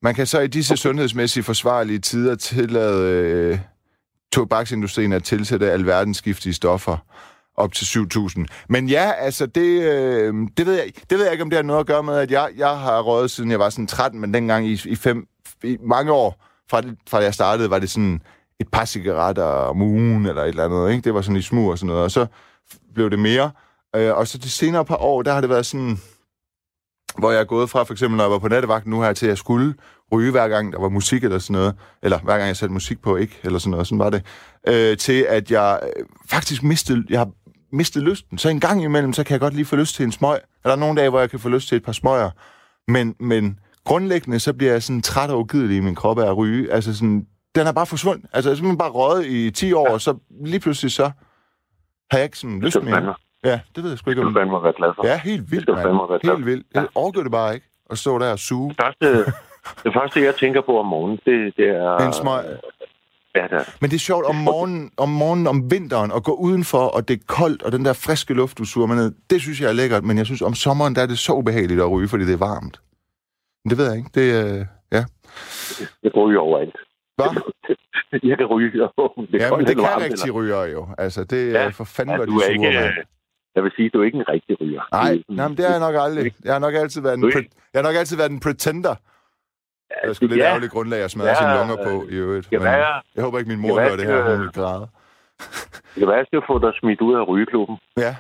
Man 0.02 0.16
kan 0.16 0.28
så 0.28 0.40
i 0.40 0.48
disse 0.48 0.78
sundhedsmæssigt 0.78 1.46
forsvarlige 1.46 2.00
tider 2.00 2.36
tillade 2.36 3.12
øh, 3.12 3.60
tobaksindustrien 4.32 5.14
at 5.14 5.24
tilsætte 5.24 5.72
alverdens 5.72 6.22
giftige 6.22 6.54
stoffer 6.54 6.98
op 7.56 7.74
til 7.74 7.86
7.000. 7.86 8.46
Men 8.70 8.90
ja, 8.90 9.12
altså, 9.12 9.46
det, 9.46 9.82
øh, 9.82 10.34
det, 10.58 10.66
ved 10.66 10.74
jeg, 10.74 10.86
det 11.10 11.18
ved 11.18 11.24
jeg 11.24 11.32
ikke, 11.32 11.44
om 11.44 11.50
det 11.50 11.58
har 11.58 11.64
noget 11.64 11.80
at 11.80 11.86
gøre 11.86 12.04
med, 12.04 12.16
at 12.18 12.32
jeg, 12.32 12.50
jeg 12.58 12.80
har 12.80 13.02
røget, 13.02 13.32
siden 13.32 13.52
jeg 13.52 13.60
var 13.60 13.70
sådan 13.70 13.88
13, 13.88 14.20
men 14.22 14.34
dengang 14.34 14.68
i, 14.68 14.82
i 14.86 14.96
5, 14.96 15.28
i 15.64 15.78
mange 15.82 16.12
år, 16.12 16.44
fra, 16.70 16.82
fra 17.10 17.18
jeg 17.18 17.34
startede, 17.34 17.70
var 17.70 17.80
det 17.80 17.90
sådan 17.90 18.22
et 18.60 18.68
par 18.72 18.86
cigaretter 18.86 19.44
om 19.44 19.82
ugen, 19.82 20.26
eller 20.26 20.42
et 20.42 20.48
eller 20.48 20.66
andet, 20.66 20.92
ikke? 20.92 21.04
Det 21.04 21.14
var 21.14 21.22
sådan 21.22 21.36
i 21.36 21.42
smug 21.42 21.70
og 21.70 21.78
sådan 21.78 21.88
noget, 21.88 22.04
og 22.04 22.12
så 22.12 22.26
blev 22.94 23.10
det 23.10 23.20
mere. 23.20 23.52
Øh, 23.96 24.18
og 24.18 24.28
så 24.28 24.38
de 24.38 24.50
senere 24.50 24.86
par 24.86 24.96
år, 24.96 25.22
der 25.22 25.34
har 25.34 25.42
det 25.42 25.50
været 25.50 25.66
sådan, 25.66 26.00
hvor 27.18 27.32
jeg 27.32 27.40
er 27.40 27.46
gået 27.46 27.70
fra, 27.70 27.84
for 27.84 27.94
eksempel 27.94 28.18
når 28.18 28.24
jeg 28.24 28.32
var 28.32 28.40
på 28.40 28.48
nattevagt 28.48 28.88
nu 28.88 29.02
her, 29.02 29.14
til 29.14 29.26
at 29.26 29.30
jeg 29.30 29.38
skulle 29.38 29.74
ryge 30.12 30.32
hver 30.32 30.48
gang, 30.48 30.74
der 30.74 30.80
var 30.80 30.90
musik 30.90 31.24
eller 31.24 31.40
sådan 31.40 31.54
noget, 31.54 31.76
eller 32.04 32.20
hver 32.20 32.38
gang 32.38 32.48
jeg 32.48 32.58
satte 32.58 32.74
musik 32.74 33.02
på, 33.02 33.16
ikke? 33.16 33.40
Eller 33.44 33.60
sådan 33.60 33.72
noget, 33.72 33.88
sådan 33.88 34.00
var 34.00 34.10
det. 34.10 34.24
Øh, 34.68 34.98
til 34.98 35.26
at 35.30 35.52
jeg 35.52 35.80
øh, 35.84 36.06
faktisk 36.30 36.64
mistede, 36.64 37.04
jeg 37.10 37.20
har 37.20 37.30
mistet 37.72 38.04
lysten. 38.04 38.38
Så 38.38 38.50
en 38.50 38.60
gang 38.60 38.84
imellem, 38.84 39.14
så 39.14 39.24
kan 39.24 39.32
jeg 39.34 39.40
godt 39.40 39.54
lige 39.54 39.66
få 39.66 39.76
lyst 39.76 39.96
til 39.96 40.04
en 40.04 40.12
smøg. 40.12 40.40
Er 40.66 40.70
der 40.70 40.76
nogle 40.76 41.00
dage, 41.00 41.10
hvor 41.10 41.20
jeg 41.20 41.30
kan 41.30 41.40
få 41.40 41.50
lyst 41.50 41.68
til 41.68 41.76
et 41.76 41.84
par 41.84 41.92
smøger? 41.92 42.30
Men, 42.88 43.16
men 43.20 43.60
grundlæggende, 43.86 44.40
så 44.40 44.54
bliver 44.54 44.72
jeg 44.72 44.84
sådan 44.84 45.02
træt 45.02 45.30
og 45.30 45.40
ugidelig 45.40 45.78
i 45.78 45.80
min 45.80 45.96
krop 45.96 46.20
af 46.20 46.28
at 46.28 46.38
ryge. 46.38 46.74
Altså 46.74 46.94
sådan, 46.94 47.26
den 47.56 47.68
er 47.68 47.72
bare 47.72 47.86
forsvundet. 47.86 48.26
Altså, 48.34 48.50
jeg 48.50 48.54
er 48.54 48.56
simpelthen 48.56 48.78
bare 48.78 48.90
røget 48.90 49.26
i 49.26 49.52
10 49.52 49.74
år, 49.74 49.90
og 49.90 50.02
så 50.02 50.18
lige 50.46 50.60
pludselig 50.60 50.92
så 50.92 51.12
har 52.12 52.18
jeg 52.18 52.24
ikke 52.24 52.38
sådan 52.38 52.60
lyst 52.60 52.84
mere. 52.84 53.16
Ja, 53.44 53.60
det 53.76 53.84
ved 53.84 53.90
jeg 53.90 54.00
sgu 54.00 54.10
det 54.10 54.12
ikke 54.12 54.20
skal 54.22 54.28
om. 54.28 54.34
du 54.34 54.40
fandme 54.40 54.64
være 54.64 54.74
glad 54.78 54.92
for. 54.96 55.08
Ja, 55.08 55.18
helt 55.20 55.42
Det 55.42 55.52
vildt, 55.52 55.64
skal 55.64 55.74
du 55.74 55.80
fandme 55.82 55.98
mand. 55.98 56.10
være 56.10 56.20
glad 56.20 56.34
Helt 56.36 56.46
vildt. 56.46 56.68
Jeg 56.74 56.88
overgår 56.96 57.24
det 57.24 57.32
bare 57.32 57.54
ikke. 57.54 57.68
Og 57.90 57.98
stå 57.98 58.20
der 58.20 58.32
og 58.32 58.40
suge. 58.40 58.70
Det 58.70 58.78
første, 58.84 59.08
det 59.86 59.94
første, 59.94 60.22
jeg 60.22 60.36
tænker 60.36 60.62
på 60.62 60.80
om 60.80 60.86
morgenen, 60.86 61.20
det, 61.26 61.58
det 61.58 61.68
er... 61.70 61.98
En 62.08 62.14
smøg. 62.14 62.44
Ja, 63.36 63.44
det 63.44 63.52
er. 63.52 63.64
Men 63.82 63.90
det 63.90 63.96
er 63.96 64.00
sjovt 64.00 64.26
om 64.26 64.36
morgenen, 64.36 64.92
om 64.98 65.10
morgenen, 65.10 65.48
om 65.48 65.72
vinteren, 65.72 66.12
at 66.12 66.24
gå 66.24 66.32
udenfor, 66.34 66.86
og 66.96 67.08
det 67.08 67.14
er 67.20 67.24
koldt, 67.28 67.64
og 67.64 67.72
den 67.72 67.86
der 67.86 67.94
friske 67.94 68.34
luft, 68.34 68.58
du 68.58 68.66
suger 68.66 68.88
med 68.88 68.96
ned, 68.96 69.12
det 69.30 69.42
synes 69.42 69.62
jeg 69.62 69.70
er 69.70 69.74
lækkert, 69.74 70.04
men 70.04 70.18
jeg 70.18 70.26
synes, 70.26 70.42
om 70.42 70.54
sommeren, 70.54 70.96
der 70.96 71.02
er 71.02 71.06
det 71.06 71.18
så 71.20 71.34
ubehageligt 71.34 71.82
at 71.82 71.92
ryge, 71.92 72.08
fordi 72.08 72.26
det 72.26 72.34
er 72.34 72.38
varmt. 72.38 72.82
Men 73.64 73.70
det 73.70 73.78
ved 73.78 73.86
jeg 73.90 73.98
ikke. 73.98 74.10
Det 74.16 74.32
er, 74.40 74.60
øh, 74.60 74.66
ja. 74.92 75.04
Jeg 76.04 76.12
jo 76.16 76.42
overalt. 76.42 76.76
Hvad? 77.16 77.28
Jeg 78.30 78.38
kan 78.38 78.46
ryge. 78.46 78.72
Det 78.72 78.90
Ja, 79.34 79.56
men 79.58 79.66
det 79.66 79.76
kan 79.76 79.84
varmt, 79.84 80.04
rigtig 80.04 80.34
ryger 80.36 80.66
jo. 80.66 80.88
Altså, 80.98 81.24
det 81.24 81.52
Ja. 81.54 81.58
er 81.60 81.70
for 81.72 81.84
fanden, 81.84 82.20
Ja, 82.20 82.26
du 82.26 82.38
er 82.38 82.46
ikke, 82.50 82.64
mand. 82.64 82.94
Jeg 83.58 83.64
vil 83.66 83.72
sige, 83.76 83.90
du 83.94 83.98
er 84.02 84.06
ikke 84.06 84.18
en 84.24 84.30
rigtig 84.34 84.54
ryger. 84.62 84.82
Nej, 84.92 85.02
er 85.02 85.08
sådan- 85.08 85.36
nej, 85.40 85.48
men 85.48 85.58
det 85.58 85.66
har 85.66 85.72
jeg 85.78 85.84
nok 85.88 85.96
aldrig. 86.06 86.32
Jeg 86.46 86.54
har 86.54 86.60
nok 86.60 86.74
altid 86.84 87.02
været 87.02 87.18
en, 87.18 87.24
er 87.24 87.28
pre- 87.36 87.70
jeg 87.74 87.78
har 87.82 87.88
nok 87.90 87.96
altid 88.02 88.18
været 88.18 88.32
en 88.32 88.40
pretender. 88.40 88.96
Det 90.04 90.10
er 90.10 90.14
sgu 90.14 90.26
lidt 90.28 90.40
ja, 90.40 90.46
ærgerligt 90.50 90.72
grundlag 90.72 91.02
at 91.04 91.12
smadre 91.12 91.30
Ja, 91.30 91.36
sine 91.36 91.54
lunger 91.60 91.78
på, 91.88 91.94
i 92.10 92.16
øvrigt. 92.24 92.46
Det 92.50 92.60
Men 92.60 92.64
være, 92.64 93.02
jeg 93.16 93.24
håber 93.24 93.38
ikke, 93.40 93.50
min 93.50 93.58
det 93.64 93.68
mor 93.68 93.80
hører 93.80 93.96
det 93.96 94.06
her, 94.06 94.16
det- 94.16 94.38
hun 94.38 94.42
vil 94.46 94.52
græde. 94.52 94.88
det 95.94 95.98
kan 96.02 96.08
være, 96.08 96.16
at 96.16 96.20
jeg 96.20 96.26
skal 96.28 96.42
få 96.48 96.60
dig 96.60 96.72
smidt 96.80 97.02
ud 97.02 97.14
af 97.16 97.28
rygeklubben. 97.28 97.78
Ja, 97.98 98.16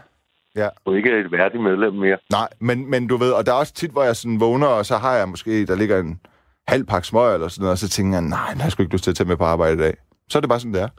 Du 0.85 0.91
er 0.91 0.95
ikke 0.97 1.19
et 1.19 1.31
værdigt 1.31 1.63
medlem 1.63 1.93
mere. 1.93 2.17
nej, 2.31 2.47
men, 2.59 2.89
men 2.91 3.07
du 3.07 3.17
ved, 3.17 3.31
og 3.31 3.45
der 3.45 3.51
er 3.51 3.55
også 3.55 3.73
tit, 3.73 3.91
hvor 3.91 4.03
jeg 4.03 4.15
sådan 4.15 4.39
vågner, 4.39 4.67
og 4.67 4.85
så 4.85 4.97
har 4.97 5.13
jeg 5.15 5.29
måske, 5.29 5.65
der 5.65 5.75
ligger 5.75 5.99
en 5.99 6.19
halv 6.67 6.85
pakke 6.85 7.07
smøg 7.07 7.33
eller 7.33 7.47
sådan 7.47 7.61
noget, 7.61 7.71
og 7.71 7.77
så 7.77 7.89
tænker 7.89 8.13
jeg, 8.17 8.21
nej, 8.21 8.47
den 8.51 8.57
har 8.61 8.65
jeg 8.65 8.71
sgu 8.71 8.83
ikke 8.83 8.93
lyst 8.95 9.03
til 9.03 9.11
at 9.11 9.15
tage 9.17 9.27
med 9.27 9.37
på 9.37 9.43
arbejde 9.43 9.73
i 9.73 9.77
dag. 9.77 9.93
Så 10.29 10.37
er 10.37 10.41
det 10.41 10.49
bare 10.49 10.59
sådan, 10.59 10.73
det 10.73 10.81
er. 10.81 10.89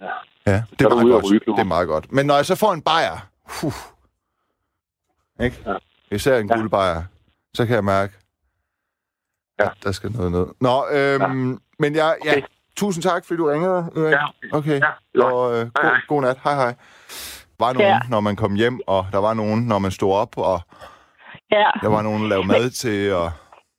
Ja. 0.00 0.06
Ja, 0.46 0.62
det 0.78 0.84
er, 0.86 0.90
er 0.90 0.94
meget 0.94 1.10
godt. 1.12 1.24
Det 1.56 1.58
er 1.58 1.64
meget 1.64 1.88
godt. 1.88 2.12
Men 2.12 2.26
når 2.26 2.34
jeg 2.36 2.46
så 2.46 2.56
får 2.56 2.72
en 2.72 2.82
bajer, 2.82 3.28
huh, 3.62 3.78
ikke? 5.44 5.56
Ja. 5.66 5.74
Især 6.16 6.38
en 6.38 6.48
Ja. 6.48 6.56
guldbajer, 6.56 7.02
så 7.54 7.66
kan 7.66 7.74
jeg 7.74 7.84
mærke, 7.84 8.12
Ja. 9.60 9.64
at 9.64 9.72
der 9.84 9.92
skal 9.92 10.10
noget 10.12 10.32
ned. 10.32 10.46
Nå, 10.60 10.74
øhm, 10.96 11.58
men 11.78 11.90
jeg, 11.94 12.16
ja, 12.24 12.30
Okay. 12.30 12.42
tusind 12.76 13.02
tak, 13.02 13.24
fordi 13.26 13.36
du 13.38 13.46
ringede. 13.46 13.78
Erik. 13.96 14.12
Ja. 14.12 14.24
Okay, 14.58 14.80
Ja, 15.18 15.24
og 15.24 15.40
øh, 15.58 15.64
god, 15.74 16.06
god 16.08 16.22
nat. 16.22 16.38
Hej, 16.44 16.54
hej. 16.54 16.74
Var 17.62 17.72
nogen, 17.72 17.88
Ja. 17.88 17.98
når 18.10 18.20
man 18.20 18.36
kom 18.36 18.54
hjem, 18.54 18.80
og 18.86 19.06
der 19.12 19.18
var 19.18 19.34
nogen, 19.34 19.60
når 19.72 19.78
man 19.78 19.90
stod 19.90 20.12
op, 20.22 20.38
og 20.38 20.58
Ja, 21.58 21.70
der 21.84 21.88
var 21.96 22.02
nogen, 22.02 22.22
der 22.22 22.28
lavede 22.28 22.46
mad 22.46 22.70
til 22.82 22.98
at 23.20 23.28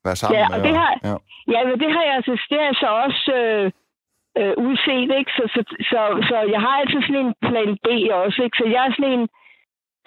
være 0.05 0.15
sammen 0.15 0.39
Ja, 0.39 0.47
med. 0.49 0.55
og 0.57 0.63
det 0.67 0.73
har- 0.81 0.97
ja. 1.09 1.15
ja 1.53 1.59
men 1.67 1.75
det 1.83 1.89
har 1.95 2.03
jeg 2.07 2.13
altså, 2.19 2.33
det 2.49 2.57
har 2.59 2.65
jeg 2.71 2.77
så 2.83 2.89
også 3.05 3.23
øh, 3.41 3.65
øh, 4.39 4.53
udset, 4.67 5.07
ikke? 5.19 5.31
Så, 5.37 5.43
så, 5.53 5.59
så, 5.91 5.99
så 6.29 6.35
jeg 6.53 6.61
har 6.65 6.73
altid 6.81 7.01
sådan 7.07 7.21
en 7.25 7.33
plan 7.47 7.71
B 7.85 7.87
også, 8.23 8.39
ikke? 8.45 8.57
Så 8.61 8.65
jeg 8.75 8.81
er 8.87 8.91
sådan 8.97 9.13
en 9.19 9.25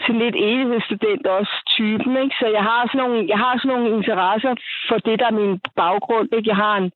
sådan 0.01 0.23
lidt 0.25 0.37
evighedsstudent 0.39 1.27
også 1.27 1.55
typen, 1.67 2.17
ikke? 2.23 2.37
Så 2.41 2.47
jeg 2.57 2.63
har 2.63 2.81
sådan 2.87 3.01
nogle, 3.05 3.27
jeg 3.29 3.39
har 3.39 3.55
sådan 3.59 3.71
nogle 3.73 3.97
interesser 3.97 4.55
for 4.89 4.99
det, 4.99 5.19
der 5.21 5.27
er 5.27 5.41
min 5.43 5.61
baggrund, 5.77 6.29
ikke? 6.33 6.49
Jeg 6.49 6.57
har 6.57 6.77
en, 6.77 6.93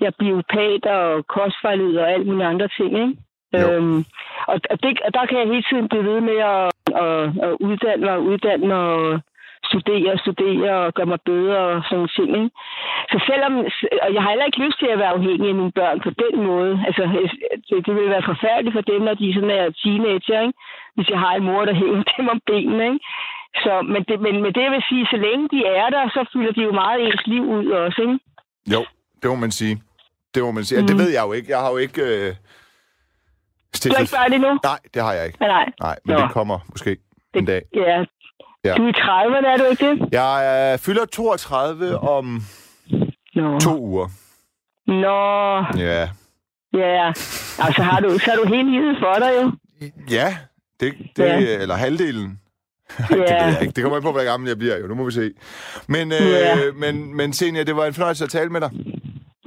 jeg 0.00 0.06
er 0.06 0.18
biopat 0.20 0.82
og 0.86 1.26
kostvejleder 1.26 2.02
og 2.02 2.12
alt 2.12 2.26
mulige 2.26 2.46
andre 2.46 2.68
ting, 2.78 2.92
ikke? 3.04 3.16
Jo. 3.60 3.72
Øhm, 3.72 4.04
og, 4.46 4.60
og, 4.70 4.82
det, 4.82 5.00
og 5.06 5.14
der 5.14 5.26
kan 5.26 5.38
jeg 5.38 5.46
hele 5.46 5.64
tiden 5.70 5.88
blive 5.88 6.04
ved 6.04 6.20
med 6.20 6.38
at, 6.54 6.66
at, 7.04 7.22
at 7.46 7.52
uddanne 7.60 8.04
mig, 8.06 8.18
uddanne 8.20 8.66
mig 8.66 8.78
og 8.78 9.20
studere 9.70 10.12
og 10.12 10.18
studere 10.18 10.72
og 10.86 10.94
gøre 10.94 11.12
mig 11.12 11.20
bedre 11.30 11.58
og 11.58 11.82
sådan 11.84 11.96
nogle 11.96 12.14
ting. 12.18 12.30
Ikke? 12.40 12.50
Så 13.12 13.16
selvom, 13.28 13.52
og 14.04 14.10
jeg 14.14 14.22
har 14.22 14.30
heller 14.30 14.48
ikke 14.48 14.64
lyst 14.64 14.78
til 14.78 14.90
at 14.92 14.98
være 14.98 15.14
afhængig 15.16 15.48
af 15.48 15.54
mine 15.60 15.72
børn 15.80 16.00
på 16.00 16.10
den 16.22 16.34
måde. 16.48 16.72
Altså, 16.86 17.02
det, 17.68 17.86
det 17.86 17.94
vil 17.94 18.14
være 18.14 18.28
forfærdeligt 18.32 18.76
for 18.76 18.84
dem, 18.92 19.00
når 19.02 19.14
de 19.14 19.34
sådan 19.34 19.50
er 19.60 19.66
teenager, 19.82 20.40
ikke? 20.46 20.58
Hvis 20.94 21.08
jeg 21.12 21.18
har 21.24 21.32
en 21.34 21.44
mor, 21.44 21.64
der 21.64 21.74
hæver 21.74 22.02
dem 22.16 22.28
om 22.34 22.40
benene. 22.46 22.84
Ikke? 22.84 23.00
Så, 23.64 23.72
men, 23.92 24.00
det, 24.08 24.16
men, 24.20 24.34
men 24.42 24.52
det 24.58 24.64
vil 24.72 24.82
sige, 24.88 25.06
så 25.12 25.16
længe 25.26 25.44
de 25.54 25.60
er 25.82 25.88
der, 25.94 26.08
så 26.16 26.20
fylder 26.32 26.52
de 26.52 26.62
jo 26.68 26.72
meget 26.72 26.98
ens 27.06 27.22
liv 27.26 27.42
ud 27.56 27.66
også. 27.70 28.00
Ikke? 28.02 28.18
Jo, 28.74 28.80
det 29.22 29.30
må 29.30 29.36
man 29.36 29.50
sige. 29.50 29.82
Det 30.34 30.42
må 30.42 30.50
man 30.50 30.64
sige. 30.64 30.80
Mm. 30.80 30.86
Det 30.86 30.96
Mm. 30.96 31.02
ved 31.02 31.10
jeg 31.16 31.22
jo 31.26 31.32
ikke. 31.32 31.50
Jeg 31.50 31.58
har 31.58 31.70
jo 31.70 31.76
ikke... 31.76 32.02
Øh, 32.02 32.34
Du 33.84 33.88
har 33.94 34.00
ikke 34.00 34.12
børn 34.18 34.32
endnu? 34.32 34.52
Nej, 34.62 34.78
det 34.94 35.02
har 35.02 35.12
jeg 35.12 35.26
ikke. 35.26 35.38
Nej, 35.40 35.48
nej. 35.48 35.66
Nej, 35.80 35.96
men 36.04 36.16
Nå. 36.16 36.22
det 36.22 36.30
kommer 36.30 36.58
måske 36.70 36.96
en 37.34 37.44
dag. 37.44 37.62
Ja. 37.74 38.04
Ja. 38.64 38.74
Du 38.74 38.82
er 38.84 38.88
i 38.88 38.92
30'erne, 38.92 39.46
er 39.46 39.56
du 39.56 39.64
ikke 39.64 39.90
det? 39.90 40.08
Jeg 40.12 40.72
øh, 40.72 40.78
fylder 40.78 41.04
32 41.04 41.98
om 41.98 42.40
Nå. 43.34 43.58
to 43.60 43.78
uger. 43.80 44.06
Nå, 44.86 45.80
Ja. 45.84 46.08
ja. 46.72 47.06
Altså, 47.58 47.82
har 47.82 48.00
du, 48.00 48.18
så 48.18 48.30
har 48.30 48.36
du 48.36 48.48
hele 48.54 48.70
livet 48.70 48.96
for 49.00 49.14
dig 49.14 49.30
jo. 49.42 49.52
Ja, 50.10 50.36
det, 50.80 50.94
det 51.16 51.24
Ja. 51.24 51.62
eller 51.62 51.74
halvdelen. 51.74 52.40
det 53.08 53.18
ved 53.18 53.26
jeg 53.28 53.58
ikke. 53.62 53.72
Det 53.72 53.82
kommer 53.82 53.98
ikke 53.98 54.06
på, 54.06 54.12
hvor 54.12 54.24
gammel 54.24 54.48
jeg 54.48 54.58
bliver 54.58 54.76
jo. 54.78 54.86
Nu 54.86 54.94
må 54.94 55.04
vi 55.04 55.10
se. 55.12 55.32
Men, 55.88 56.12
øh, 56.12 56.30
Ja. 56.30 56.56
men, 56.74 57.16
men 57.16 57.32
Senior, 57.32 57.64
det 57.64 57.76
var 57.76 57.86
en 57.86 57.94
fornøjelse 57.94 58.24
at 58.24 58.30
tale 58.30 58.50
med 58.50 58.60
dig. 58.60 58.70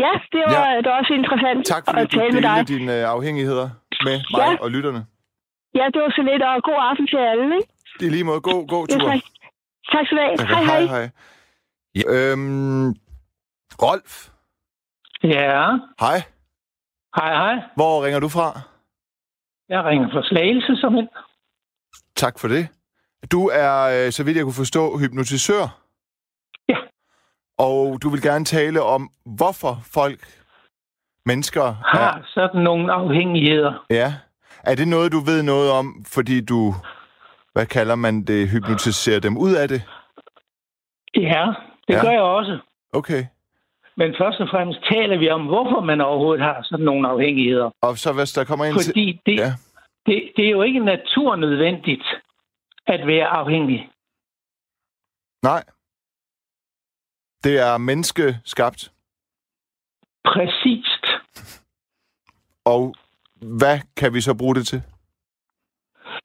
Ja, 0.03 0.11
det 0.33 0.39
var, 0.47 0.51
Ja. 0.53 0.69
ja. 0.71 0.77
det 0.77 0.85
var 0.91 0.97
også 1.01 1.13
interessant 1.13 1.65
Tak 1.65 1.83
fordi 1.89 2.01
at 2.01 2.11
du 2.11 2.17
tale 2.19 2.31
med 2.33 2.41
dig. 2.41 2.67
dine 2.67 2.97
øh, 3.01 3.09
afhængigheder 3.15 3.69
med 4.03 4.17
mig 4.31 4.39
Ja. 4.51 4.57
og 4.63 4.71
lytterne. 4.71 5.05
Ja, 5.75 5.85
det 5.93 5.99
var 6.01 6.09
så 6.17 6.21
lidt, 6.31 6.43
og 6.43 6.63
god 6.63 6.79
aften 6.89 7.07
til 7.07 7.17
alle, 7.31 7.55
ikke? 7.55 7.69
Det 7.99 8.05
er 8.07 8.11
lige 8.11 8.23
måde. 8.23 8.41
God, 8.41 8.67
god 8.67 8.87
Ja, 8.89 8.93
tur. 8.97 9.09
tak. 9.09 9.19
Tak 9.91 10.05
skal 10.05 10.17
du 10.17 10.21
have. 10.21 10.37
Tak, 10.37 10.47
Hej, 10.47 10.63
hej. 10.63 10.85
hej. 10.85 11.09
Ja, 11.95 12.03
øhm, 12.31 12.89
Rolf, 13.83 14.29
Ja, 15.23 15.61
hej. 15.99 16.17
hej 17.17 17.31
hej. 17.43 17.55
Hvor 17.75 18.05
ringer 18.05 18.19
du 18.19 18.27
fra? 18.29 18.61
Jeg 19.69 19.83
ringer 19.83 20.09
fra 20.11 20.23
Slagelse 20.23 20.75
som 20.75 20.95
en. 20.95 21.09
Tak 22.15 22.39
for 22.39 22.47
det. 22.47 22.67
Du 23.31 23.47
er, 23.47 24.05
øh, 24.05 24.11
så 24.11 24.23
vidt 24.23 24.37
jeg 24.37 24.43
kunne 24.43 24.63
forstå, 24.63 24.97
hypnotisør. 24.97 25.63
Ja. 26.69 26.77
Og 27.57 28.01
du 28.03 28.09
vil 28.09 28.21
gerne 28.21 28.45
tale 28.45 28.81
om, 28.81 29.09
hvorfor 29.25 29.73
folk, 29.93 30.19
mennesker, 31.25 31.63
Har 31.85 32.17
er, 32.17 32.21
sådan 32.25 32.61
nogle 32.61 32.93
afhængigheder. 32.93 33.85
ja. 33.89 34.13
Er 34.63 34.75
det 34.75 34.87
noget, 34.87 35.11
du 35.11 35.19
ved 35.19 35.43
noget 35.43 35.71
om, 35.71 36.05
fordi 36.05 36.45
du, 36.45 36.73
hvad 37.53 37.65
kalder 37.65 37.95
man 37.95 38.23
det, 38.23 38.49
hypnotiserer 38.49 39.19
dem 39.19 39.37
ud 39.37 39.53
af 39.55 39.67
det? 39.67 39.81
Ja, 41.15 41.45
det 41.87 41.93
ja. 41.93 42.01
gør 42.01 42.11
jeg 42.11 42.21
også. 42.21 42.59
Okay. 42.93 43.25
Men 43.97 44.15
først 44.17 44.39
og 44.39 44.47
fremmest 44.49 44.79
taler 44.91 45.17
vi 45.17 45.29
om, 45.29 45.45
hvorfor 45.45 45.81
man 45.81 46.01
overhovedet 46.01 46.43
har 46.45 46.61
sådan 46.63 46.85
nogle 46.85 47.07
afhængigheder. 47.09 47.69
Og 47.81 47.97
så 47.97 48.13
hvis 48.13 48.31
der 48.33 48.43
kommer 48.45 48.65
ind 48.65 48.75
til... 48.79 48.91
Fordi 48.91 49.21
det, 49.25 49.37
Ja. 49.37 49.43
ja. 49.43 49.53
det, 50.05 50.31
det 50.35 50.45
er 50.45 50.49
jo 50.49 50.61
ikke 50.61 50.79
naturnødvendigt 50.79 52.05
at 52.87 53.07
være 53.07 53.27
afhængig. 53.27 53.89
Nej. 55.43 55.63
Det 57.43 57.59
er 57.59 57.77
menneskeskabt. 57.77 58.91
Præcist. 60.25 61.05
Og 62.65 62.95
hvad 63.59 63.79
kan 63.97 64.13
vi 64.13 64.21
så 64.21 64.35
bruge 64.37 64.55
det 64.55 64.67
til? 64.67 64.81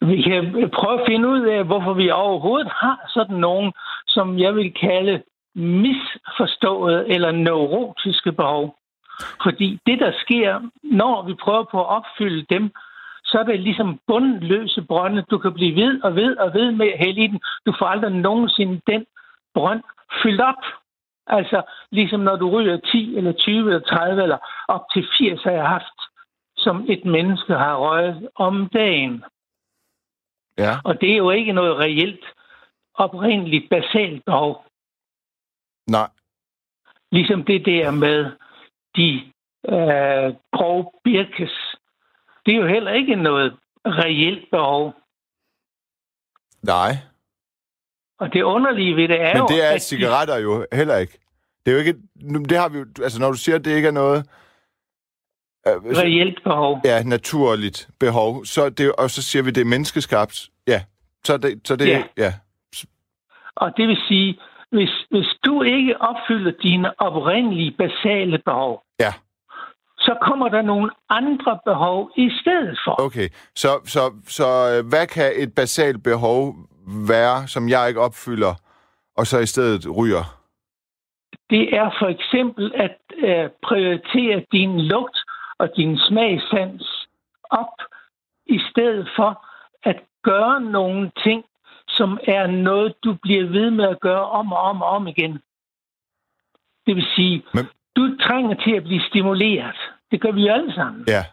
Vi 0.01 0.23
kan 0.23 0.71
prøve 0.75 1.01
at 1.01 1.07
finde 1.09 1.29
ud 1.29 1.43
af, 1.47 1.65
hvorfor 1.65 1.95
vi 1.95 2.11
overhovedet 2.11 2.73
har 2.73 2.99
sådan 3.09 3.37
nogen, 3.37 3.73
som 4.07 4.39
jeg 4.39 4.55
vil 4.55 4.75
kalde 4.75 5.23
misforståede 5.55 7.09
eller 7.09 7.31
neurotiske 7.31 8.33
behov. 8.33 8.77
Fordi 9.43 9.79
det, 9.87 10.01
der 10.01 10.13
sker, 10.21 10.61
når 10.83 11.23
vi 11.23 11.35
prøver 11.35 11.65
på 11.71 11.81
at 11.81 11.89
opfylde 11.89 12.47
dem, 12.51 12.71
så 13.25 13.39
er 13.39 13.43
det 13.43 13.61
ligesom 13.61 14.01
bundløse 14.07 14.83
brønde. 14.83 15.23
Du 15.31 15.39
kan 15.39 15.55
blive 15.55 15.77
ved 15.77 16.01
og 16.03 16.15
ved 16.15 16.37
og 16.37 16.55
ved 16.55 16.73
med 16.73 16.87
at 16.87 16.99
hælde 16.99 17.25
i 17.25 17.27
den. 17.27 17.41
Du 17.67 17.75
får 17.79 17.87
aldrig 17.87 18.13
nogensinde 18.13 18.81
den 18.87 19.07
brønd 19.55 19.83
fyldt 20.23 20.41
op. 20.41 20.65
Altså, 21.27 21.63
ligesom 21.91 22.21
når 22.21 22.37
du 22.37 22.51
ryger 22.51 22.77
10 22.77 23.17
eller 23.17 23.33
20 23.33 23.67
eller 23.67 23.81
30 23.81 24.23
eller 24.23 24.39
op 24.69 24.85
til 24.93 25.07
80 25.19 25.43
har 25.43 25.51
jeg 25.51 25.69
haft, 25.69 25.99
som 26.57 26.87
et 26.89 27.05
menneske 27.05 27.53
har 27.55 27.77
røget 27.77 28.29
om 28.35 28.69
dagen. 28.69 29.25
Ja. 30.59 30.75
Og 30.85 31.01
det 31.01 31.13
er 31.13 31.17
jo 31.17 31.31
ikke 31.31 31.53
noget 31.53 31.79
reelt, 31.79 32.25
oprindeligt 32.95 33.71
basalt 33.71 34.25
behov. 34.25 34.65
Nej. 35.97 36.09
Ligesom 37.13 37.45
det 37.45 37.67
der 37.67 37.91
med 37.91 38.19
de 38.97 39.09
øh, 39.75 40.29
grove 40.57 40.91
birkes. 41.05 41.55
Det 42.47 42.55
er 42.55 42.59
jo 42.63 42.67
heller 42.67 42.93
ikke 42.93 43.17
noget 43.17 43.57
reelt 43.87 44.51
behov. 44.51 44.95
Nej. 46.63 46.93
Og 48.21 48.33
det 48.33 48.43
underlige 48.43 48.97
ved 48.97 49.09
det 49.09 49.21
er 49.21 49.33
Men 49.35 49.43
jo... 49.43 49.47
det 49.49 49.67
er 49.67 49.71
at 49.71 49.83
cigaretter 49.83 50.39
jo 50.39 50.67
heller 50.73 50.97
ikke. 50.97 51.19
Det 51.63 51.71
er 51.71 51.73
jo 51.73 51.79
ikke... 51.79 51.95
Det 52.51 52.59
har 52.59 52.69
vi 52.69 52.79
jo... 52.79 52.87
Altså, 53.03 53.21
når 53.21 53.31
du 53.31 53.37
siger, 53.37 53.57
at 53.57 53.65
det 53.65 53.77
ikke 53.77 53.89
er 53.89 53.93
noget... 54.03 54.19
øh, 55.67 55.73
De, 55.73 56.01
reelt 56.03 56.43
behov. 56.45 56.81
Ja, 56.85 57.03
naturligt 57.03 57.89
behov. 58.01 58.45
Så 58.45 58.71
det, 58.71 58.93
og 58.93 59.11
så 59.11 59.23
siger 59.23 59.43
vi, 59.43 59.51
det 59.51 59.61
er 59.61 59.65
menneskeskabt. 59.75 60.49
Ja. 60.67 60.85
Så 61.25 61.37
det... 61.37 61.61
Så 61.69 61.77
det 61.77 61.89
Ja. 61.89 62.03
ja. 62.17 62.33
Og 63.57 63.73
det 63.77 63.89
vil 63.89 63.99
sige, 64.09 64.41
hvis, 64.73 64.93
hvis 65.11 65.29
du 65.45 65.63
ikke 65.63 66.01
opfylder 66.01 66.53
dine 66.63 67.01
oprindelige 67.01 67.71
basale 67.79 68.39
behov, 68.39 68.83
Ja. 69.01 69.13
så 69.99 70.17
kommer 70.23 70.49
der 70.49 70.63
nogle 70.63 70.91
andre 71.11 71.59
behov 71.65 72.11
i 72.17 72.31
stedet 72.41 72.79
for. 72.85 73.01
Okay. 73.07 73.29
Så, 73.55 73.69
så, 73.85 74.01
så 74.27 74.47
øh, 74.73 74.89
hvad 74.89 75.07
kan 75.07 75.33
et 75.37 75.55
basalt 75.55 76.03
behov 76.03 76.55
være, 77.09 77.49
som 77.49 77.69
jeg 77.69 77.89
ikke 77.89 78.01
opfylder, 78.01 78.55
og 79.17 79.27
så 79.27 79.39
i 79.39 79.47
stedet 79.47 79.97
ryger? 79.99 80.25
Det 81.51 81.77
er 81.77 81.91
for 82.01 82.07
eksempel 82.17 82.73
at 82.75 82.97
øh, 83.17 83.51
prioritere 83.63 84.45
din 84.53 84.81
lugt 84.81 85.19
og 85.59 85.69
din 85.77 85.99
smagssans 85.99 87.07
op, 87.51 87.77
i 88.47 88.59
stedet 88.71 89.09
for 89.17 89.47
at 89.83 89.97
gøre 90.23 90.61
nogle 90.61 91.11
ting, 91.25 91.45
som 91.97 92.19
er 92.27 92.47
noget, 92.47 92.95
du 93.05 93.15
bliver 93.23 93.47
ved 93.47 93.71
med 93.71 93.85
at 93.89 94.01
gøre 94.01 94.25
om 94.31 94.53
og 94.53 94.59
om 94.59 94.83
og 94.83 94.89
om 94.89 95.07
igen. 95.07 95.33
Det 96.87 96.97
vil 96.97 97.07
sige, 97.17 97.43
Men- 97.55 97.69
du 97.97 98.17
trænger 98.17 98.55
til 98.65 98.73
at 98.77 98.83
blive 98.85 99.03
stimuleret. 99.09 99.77
Det 100.11 100.21
gør 100.21 100.31
vi 100.33 100.47
jo 100.47 100.53
alle 100.53 100.75
sammen. 100.75 101.05
Ja. 101.09 101.25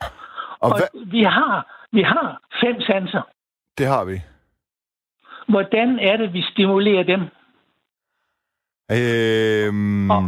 Og, 0.00 0.08
Og 0.60 0.78
hvad, 0.78 1.06
vi 1.06 1.22
har, 1.22 1.86
vi 1.92 2.02
har 2.02 2.40
fem 2.64 2.80
sanser. 2.80 3.22
det 3.78 3.86
har 3.86 4.04
vi. 4.04 4.16
Hvordan 5.48 5.98
er 5.98 6.16
det, 6.16 6.32
vi 6.32 6.42
stimulerer 6.52 7.02
dem? 7.02 7.20
Øhm, 8.90 10.10
Og- 10.10 10.24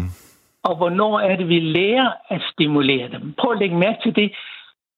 Og 0.63 0.77
hvornår 0.77 1.21
er 1.21 1.37
det, 1.37 1.49
vi 1.49 1.61
lærer 1.61 2.13
at 2.29 2.43
stimulere 2.53 3.09
dem? 3.09 3.35
Prøv 3.39 3.53
at 3.53 3.59
lægge 3.59 3.77
mærke 3.77 3.99
til 4.03 4.17
det. 4.17 4.33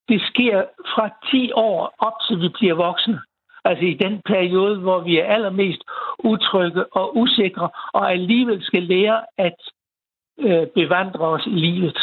Det 0.09 0.23
sker 0.23 0.64
fra 0.95 1.09
10 1.31 1.53
år 1.55 1.95
op 1.99 2.12
til 2.29 2.40
vi 2.40 2.49
bliver 2.49 2.75
voksne. 2.75 3.21
Altså 3.64 3.85
i 3.85 3.94
den 3.94 4.22
periode, 4.25 4.79
hvor 4.81 5.01
vi 5.01 5.18
er 5.18 5.25
allermest 5.35 5.83
utrygge 6.18 6.96
og 6.96 7.16
usikre, 7.16 7.68
og 7.92 8.12
alligevel 8.12 8.64
skal 8.64 8.83
lære 8.83 9.25
at 9.38 9.57
øh, 10.38 10.66
bevandre 10.75 11.20
os 11.29 11.46
i 11.46 11.51
livet. 11.66 11.98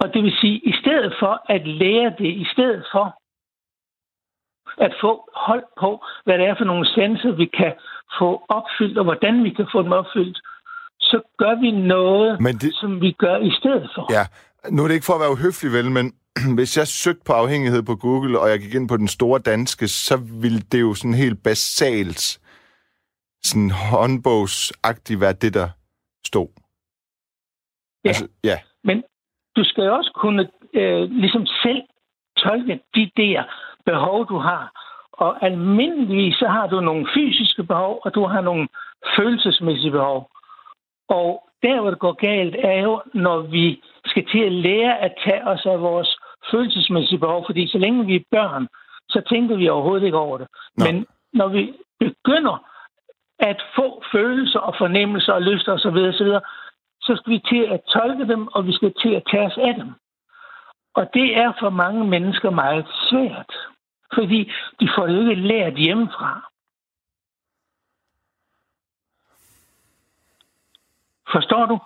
Og 0.00 0.14
det 0.14 0.22
vil 0.22 0.36
sige, 0.40 0.56
i 0.58 0.72
stedet 0.80 1.14
for 1.20 1.52
at 1.52 1.66
lære 1.66 2.14
det, 2.18 2.26
i 2.44 2.46
stedet 2.52 2.84
for 2.92 3.06
at 4.78 4.92
få 5.00 5.28
hold 5.34 5.64
på, 5.80 6.04
hvad 6.24 6.38
det 6.38 6.46
er 6.46 6.54
for 6.58 6.64
nogle 6.64 6.86
sanser, 6.94 7.32
vi 7.32 7.46
kan 7.46 7.72
få 8.18 8.42
opfyldt, 8.48 8.98
og 8.98 9.04
hvordan 9.04 9.44
vi 9.44 9.50
kan 9.50 9.66
få 9.72 9.82
dem 9.82 9.92
opfyldt, 9.92 10.38
så 11.00 11.20
gør 11.38 11.54
vi 11.60 11.70
noget, 11.70 12.40
Men 12.40 12.54
det- 12.54 12.74
som 12.74 13.00
vi 13.00 13.12
gør 13.12 13.36
i 13.36 13.50
stedet 13.50 13.90
for. 13.94 14.12
Ja, 14.12 14.24
nu 14.70 14.82
er 14.82 14.86
det 14.88 14.94
ikke 14.94 15.06
for 15.10 15.14
at 15.14 15.20
være 15.20 15.30
uhøflig, 15.36 15.72
vel, 15.72 15.90
men 15.90 16.06
hvis 16.56 16.76
jeg 16.78 16.86
søgte 16.86 17.24
på 17.26 17.32
afhængighed 17.32 17.82
på 17.82 17.96
Google, 17.96 18.40
og 18.40 18.50
jeg 18.50 18.58
gik 18.60 18.74
ind 18.74 18.88
på 18.88 18.96
den 18.96 19.08
store 19.08 19.40
danske, 19.40 19.88
så 19.88 20.16
ville 20.42 20.60
det 20.72 20.80
jo 20.80 20.94
sådan 20.94 21.14
helt 21.14 21.42
basalt, 21.42 22.40
sådan 23.42 23.70
håndbogsagtigt 23.70 25.20
være 25.20 25.32
det, 25.32 25.54
der 25.54 25.68
stod. 26.26 26.48
Ja. 28.04 28.08
Altså, 28.08 28.28
ja. 28.44 28.58
Men 28.84 29.02
du 29.56 29.64
skal 29.64 29.84
jo 29.84 29.94
også 29.94 30.12
kunne 30.14 30.48
øh, 30.74 31.10
ligesom 31.10 31.46
selv 31.46 31.82
tolke 32.36 32.80
de 32.94 33.10
der 33.16 33.42
behov, 33.86 34.28
du 34.28 34.38
har. 34.38 34.70
Og 35.12 35.44
almindeligvis 35.46 36.34
så 36.34 36.46
har 36.48 36.66
du 36.66 36.80
nogle 36.80 37.08
fysiske 37.14 37.64
behov, 37.64 38.00
og 38.04 38.14
du 38.14 38.26
har 38.26 38.40
nogle 38.40 38.68
følelsesmæssige 39.16 39.90
behov. 39.90 40.30
Og 41.08 41.48
der, 41.62 41.80
hvor 41.80 41.90
det 41.90 41.98
går 41.98 42.12
galt, 42.12 42.56
er 42.58 42.80
jo, 42.82 43.02
når 43.14 43.38
vi 43.40 43.82
skal 44.06 44.26
til 44.26 44.42
at 44.44 44.52
lære 44.52 44.98
at 44.98 45.12
tage 45.24 45.46
os 45.46 45.66
af 45.66 45.80
vores 45.80 46.18
følelsesmæssige 46.50 47.18
behov. 47.18 47.46
Fordi 47.46 47.68
så 47.68 47.78
længe 47.78 48.06
vi 48.06 48.14
er 48.16 48.30
børn, 48.30 48.68
så 49.08 49.22
tænker 49.28 49.56
vi 49.56 49.68
overhovedet 49.68 50.06
ikke 50.06 50.18
over 50.18 50.38
det. 50.38 50.48
Nå. 50.76 50.84
Men 50.84 51.06
når 51.32 51.48
vi 51.48 51.72
begynder 52.00 52.56
at 53.38 53.62
få 53.76 54.02
følelser 54.12 54.58
og 54.58 54.74
fornemmelser 54.78 55.32
og 55.32 55.42
lyster 55.42 55.72
osv., 55.72 55.98
osv., 56.12 56.32
så 57.00 57.16
skal 57.16 57.32
vi 57.32 57.40
til 57.48 57.62
at 57.74 57.80
tolke 57.92 58.28
dem, 58.32 58.46
og 58.46 58.66
vi 58.66 58.72
skal 58.72 58.92
til 59.02 59.14
at 59.14 59.22
tage 59.30 59.46
os 59.46 59.58
af 59.58 59.74
dem. 59.74 59.88
Og 60.94 61.10
det 61.14 61.36
er 61.36 61.52
for 61.60 61.70
mange 61.70 62.04
mennesker 62.04 62.50
meget 62.50 62.86
svært, 63.10 63.52
fordi 64.14 64.52
de 64.80 64.88
får 64.96 65.06
det 65.06 65.20
ikke 65.20 65.34
lært 65.34 65.74
hjemmefra. 65.74 66.50
Forstår 71.32 71.66
du? 71.66 71.78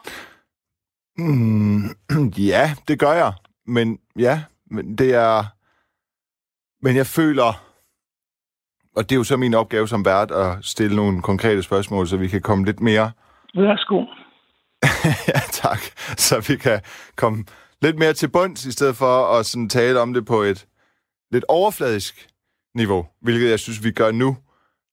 Mm, 1.16 1.82
ja, 2.52 2.64
det 2.88 3.00
gør 3.00 3.12
jeg. 3.12 3.32
Men 3.68 3.98
ja, 4.18 4.42
men 4.70 4.98
det 4.98 5.14
er... 5.14 5.44
Men 6.82 6.96
jeg 6.96 7.06
føler... 7.06 7.64
Og 8.96 9.02
det 9.02 9.12
er 9.12 9.16
jo 9.16 9.24
så 9.24 9.36
min 9.36 9.54
opgave 9.54 9.88
som 9.88 10.04
vært 10.04 10.30
at 10.30 10.56
stille 10.62 10.96
nogle 10.96 11.22
konkrete 11.22 11.62
spørgsmål, 11.62 12.06
så 12.06 12.16
vi 12.16 12.28
kan 12.28 12.42
komme 12.42 12.64
lidt 12.64 12.80
mere 12.80 13.10
Værsgo. 13.54 14.04
ja, 15.34 15.40
tak. 15.50 15.78
Så 16.16 16.44
vi 16.48 16.56
kan 16.56 16.80
komme 17.16 17.44
lidt 17.82 17.98
mere 17.98 18.12
til 18.12 18.28
bunds, 18.28 18.66
i 18.66 18.72
stedet 18.72 18.96
for 18.96 19.38
at 19.38 19.46
sådan 19.46 19.68
tale 19.68 20.00
om 20.00 20.14
det 20.14 20.26
på 20.26 20.42
et 20.42 20.66
lidt 21.32 21.44
overfladisk 21.48 22.28
niveau, 22.74 23.06
hvilket 23.20 23.50
jeg 23.50 23.58
synes, 23.58 23.84
vi 23.84 23.90
gør 23.90 24.10
nu. 24.10 24.36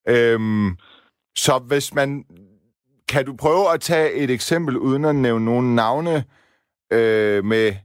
Øhm, 0.08 0.78
så 1.38 1.60
hvis 1.68 1.94
man... 1.94 2.26
Kan 3.08 3.26
du 3.26 3.36
prøve 3.36 3.74
at 3.74 3.82
tage 3.82 4.14
et 4.14 4.30
eksempel, 4.30 4.78
uden 4.78 5.06
at 5.06 5.16
nævne 5.16 5.46
nogle 5.46 5.76
navne, 5.76 6.24
øh, 6.94 7.46
med 7.46 7.76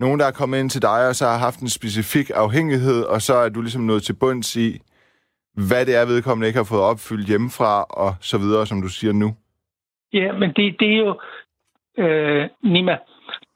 nogen, 0.00 0.20
der 0.20 0.26
er 0.26 0.38
kommet 0.40 0.58
ind 0.58 0.70
til 0.70 0.82
dig, 0.82 1.08
og 1.08 1.14
så 1.14 1.24
har 1.26 1.38
haft 1.38 1.60
en 1.60 1.68
specifik 1.68 2.30
afhængighed, 2.34 3.04
og 3.04 3.20
så 3.22 3.34
er 3.34 3.48
du 3.48 3.60
ligesom 3.60 3.82
nået 3.82 4.02
til 4.02 4.16
bunds 4.20 4.56
i, 4.56 4.80
hvad 5.68 5.86
det 5.86 5.96
er, 5.96 6.06
vedkommende 6.06 6.46
ikke 6.46 6.56
har 6.58 6.72
fået 6.72 6.90
opfyldt 6.90 7.28
hjemmefra, 7.28 7.84
og 7.84 8.14
så 8.20 8.38
videre, 8.38 8.66
som 8.66 8.82
du 8.82 8.88
siger 8.88 9.12
nu? 9.12 9.36
Ja, 10.12 10.32
men 10.32 10.52
det, 10.56 10.76
det 10.80 10.88
er 10.92 10.98
jo, 11.06 11.20
øh, 11.98 12.48
Nima, 12.62 12.96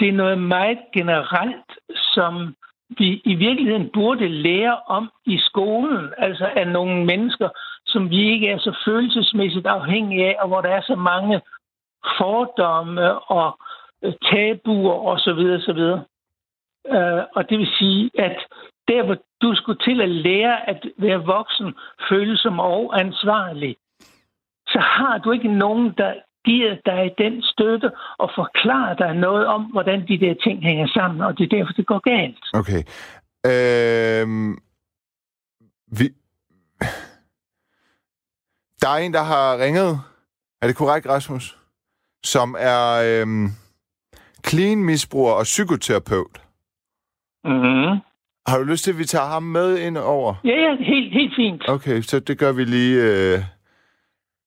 det 0.00 0.08
er 0.08 0.12
noget 0.12 0.38
meget 0.38 0.78
generelt, 0.94 1.70
som 2.14 2.54
vi 2.98 3.22
i 3.24 3.34
virkeligheden 3.34 3.90
burde 3.94 4.28
lære 4.28 4.76
om 4.86 5.10
i 5.26 5.38
skolen, 5.38 6.12
altså 6.18 6.50
af 6.56 6.68
nogle 6.68 7.04
mennesker, 7.04 7.48
som 7.86 8.10
vi 8.10 8.32
ikke 8.32 8.48
er 8.48 8.58
så 8.58 8.76
følelsesmæssigt 8.84 9.66
afhængige 9.66 10.26
af, 10.26 10.36
og 10.42 10.48
hvor 10.48 10.60
der 10.60 10.68
er 10.68 10.82
så 10.82 10.96
mange 10.96 11.40
fordomme 12.18 13.18
og 13.18 13.58
tabuer 14.30 14.94
osv. 15.06 15.40
osv. 15.58 15.82
Øh, 16.86 17.22
og 17.36 17.48
det 17.48 17.58
vil 17.58 17.70
sige, 17.78 18.10
at 18.18 18.36
der, 18.88 19.04
hvor 19.04 19.16
du 19.42 19.54
skulle 19.54 19.78
til 19.78 20.00
at 20.00 20.08
lære 20.08 20.68
at 20.68 20.86
være 20.98 21.24
voksen, 21.24 21.74
følsom 22.08 22.58
og 22.58 23.00
ansvarlig, 23.00 23.76
så 24.66 24.78
har 24.78 25.18
du 25.18 25.32
ikke 25.32 25.48
nogen, 25.48 25.94
der 25.98 26.12
giver 26.44 26.76
dig 26.86 27.14
den 27.18 27.42
støtte 27.42 27.90
og 28.18 28.30
forklarer 28.34 28.94
dig 28.94 29.14
noget 29.14 29.46
om, 29.46 29.62
hvordan 29.62 30.08
de 30.08 30.20
der 30.20 30.34
ting 30.44 30.62
hænger 30.62 30.86
sammen, 30.86 31.20
og 31.20 31.38
det 31.38 31.44
er 31.44 31.56
derfor, 31.56 31.72
det 31.72 31.86
går 31.86 31.98
galt. 31.98 32.44
Okay. 32.60 32.82
Øhm, 33.46 34.58
vi... 35.98 36.04
Der 38.80 38.88
er 38.88 38.96
en, 38.96 39.14
der 39.14 39.22
har 39.22 39.58
ringet. 39.58 40.00
Er 40.62 40.66
det 40.66 40.76
korrekt, 40.76 41.06
Rasmus? 41.06 41.58
Som 42.24 42.56
er 42.58 42.82
øhm, 43.06 43.48
clean-misbruger 44.46 45.32
og 45.32 45.42
psykoterapeut. 45.42 46.42
Mm-hmm. 47.44 48.00
Har 48.46 48.58
du 48.58 48.64
lyst 48.64 48.84
til, 48.84 48.92
at 48.92 48.98
vi 48.98 49.04
tager 49.04 49.26
ham 49.26 49.42
med 49.42 49.78
ind 49.78 49.98
over? 49.98 50.34
Ja, 50.44 50.56
ja, 50.60 50.76
helt, 50.76 51.12
helt 51.12 51.32
fint. 51.36 51.68
Okay, 51.68 52.00
så 52.00 52.20
det 52.20 52.38
gør 52.38 52.52
vi 52.52 52.64
lige... 52.64 52.94
Øh... 53.02 53.38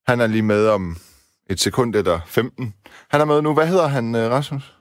Han 0.08 0.20
er 0.22 0.28
lige 0.28 0.44
med 0.44 0.68
om 0.68 0.96
et 1.50 1.60
sekund 1.60 1.96
eller 1.96 2.20
15. 2.26 2.74
Han 3.12 3.22
er 3.22 3.26
med 3.26 3.42
nu. 3.42 3.54
Hvad 3.54 3.68
hedder 3.68 3.88
han, 3.88 4.16
øh, 4.16 4.32
Rasmus? 4.32 4.76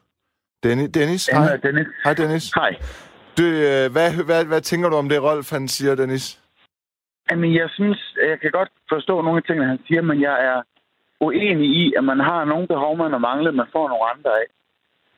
Dennis? 0.63 0.91
Dennis? 0.91 1.29
Jeg 1.29 1.39
Hej. 1.39 1.57
Dennis. 1.57 1.87
Hej, 2.05 2.15
Dennis. 2.15 2.45
Hej. 2.55 2.73
Du, 3.39 3.43
øh, 3.43 3.87
hvad, 3.95 4.09
hvad, 4.29 4.45
hvad 4.45 4.61
tænker 4.61 4.89
du 4.89 4.97
om 4.97 5.09
det, 5.09 5.23
Rolf 5.23 5.51
han 5.51 5.69
siger, 5.69 5.95
Dennis? 5.95 6.41
Jamen, 7.31 7.55
jeg 7.55 7.69
synes, 7.71 7.99
jeg 8.31 8.41
kan 8.41 8.51
godt 8.51 8.69
forstå 8.89 9.23
nogle 9.23 9.37
af 9.39 9.43
tingene, 9.43 9.69
han 9.69 9.79
siger, 9.87 10.03
men 10.03 10.21
jeg 10.21 10.37
er 10.51 10.63
uenig 11.21 11.69
i, 11.83 11.95
at 11.99 12.05
man 12.05 12.21
har 12.21 12.45
nogle 12.45 12.67
behov, 12.67 12.97
man 12.97 13.11
har 13.11 13.19
manglet, 13.19 13.55
man 13.55 13.67
får 13.73 13.89
nogle 13.89 14.11
andre 14.15 14.31
af. 14.31 14.47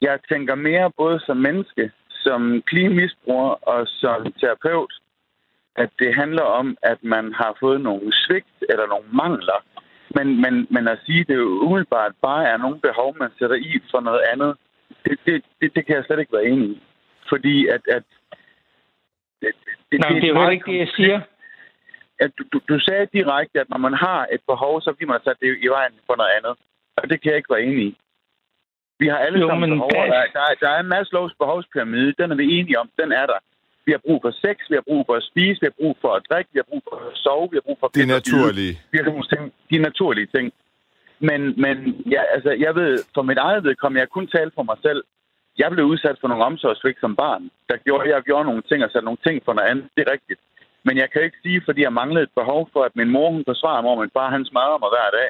Jeg 0.01 0.19
tænker 0.29 0.55
mere 0.55 0.93
både 0.97 1.21
som 1.27 1.37
menneske, 1.37 1.91
som 2.27 2.63
klimisbruger 2.71 3.55
og 3.73 3.81
som 3.89 4.33
terapeut, 4.41 4.93
at 5.77 5.91
det 5.99 6.15
handler 6.15 6.43
om, 6.43 6.77
at 6.83 6.99
man 7.03 7.33
har 7.33 7.57
fået 7.61 7.81
nogle 7.81 8.13
svigt 8.13 8.59
eller 8.71 8.87
nogle 8.87 9.09
mangler 9.23 9.61
Men, 10.17 10.41
men, 10.41 10.67
men 10.71 10.89
at 10.89 10.99
sige, 11.07 11.21
at 11.21 11.29
det 11.29 11.35
jo 11.35 11.49
umiddelbart 11.67 12.13
bare 12.23 12.45
er 12.53 12.57
nogle 12.57 12.81
behov, 12.81 13.17
man 13.19 13.31
sætter 13.39 13.57
i 13.57 13.81
for 13.91 14.01
noget 14.01 14.23
andet, 14.33 14.57
det, 15.05 15.19
det, 15.27 15.45
det, 15.61 15.75
det 15.75 15.87
kan 15.87 15.97
jeg 15.97 16.05
slet 16.05 16.21
ikke 16.21 16.37
være 16.37 16.47
enig 16.53 16.69
i. 16.71 16.83
Fordi 17.29 17.67
at... 17.67 17.83
at 17.97 18.03
det, 19.41 19.51
det, 19.93 20.01
Nej, 20.01 20.09
det, 20.09 20.23
det 20.23 20.31
er 20.31 20.43
jo 20.43 20.49
ikke 20.49 20.73
det, 20.73 20.79
jeg 20.79 20.89
siger. 20.97 21.21
At 22.19 22.31
du, 22.39 22.43
du, 22.53 22.59
du 22.69 22.81
sagde 22.81 23.07
direkte, 23.13 23.61
at 23.61 23.69
når 23.71 23.79
man 23.79 23.95
har 23.95 24.27
et 24.33 24.41
behov, 24.49 24.81
så 24.81 24.93
bliver 24.93 25.13
man 25.13 25.21
sat 25.25 25.37
det 25.41 25.59
i 25.67 25.69
vejen 25.69 25.93
for 26.07 26.17
noget 26.17 26.33
andet. 26.39 26.55
Og 26.97 27.11
det 27.11 27.21
kan 27.21 27.31
jeg 27.31 27.37
ikke 27.37 27.55
være 27.55 27.63
enig 27.63 27.85
i. 27.87 27.97
Vi 28.99 29.07
har 29.13 29.19
alle 29.27 29.39
jo, 29.41 29.49
sammen 29.49 29.71
behov. 29.71 29.91
Der, 29.91 30.23
der, 30.37 30.45
der 30.61 30.71
er 30.77 30.81
en 30.81 30.93
masse 30.97 31.13
lovs 31.13 31.35
behovspyramide. 31.43 32.15
Den 32.19 32.31
er 32.33 32.37
vi 32.43 32.47
enige 32.59 32.79
om. 32.83 32.89
Den 33.01 33.13
er 33.13 33.27
der. 33.33 33.41
Vi 33.87 33.93
har 33.93 34.03
brug 34.07 34.19
for 34.25 34.33
sex, 34.45 34.57
vi 34.71 34.75
har 34.81 34.87
brug 34.91 35.03
for 35.09 35.15
at 35.21 35.25
spise, 35.31 35.61
vi 35.63 35.67
har 35.71 35.79
brug 35.83 35.95
for 36.01 36.11
at 36.19 36.23
drikke, 36.31 36.51
vi 36.55 36.59
har 36.63 36.69
brug 36.71 36.83
for 36.89 36.97
at 36.97 37.17
sove, 37.25 37.49
vi 37.51 37.57
har 37.59 37.67
brug 37.69 37.79
for... 37.81 37.87
Det 37.89 38.03
er 38.09 38.15
naturlige. 38.21 38.75
Vi 38.93 38.99
har 38.99 39.05
ting, 39.33 39.43
de 39.71 39.79
naturlige 39.89 40.29
ting. 40.37 40.47
Men, 41.29 41.41
men 41.65 41.77
ja, 42.15 42.23
altså, 42.35 42.51
jeg 42.67 42.73
ved, 42.81 42.93
for 43.15 43.23
mit 43.23 43.39
eget 43.39 43.65
vedkommende, 43.65 44.01
jeg 44.01 44.09
kun 44.09 44.27
tale 44.37 44.51
for 44.55 44.63
mig 44.71 44.79
selv. 44.87 45.01
Jeg 45.59 45.69
blev 45.71 45.85
udsat 45.93 46.17
for 46.21 46.29
nogle 46.29 46.45
omsorgsvigt 46.45 47.01
som 47.01 47.17
barn. 47.17 47.43
Der 47.69 47.77
gjorde, 47.77 48.15
jeg 48.15 48.23
gjorde 48.23 48.45
nogle 48.45 48.63
ting 48.71 48.85
og 48.85 48.91
satte 48.91 49.09
nogle 49.09 49.25
ting 49.27 49.37
for 49.45 49.53
noget 49.53 49.69
andet. 49.71 49.87
Det 49.97 50.03
er 50.07 50.13
rigtigt. 50.13 50.41
Men 50.87 50.95
jeg 51.03 51.09
kan 51.11 51.23
ikke 51.23 51.43
sige, 51.43 51.63
fordi 51.67 51.81
jeg 51.83 51.93
manglede 52.01 52.25
et 52.29 52.39
behov 52.41 52.63
for, 52.73 52.83
at 52.89 52.97
min 53.01 53.11
mor 53.17 53.31
hun 53.31 53.45
forsvarer 53.51 53.83
mig, 53.83 53.91
og 53.91 54.01
min 54.01 54.17
far 54.17 54.31
han 54.37 54.45
smadrer 54.45 54.79
mig 54.83 54.91
hver 54.95 55.11
dag, 55.19 55.29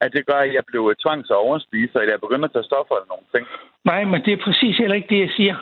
at 0.00 0.12
det 0.12 0.26
gør, 0.26 0.38
at 0.38 0.54
jeg 0.54 0.64
blev 0.66 0.94
tvangs- 1.04 1.30
og 1.30 1.38
overspiser, 1.38 1.98
eller 2.00 2.12
jeg 2.12 2.20
begynder 2.20 2.44
at 2.48 2.52
tage 2.52 2.70
stoffer 2.70 2.94
eller 2.94 3.08
nogle 3.08 3.28
ting. 3.34 3.46
Nej, 3.84 4.04
men 4.04 4.24
det 4.24 4.32
er 4.32 4.44
præcis 4.44 4.76
heller 4.76 4.96
ikke 4.96 5.14
det, 5.14 5.20
jeg 5.20 5.30
siger. 5.36 5.56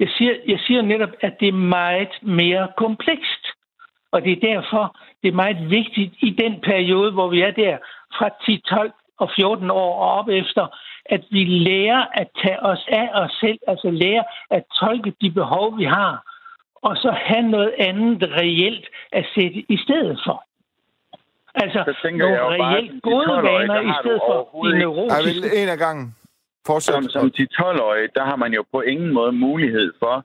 Jeg 0.00 0.08
siger, 0.16 0.34
jeg 0.46 0.60
siger 0.66 0.82
netop, 0.82 1.12
at 1.20 1.34
det 1.40 1.48
er 1.48 1.66
meget 1.82 2.14
mere 2.22 2.68
komplekst. 2.76 3.44
Og 4.12 4.22
det 4.22 4.32
er 4.32 4.54
derfor, 4.54 4.96
det 5.22 5.28
er 5.28 5.42
meget 5.44 5.70
vigtigt 5.70 6.14
i 6.20 6.30
den 6.30 6.60
periode, 6.60 7.12
hvor 7.12 7.28
vi 7.28 7.40
er 7.40 7.50
der 7.50 7.78
fra 8.18 8.28
10, 8.46 8.62
12 8.68 8.92
og 9.18 9.30
14 9.36 9.70
år 9.70 9.94
og 10.02 10.10
op 10.18 10.28
efter, 10.28 10.66
at 11.04 11.24
vi 11.30 11.44
lærer 11.44 12.06
at 12.12 12.28
tage 12.42 12.62
os 12.62 12.84
af 12.88 13.08
os 13.12 13.32
selv, 13.40 13.58
altså 13.66 13.90
lærer 13.90 14.22
at 14.50 14.62
tolke 14.80 15.12
de 15.20 15.30
behov, 15.30 15.78
vi 15.78 15.84
har, 15.84 16.22
og 16.82 16.96
så 16.96 17.10
have 17.10 17.42
noget 17.42 17.74
andet 17.78 18.22
reelt 18.22 18.86
at 19.12 19.24
sætte 19.34 19.64
i 19.68 19.76
stedet 19.76 20.20
for. 20.26 20.44
Altså 21.54 22.10
nogle 22.12 22.40
reelt 22.40 23.02
gode 23.02 23.28
vaner 23.48 23.80
i 23.80 23.92
stedet 24.00 24.20
for 24.28 24.64
de 24.64 24.78
neurotiske. 24.78 25.62
en 25.62 25.68
af 25.68 25.78
gangen. 25.78 26.14
Fortsæt. 26.66 26.94
Som, 26.94 27.08
som 27.08 27.26
10-12-årig, 27.38 28.08
der 28.14 28.24
har 28.24 28.36
man 28.36 28.52
jo 28.52 28.64
på 28.72 28.80
ingen 28.80 29.12
måde 29.12 29.32
mulighed 29.32 29.92
for 29.98 30.16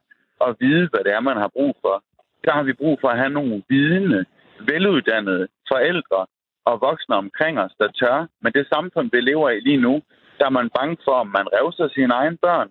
at 0.48 0.56
vide, 0.60 0.88
hvad 0.92 1.04
det 1.06 1.14
er, 1.14 1.20
man 1.20 1.38
har 1.38 1.52
brug 1.58 1.76
for. 1.82 2.04
Der 2.46 2.52
har 2.52 2.64
vi 2.64 2.74
brug 2.74 2.98
for 3.02 3.10
at 3.10 3.18
have 3.18 3.30
nogle 3.30 3.64
vidende, 3.70 4.26
veluddannede 4.60 5.48
forældre 5.72 6.26
og 6.66 6.82
voksne 6.82 7.16
omkring 7.16 7.60
os, 7.60 7.74
der 7.80 7.88
tør. 8.00 8.28
Men 8.42 8.54
det 8.54 8.68
samfund, 8.68 9.10
vi 9.14 9.20
lever 9.22 9.50
i 9.50 9.60
lige 9.60 9.82
nu, 9.88 10.02
der 10.40 10.46
er 10.46 10.50
man 10.60 10.70
bange 10.78 10.98
for, 11.06 11.16
om 11.24 11.28
man 11.28 11.48
revser 11.58 11.88
sine 11.88 12.14
egne 12.14 12.38
børn, 12.38 12.70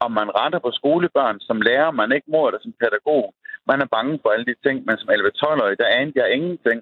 om 0.00 0.10
man 0.12 0.28
retter 0.38 0.58
på 0.58 0.70
skolebørn, 0.78 1.40
som 1.40 1.60
lærer, 1.60 1.90
man 1.90 2.12
ikke 2.12 2.30
må 2.30 2.50
det 2.50 2.62
som 2.62 2.72
pædagog. 2.80 3.34
Man 3.70 3.80
er 3.80 3.88
bange 3.96 4.18
for 4.22 4.28
alle 4.30 4.46
de 4.50 4.56
ting, 4.64 4.76
men 4.86 4.96
som 4.98 5.08
11-12-årig, 5.10 5.78
der 5.78 5.96
anede 5.98 6.20
jeg 6.20 6.34
ingenting 6.36 6.78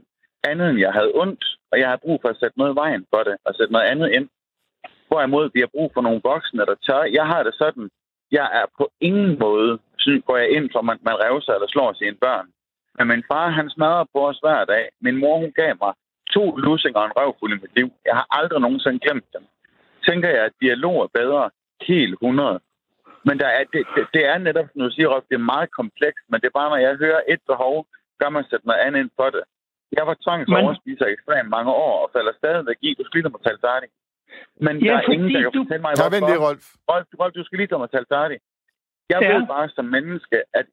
andet, 0.50 0.70
end 0.70 0.78
jeg 0.78 0.92
havde 0.92 1.12
ondt, 1.14 1.44
og 1.70 1.78
jeg 1.80 1.88
havde 1.88 2.04
brug 2.06 2.18
for 2.22 2.28
at 2.28 2.40
sætte 2.40 2.58
noget 2.58 2.72
i 2.72 2.80
vejen 2.82 3.06
for 3.12 3.22
det, 3.28 3.36
og 3.44 3.54
sætte 3.54 3.72
noget 3.72 3.86
andet 3.92 4.08
ind. 4.16 4.28
Hvorimod 5.08 5.50
vi 5.54 5.60
har 5.60 5.70
brug 5.76 5.90
for 5.94 6.02
nogle 6.06 6.20
voksne, 6.24 6.66
der 6.70 6.76
tør. 6.86 7.02
Jeg 7.18 7.26
har 7.26 7.42
det 7.42 7.54
sådan, 7.54 7.88
jeg 8.38 8.46
er 8.60 8.66
på 8.78 8.84
ingen 9.00 9.38
måde, 9.38 9.78
synes, 9.98 10.24
går 10.26 10.36
jeg 10.36 10.50
ind 10.56 10.66
for, 10.72 10.78
at 10.78 10.84
man, 10.84 10.98
man 11.08 11.16
revser 11.24 11.52
eller 11.52 11.68
slår 11.68 11.92
sine 11.92 12.16
børn. 12.26 12.46
Men 12.96 13.08
min 13.08 13.24
far, 13.30 13.48
han 13.58 13.70
smadrer 13.70 14.04
på 14.12 14.18
os 14.28 14.38
hver 14.44 14.64
dag. 14.64 14.84
Min 15.00 15.16
mor, 15.16 15.36
hun 15.38 15.52
gav 15.60 15.72
mig 15.82 15.92
to 16.34 16.44
lussinger 16.56 17.00
og 17.00 17.06
en 17.06 17.16
røvfuld 17.18 17.52
i 17.52 17.60
mit 17.62 17.76
liv. 17.78 17.88
Jeg 18.08 18.14
har 18.18 18.26
aldrig 18.38 18.60
nogensinde 18.60 18.98
glemt 19.04 19.28
dem. 19.34 19.44
Tænker 20.08 20.28
jeg, 20.28 20.42
at 20.44 20.60
dialog 20.60 20.96
er 21.02 21.18
bedre? 21.20 21.50
Helt 21.90 22.12
100. 22.12 22.60
Men 23.28 23.38
der 23.42 23.46
er, 23.46 23.64
det, 23.72 23.82
det, 23.94 24.04
det 24.14 24.22
er 24.32 24.38
netop, 24.38 24.66
som 24.72 24.80
du 24.82 24.90
siger, 24.90 25.08
Rolf, 25.08 25.24
det 25.30 25.34
er 25.34 25.50
meget 25.54 25.70
komplekst, 25.80 26.24
men 26.30 26.40
det 26.40 26.46
er 26.46 26.58
bare, 26.60 26.70
når 26.70 26.80
jeg 26.86 27.02
hører 27.04 27.20
et 27.28 27.40
behov, 27.50 27.86
gør 28.20 28.28
man 28.28 28.44
sætte 28.50 28.66
noget 28.66 28.80
andet 28.84 29.00
ind 29.00 29.10
for 29.16 29.28
det. 29.34 29.42
Jeg 29.98 30.04
var 30.10 30.16
tvangsoverspiser 30.24 31.06
men... 31.06 31.14
ekstremt 31.16 31.50
mange 31.56 31.70
år, 31.86 31.94
og 32.04 32.08
falder 32.16 32.34
stadigvæk 32.42 32.78
i. 32.88 32.90
Du 32.98 33.04
skal 33.04 33.16
lige 33.16 33.32
mig 33.34 33.44
tale 33.46 33.60
færdig. 33.68 33.88
Men 34.66 34.74
ja, 34.76 34.90
der 34.90 34.96
er 34.98 35.12
ingen, 35.14 35.30
der 35.34 35.40
kan 35.42 35.52
du... 35.56 35.62
fortælle 35.62 35.84
mig, 35.86 35.92
hvorfor. 35.94 36.14
vent 36.16 36.26
det, 36.32 36.38
Rolf. 36.46 36.64
Rolf. 36.90 37.06
Rolf, 37.20 37.32
du 37.38 37.44
skal 37.44 37.56
lige 37.58 37.78
mig 37.82 37.90
tale 37.90 38.08
færdig. 38.16 38.38
Jeg 39.12 39.18
ja. 39.22 39.28
ved 39.32 39.42
bare 39.54 39.68
som 39.76 39.86
menneske, 39.96 40.36
at 40.60 40.66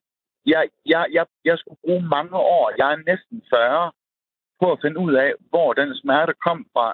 jeg, 0.52 0.62
jeg, 0.92 1.02
jeg, 1.16 1.24
jeg 1.48 1.56
skulle 1.58 1.80
bruge 1.84 2.02
mange 2.16 2.36
år, 2.56 2.64
jeg 2.80 2.88
er 2.94 3.00
næsten 3.10 3.36
40, 3.50 3.92
på 4.60 4.66
at 4.72 4.78
finde 4.84 4.98
ud 5.06 5.12
af, 5.24 5.30
hvor 5.50 5.72
den 5.80 5.90
smerte 6.02 6.34
kom 6.46 6.60
fra. 6.72 6.88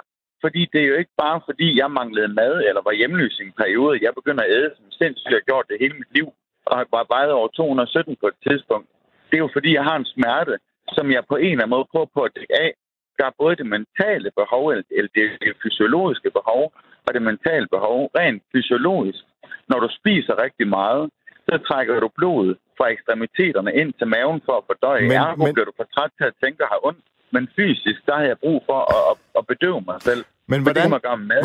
Fordi 0.45 0.63
det 0.73 0.81
er 0.83 0.89
jo 0.93 0.97
ikke 1.03 1.17
bare, 1.25 1.41
fordi 1.49 1.69
jeg 1.81 1.91
manglede 1.91 2.35
mad 2.41 2.55
eller 2.69 2.83
var 2.89 2.95
hjemløs 3.01 3.39
i 3.41 3.43
en 3.49 3.59
periode. 3.63 4.05
Jeg 4.07 4.13
begynder 4.19 4.43
at 4.45 4.51
æde 4.57 4.71
som 4.77 4.91
sindssygt. 4.91 5.31
Jeg 5.31 5.41
har 5.41 5.51
gjort 5.51 5.67
det 5.71 5.77
hele 5.81 5.95
mit 6.01 6.13
liv 6.19 6.27
og 6.67 6.77
har 6.79 6.87
bare 6.97 7.07
vejet 7.15 7.33
over 7.39 7.49
217 7.49 8.17
på 8.23 8.27
et 8.33 8.39
tidspunkt. 8.47 8.89
Det 9.29 9.37
er 9.37 9.45
jo 9.47 9.51
fordi, 9.53 9.71
jeg 9.75 9.85
har 9.85 9.97
en 9.97 10.11
smerte, 10.15 10.55
som 10.97 11.07
jeg 11.15 11.23
på 11.33 11.37
en 11.37 11.53
eller 11.53 11.65
anden 11.65 11.77
måde 11.77 11.91
prøver 11.93 12.11
på 12.17 12.23
at 12.27 12.35
dække 12.39 12.55
af. 12.67 12.73
Der 13.19 13.25
er 13.27 13.41
både 13.43 13.55
det 13.61 13.69
mentale 13.77 14.31
behov, 14.41 14.63
eller 14.71 15.11
det, 15.17 15.25
det 15.45 15.53
fysiologiske 15.63 16.31
behov, 16.39 16.63
og 17.07 17.11
det 17.15 17.23
mentale 17.31 17.67
behov. 17.77 17.99
Rent 18.19 18.43
fysiologisk, 18.53 19.23
når 19.71 19.79
du 19.85 19.89
spiser 19.99 20.35
rigtig 20.45 20.67
meget, 20.79 21.05
så 21.49 21.55
trækker 21.69 22.01
du 22.05 22.09
blodet 22.19 22.55
fra 22.79 22.87
ekstremiteterne 22.95 23.71
ind 23.81 23.91
til 23.99 24.07
maven 24.15 24.41
for 24.47 24.55
at 24.61 24.65
fordøje. 24.71 25.03
Men, 25.11 25.17
Ergo 25.27 25.45
men... 25.45 25.55
bliver 25.55 25.69
du 25.71 25.75
for 25.81 25.87
træt 25.95 26.13
til 26.19 26.27
at 26.31 26.37
tænke 26.43 26.59
og 26.65 26.69
have 26.73 26.87
ondt. 26.89 27.05
Men 27.35 27.49
fysisk, 27.57 28.01
der 28.07 28.15
har 28.21 28.27
jeg 28.33 28.39
brug 28.45 28.59
for 28.69 28.81
at, 28.95 29.01
at, 29.11 29.17
at 29.39 29.47
bedøve 29.53 29.81
mig 29.89 29.97
selv. 30.09 30.25
Men 30.53 30.63
hvordan, 30.63 30.89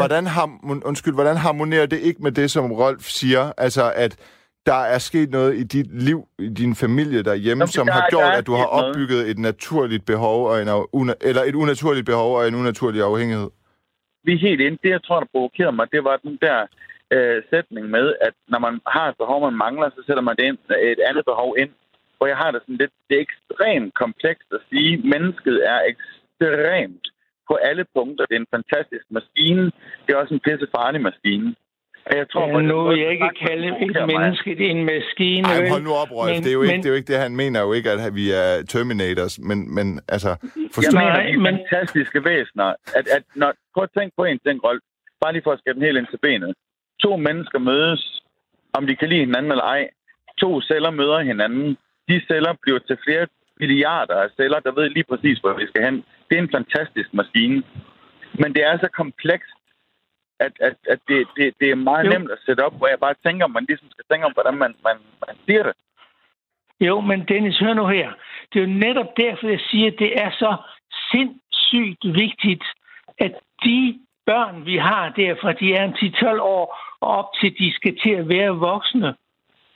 hvordan, 0.04 0.26
har, 0.36 0.46
undskyld, 0.86 1.14
hvordan 1.14 1.38
harmonerer 1.38 1.86
det 1.86 2.00
ikke 2.00 2.24
med 2.24 2.32
det, 2.32 2.52
som 2.52 2.72
Rolf 2.72 3.04
siger? 3.20 3.44
Altså, 3.58 3.91
at 3.96 4.14
der 4.66 4.82
er 4.95 4.99
sket 5.09 5.30
noget 5.30 5.51
i 5.61 5.64
dit 5.64 5.89
liv, 6.09 6.20
i 6.39 6.49
din 6.49 6.76
familie 6.76 7.24
derhjemme, 7.24 7.61
Nå, 7.61 7.66
som 7.66 7.86
der, 7.88 7.93
har 7.93 8.07
gjort, 8.09 8.34
at 8.39 8.47
du 8.47 8.53
har 8.61 8.66
opbygget 8.66 9.20
noget. 9.20 9.32
et 9.32 9.39
naturligt 9.39 10.05
behov, 10.05 10.47
og 10.49 10.61
en, 10.61 10.68
eller 11.22 11.43
et 11.43 11.55
unaturligt 11.55 12.05
behov 12.05 12.30
og 12.38 12.47
en 12.47 12.55
unaturlig 12.55 13.01
afhængighed? 13.01 13.49
Vi 14.24 14.34
er 14.34 14.38
helt 14.47 14.61
ind. 14.61 14.78
Det, 14.84 14.89
jeg 14.89 15.03
tror, 15.03 15.20
der 15.20 15.28
provokerede 15.32 15.76
mig, 15.76 15.88
det 15.91 16.03
var 16.03 16.18
den 16.18 16.38
der 16.41 16.57
øh, 17.16 17.43
sætning 17.49 17.86
med, 17.89 18.05
at 18.28 18.34
når 18.47 18.59
man 18.59 18.76
har 18.95 19.05
et 19.09 19.18
behov, 19.18 19.41
man 19.41 19.57
mangler, 19.66 19.89
så 19.89 20.01
sætter 20.07 20.24
man 20.28 20.36
det 20.38 20.45
ind, 20.49 20.57
et 20.93 21.01
andet 21.09 21.26
behov 21.32 21.55
ind. 21.64 21.72
Hvor 22.18 22.28
jeg 22.28 22.38
har 22.38 22.51
det 22.51 22.61
sådan 22.61 22.82
lidt, 22.84 22.93
det 23.07 23.16
er 23.18 23.26
ekstremt 23.28 23.93
komplekst 24.03 24.49
at 24.57 24.61
sige, 24.70 24.91
mennesket 25.14 25.57
er 25.74 25.80
ekstremt 25.91 27.05
på 27.49 27.53
alle 27.70 27.86
punkter. 27.95 28.26
Det 28.26 28.36
er 28.36 28.43
en 28.45 28.55
fantastisk 28.57 29.05
maskine. 29.18 29.66
Det 30.03 30.09
er 30.09 30.22
også 30.22 30.34
en 30.34 30.45
pisse 30.47 30.68
farlig 30.76 31.01
maskine. 31.01 31.55
Jeg 32.12 32.30
tror, 32.30 32.47
ja, 32.47 32.62
nu 32.62 32.88
vil 32.88 32.99
jeg 32.99 33.12
ikke 33.12 33.32
kalde 33.47 33.68
et 33.68 34.08
menneske 34.08 34.49
det 34.60 34.66
er 34.68 34.72
en 34.72 34.86
maskine. 34.86 35.47
Ej, 35.47 35.70
hold 35.70 35.84
nu 35.84 35.93
op, 36.01 36.12
Rolf. 36.12 36.30
Men, 36.32 36.43
det, 36.43 36.49
er 36.49 36.54
jo 36.54 36.62
ikke, 36.62 36.74
men, 36.74 36.80
det 36.84 36.89
er 36.89 36.93
jo 36.93 36.95
ikke 36.95 37.12
det, 37.14 37.20
han 37.28 37.36
mener 37.36 37.60
jo 37.62 37.74
ikke, 37.74 37.89
at 37.91 38.16
vi 38.16 38.26
er 38.32 38.49
Terminators, 38.70 39.39
men, 39.39 39.76
men 39.76 39.88
altså... 40.16 40.32
Forstå... 40.76 40.97
Jeg 40.99 41.01
mener, 41.01 41.32
de 41.32 41.38
men... 41.38 41.45
fantastiske 41.45 42.26
væsener. 42.26 42.70
At, 42.97 43.06
at 43.18 43.24
når, 43.36 43.54
prøv 43.74 43.84
at 43.84 43.93
tænke 43.97 44.14
på 44.18 44.24
en 44.24 44.39
ting, 44.45 44.64
Rolf. 44.64 44.82
Bare 45.22 45.34
lige 45.34 45.43
for 45.43 45.51
at 45.51 45.60
skære 45.60 45.74
den 45.74 45.88
helt 45.88 45.97
ind 45.97 46.08
til 46.08 46.20
benet. 46.26 46.54
To 47.04 47.12
mennesker 47.18 47.60
mødes, 47.60 48.22
om 48.74 48.88
de 48.88 48.95
kan 48.95 49.10
lide 49.10 49.26
hinanden 49.26 49.51
eller 49.51 49.64
ej. 49.64 49.84
To 50.41 50.62
celler 50.62 50.91
møder 50.91 51.20
hinanden. 51.20 51.78
De 52.10 52.22
celler 52.28 52.54
bliver 52.62 52.80
til 52.80 52.97
flere 53.06 53.28
milliarder 53.60 54.16
af 54.16 54.30
celler, 54.38 54.60
der 54.60 54.72
ved 54.72 54.89
lige 54.89 55.10
præcis, 55.12 55.38
hvor 55.39 55.54
vi 55.60 55.66
skal 55.68 55.84
hen. 55.88 55.95
Det 56.28 56.38
er 56.38 56.41
en 56.41 56.56
fantastisk 56.58 57.10
maskine. 57.14 57.64
Men 58.41 58.49
det 58.56 58.64
er 58.64 58.78
så 58.78 58.89
komplekst, 59.01 59.58
at, 60.46 60.54
at, 60.68 60.76
at 60.94 61.00
det, 61.08 61.28
det, 61.38 61.54
det 61.60 61.68
er 61.72 61.76
meget 61.76 62.06
jo. 62.06 62.12
nemt 62.12 62.32
at 62.32 62.44
sætte 62.46 62.62
op, 62.66 62.76
hvor 62.78 62.88
jeg 62.88 63.00
bare 63.00 63.16
tænker, 63.26 63.48
man 63.48 63.66
ligesom 63.70 63.89
skal 63.91 64.06
tænke 64.12 64.26
om, 64.26 64.34
hvordan 64.34 64.58
man, 64.64 64.76
man, 64.88 64.98
man 65.28 65.36
siger 65.46 65.64
det. 65.64 65.74
Jo, 66.88 67.02
men 67.02 67.26
Dennis, 67.28 67.60
hør 67.60 67.74
nu 67.74 67.88
her. 67.88 68.10
Det 68.54 68.62
er 68.62 68.68
jo 68.68 68.80
netop 68.86 69.12
derfor, 69.18 69.48
jeg 69.48 69.60
siger, 69.70 69.88
at 69.91 70.00
det 70.00 70.12
er 70.24 70.32
så 70.32 70.56
sindssygt 71.12 72.04
vigtigt, 72.24 72.64
at 73.20 73.34
de 73.64 74.00
børn, 74.26 74.66
vi 74.66 74.78
har 74.78 75.10
der, 75.10 75.36
fra 75.41 75.52
de 75.54 75.74
er 75.74 75.91
10-12 75.91 76.41
år 76.41 76.66
og 77.02 77.10
op 77.20 77.30
til 77.39 77.58
de 77.58 77.74
skal 77.74 77.98
til 78.04 78.10
at 78.10 78.30
være 78.30 78.50
voksne, 78.50 79.16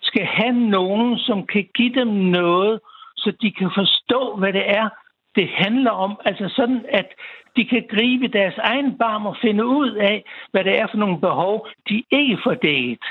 skal 0.01 0.25
have 0.25 0.53
nogen, 0.53 1.17
som 1.17 1.47
kan 1.47 1.67
give 1.75 1.93
dem 1.93 2.07
noget, 2.07 2.79
så 3.17 3.33
de 3.41 3.51
kan 3.51 3.71
forstå, 3.75 4.35
hvad 4.35 4.53
det 4.53 4.69
er, 4.69 4.89
det 5.37 5.47
handler 5.63 5.91
om. 6.05 6.11
Altså 6.25 6.45
sådan, 6.57 6.81
at 6.99 7.07
de 7.55 7.63
kan 7.71 7.83
gribe 7.93 8.27
deres 8.27 8.57
egen 8.57 8.97
barm 8.97 9.25
og 9.25 9.35
finde 9.41 9.65
ud 9.65 9.91
af, 10.11 10.17
hvad 10.51 10.63
det 10.63 10.79
er 10.79 10.87
for 10.91 10.97
nogle 10.97 11.19
behov, 11.19 11.67
de 11.89 12.03
ikke 12.11 12.37
får 12.43 12.53
dækket. 12.53 13.05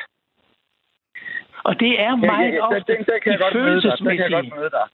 Og 1.69 1.81
det 1.81 1.93
er 2.07 2.15
meget 2.31 2.49
ja, 2.49 2.55
ja, 2.55 2.67
ofte 2.67 2.93
der, 2.93 3.03
der, 3.11 3.19
kan 3.23 3.33
jeg 3.33 3.41
godt 3.41 3.55
møde 3.55 3.81
dig. 3.83 3.93
Der 3.99 4.15
kan 4.15 4.21
jeg 4.21 4.31
godt 4.31 4.53
møde 4.57 4.71
dig. 4.79 4.87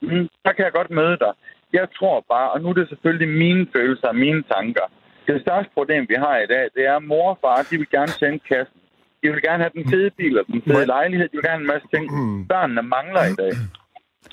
Mm, 0.00 0.28
der 0.44 0.52
kan 0.52 0.64
jeg 0.64 0.72
godt 0.72 0.90
møde 0.90 1.16
dig. 1.24 1.32
Jeg 1.72 1.86
tror 1.98 2.24
bare, 2.32 2.50
og 2.52 2.60
nu 2.60 2.68
er 2.68 2.72
det 2.72 2.88
selvfølgelig 2.88 3.28
mine 3.28 3.66
følelser 3.76 4.08
og 4.08 4.16
mine 4.16 4.42
tanker. 4.42 4.86
Det 5.26 5.40
største 5.40 5.70
problem, 5.74 6.06
vi 6.08 6.14
har 6.14 6.36
i 6.38 6.46
dag, 6.46 6.64
det 6.74 6.82
er, 6.86 6.96
at 6.96 7.02
mor 7.02 7.30
og 7.30 7.38
far, 7.40 7.66
de 7.70 7.76
vil 7.78 7.90
gerne 7.90 8.08
sende 8.08 8.38
kassen. 8.38 8.78
De 9.22 9.30
vil 9.32 9.42
gerne 9.42 9.62
have 9.64 9.74
den 9.78 9.90
fede 9.90 10.10
bil 10.10 10.38
og 10.38 10.46
den 10.46 10.62
fede 10.62 10.86
lejlighed. 10.86 11.28
De 11.28 11.36
vil 11.36 11.44
gerne 11.44 11.58
have 11.58 11.66
en 11.66 11.72
masse 11.74 11.88
ting. 11.94 12.04
Mm. 12.16 12.46
Børnene 12.46 12.82
mangler 12.82 13.22
i 13.32 13.34
dag. 13.42 13.52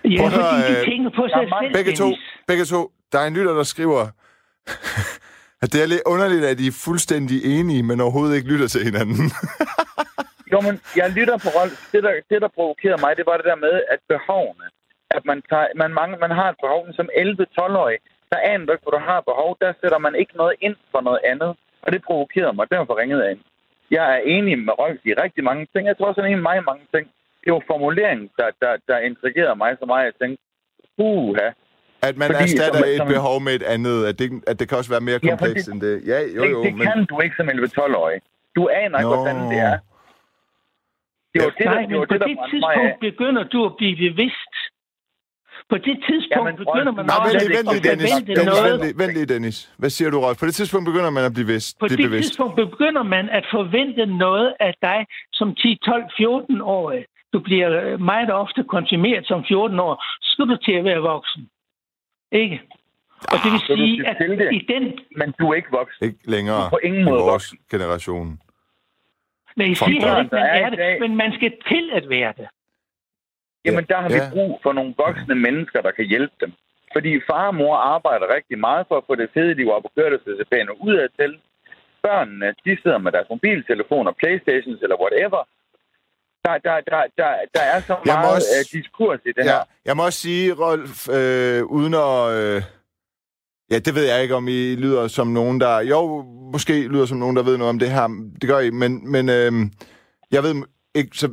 Ja, 0.03 0.23
fordi 0.25 0.73
de 0.73 0.79
øh, 0.79 0.85
tænker 0.85 1.09
på 1.09 1.27
sig 1.33 1.43
selv. 1.61 1.73
Begge 1.73 1.95
to, 2.01 2.07
begge 2.47 2.65
to. 2.65 2.91
Der 3.11 3.19
er 3.19 3.27
en 3.27 3.33
lytter, 3.33 3.53
der 3.53 3.63
skriver, 3.63 4.01
At 5.63 5.69
det 5.73 5.79
er 5.83 5.87
lidt 5.93 6.03
underligt, 6.13 6.43
at 6.51 6.59
I 6.59 6.67
er 6.67 6.81
fuldstændig 6.87 7.37
enige, 7.55 7.83
men 7.89 7.97
overhovedet 8.01 8.35
ikke 8.37 8.51
lytter 8.53 8.67
til 8.67 8.81
hinanden. 8.89 9.25
Jo, 10.51 10.57
men 10.67 10.75
jeg 10.99 11.07
lytter 11.17 11.37
på 11.45 11.49
Rolf. 11.57 11.77
Det 11.93 12.03
der, 12.05 12.13
det, 12.29 12.37
der 12.43 12.51
provokerede 12.57 13.01
mig, 13.03 13.11
det 13.19 13.25
var 13.29 13.35
det 13.37 13.45
der 13.51 13.59
med, 13.67 13.75
at 13.93 13.99
behovene, 14.13 14.67
at 15.17 15.23
man, 15.29 15.37
tager, 15.49 15.67
man, 15.81 15.91
mange, 15.99 16.13
man 16.25 16.33
har 16.39 16.47
et 16.49 16.59
behov 16.63 16.81
som 16.99 17.07
11-12-årig, 17.25 17.97
der 18.31 18.37
aner 18.51 18.65
du 18.65 18.71
ikke, 18.71 18.85
hvor 18.85 18.97
du 18.97 19.03
har 19.11 19.21
behov, 19.31 19.49
der 19.61 19.79
sætter 19.81 19.99
man 20.05 20.15
ikke 20.21 20.35
noget 20.41 20.55
ind 20.61 20.75
for 20.91 21.01
noget 21.07 21.21
andet. 21.31 21.51
Og 21.83 21.87
det 21.93 22.01
provokerede 22.07 22.53
mig, 22.57 22.65
derfor 22.71 22.93
ringede 23.01 23.23
jeg 23.23 23.31
ind. 23.31 23.43
Jeg 23.91 24.05
er 24.15 24.19
enig 24.35 24.55
med 24.59 24.73
Rolf 24.81 25.01
i 25.09 25.13
rigtig 25.23 25.43
mange 25.49 25.67
ting. 25.73 25.87
Jeg 25.87 25.97
tror 25.97 26.07
også, 26.07 26.21
han 26.21 26.25
er 26.25 26.31
enig 26.33 26.43
med 26.43 26.49
mig 26.49 26.57
i 26.57 26.69
mange 26.71 26.85
ting. 26.95 27.05
Det 27.43 27.49
var 27.55 27.61
formuleringen, 27.71 28.27
der, 28.39 28.49
der, 28.63 28.73
der 28.89 28.97
intrigerede 29.09 29.55
mig 29.63 29.71
så 29.81 29.85
meget. 29.91 30.05
Jeg 30.09 30.15
tænkte, 30.21 30.41
uha, 30.97 31.47
At 32.09 32.15
man 32.21 32.27
Fordi, 32.31 32.43
erstatter 32.43 32.79
som- 32.83 32.89
et 32.93 32.97
som- 33.01 33.07
behov 33.15 33.37
med 33.47 33.53
et 33.59 33.65
andet, 33.75 33.97
at 34.09 34.15
det, 34.19 34.27
at 34.51 34.55
det 34.59 34.65
kan 34.69 34.75
også 34.81 34.91
være 34.95 35.05
mere 35.09 35.19
Ja, 35.23 35.29
komplekst 35.29 35.65
fordi- 35.65 35.71
end 35.73 35.81
det. 35.87 35.95
Ja, 36.11 36.19
jo, 36.37 36.41
jo, 36.53 36.57
det, 36.57 36.65
det 36.65 36.73
men... 36.77 36.85
kan 36.87 36.99
du 37.11 37.15
ikke 37.23 37.35
som 37.39 37.47
11-12-årig. 37.55 38.17
Du 38.57 38.61
aner 38.81 38.97
ikke, 38.99 39.13
hvordan 39.15 39.37
det 39.51 39.59
er. 39.71 39.77
Det 41.33 41.39
var 41.45 41.51
det, 41.57 41.65
der, 41.65 41.71
Nej, 41.71 41.81
det, 41.81 41.89
men 41.89 41.99
var 41.99 42.05
på 42.05 42.13
det, 42.13 42.21
der 42.21 42.27
det 42.27 42.37
brændte 42.37 42.59
mig 42.59 42.69
af. 42.69 42.75
tidspunkt 42.75 42.99
begynder 43.09 43.43
du 43.53 43.59
at 43.69 43.73
blive 43.79 43.95
bevidst. 44.07 44.53
På 45.71 45.77
det 45.87 45.97
tidspunkt 46.09 46.47
Jamen, 46.47 46.55
begynder 46.63 46.93
man 46.99 47.05
Nej, 47.05 47.17
vent 47.27 47.33
lige, 47.41 47.49
at 47.49 47.57
vent 47.57 47.67
lige, 47.73 47.83
Dennis. 47.89 48.11
forvente 48.13 48.33
Dennis 48.39 48.59
noget. 48.59 48.71
vent, 48.73 48.81
lige, 48.85 48.95
vent 49.01 49.13
lige, 49.17 49.27
Dennis. 49.33 49.57
Hvad 49.81 49.91
siger 49.97 50.09
du, 50.13 50.17
Rolf? 50.25 50.37
På 50.41 50.45
det 50.49 50.55
tidspunkt 50.59 50.85
begynder 50.91 51.11
man 51.17 51.23
at 51.29 51.33
blive, 51.35 51.47
vist, 51.53 51.69
På 51.79 51.85
blive 51.85 51.97
det 51.97 52.05
bevidst. 52.09 52.25
tidspunkt 52.27 52.55
begynder 52.65 53.03
man 53.15 53.25
at 53.39 53.45
forvente 53.55 54.03
noget 54.25 54.49
af 54.67 54.73
dig 54.87 54.99
som 55.39 55.47
10, 55.55 55.79
12, 55.89 56.03
14 56.17 56.61
årig. 56.79 57.01
Du 57.33 57.39
bliver 57.39 57.69
øh, 57.83 57.99
meget 58.01 58.31
ofte 58.33 58.63
konfirmeret 58.63 59.27
som 59.27 59.45
14 59.47 59.79
år. 59.79 60.03
Skal 60.21 60.45
du 60.47 60.55
til 60.57 60.71
at 60.71 60.83
være 60.83 60.97
voksen. 60.99 61.49
Ikke? 62.31 62.61
Og 63.31 63.37
det 63.43 63.51
vil 63.51 63.59
du 63.59 63.65
sige, 63.75 64.07
at 64.07 64.17
i 64.53 64.65
den... 64.73 64.99
Men 65.17 65.33
du 65.39 65.49
er 65.51 65.55
ikke 65.55 65.71
voksen. 65.71 66.05
Ikke 66.05 66.19
længere 66.31 66.57
Du 66.61 66.65
er 66.65 66.69
på 66.69 66.79
ingen 66.83 67.01
i 67.01 67.03
måde 67.03 67.21
vores 67.21 67.31
voksen. 67.33 67.57
generation. 67.71 68.39
Men 69.55 69.67
jeg 69.69 69.77
siger 69.77 69.91
heller 70.01 70.19
ikke, 70.23 70.35
man 70.35 70.43
er 70.45 70.65
er 70.65 70.69
dag- 70.69 70.91
det, 70.93 70.99
men 71.01 71.15
man 71.15 71.31
skal 71.33 71.51
til 71.67 71.89
at 71.93 72.09
være 72.09 72.33
det. 72.37 72.47
Jamen, 73.65 73.85
der 73.91 73.97
har 74.01 74.09
vi 74.09 74.15
Ja. 74.15 74.29
brug 74.33 74.59
for 74.63 74.73
nogle 74.73 74.93
voksne 74.97 75.35
mennesker, 75.35 75.81
der 75.81 75.91
kan 75.91 76.05
hjælpe 76.05 76.33
dem. 76.41 76.51
Fordi 76.93 77.19
far 77.29 77.47
og 77.47 77.55
mor 77.55 77.75
arbejder 77.75 78.35
rigtig 78.35 78.59
meget 78.59 78.85
for 78.87 78.97
at 78.97 79.03
få 79.07 79.15
det 79.15 79.29
fede 79.33 79.53
liv 79.53 79.69
op 79.71 79.85
og 79.85 79.91
køre 79.97 80.11
det 80.13 80.21
til 80.23 80.69
og 80.69 80.77
ud 80.87 80.93
af 80.95 81.07
til. 81.19 81.39
Børnene, 82.01 82.47
de 82.65 82.77
sidder 82.83 82.97
med 82.97 83.11
deres 83.11 83.29
mobiltelefoner, 83.29 84.11
Playstations 84.11 84.81
eller 84.81 84.97
whatever. 85.03 85.41
Der, 86.45 86.57
der, 86.57 86.75
der, 86.91 87.03
der, 87.17 87.29
der 87.53 87.61
er 87.61 87.81
så 87.81 87.97
Jeg 88.05 88.13
meget 88.13 88.35
også- 88.35 88.47
også... 88.59 88.69
diskurs 88.73 89.19
i 89.25 89.29
det 89.29 89.45
Ja, 89.45 89.51
her. 89.51 89.63
jeg 89.85 89.97
må 89.97 90.05
også 90.05 90.19
sige, 90.19 90.53
Rolf, 90.53 91.09
øh, 91.09 91.63
uden 91.65 91.93
at... 91.93 92.31
Øh, 92.31 92.61
ja, 93.71 93.79
det 93.79 93.95
ved 93.95 94.03
jeg 94.05 94.21
ikke, 94.21 94.35
om 94.35 94.47
I 94.47 94.75
lyder 94.75 95.07
som 95.07 95.27
nogen, 95.27 95.59
der... 95.61 95.79
Jo, 95.79 96.21
måske 96.51 96.87
lyder 96.87 97.05
som 97.05 97.17
nogen, 97.17 97.35
der 97.35 97.43
ved 97.43 97.57
noget 97.57 97.69
om 97.69 97.79
det 97.79 97.91
her. 97.91 98.07
Det 98.41 98.49
gør 98.49 98.59
I, 98.59 98.69
men, 98.69 99.11
men 99.11 99.29
øh, 99.29 99.51
jeg 100.31 100.43
ved 100.43 100.55
ikke 100.95 101.17
så 101.17 101.27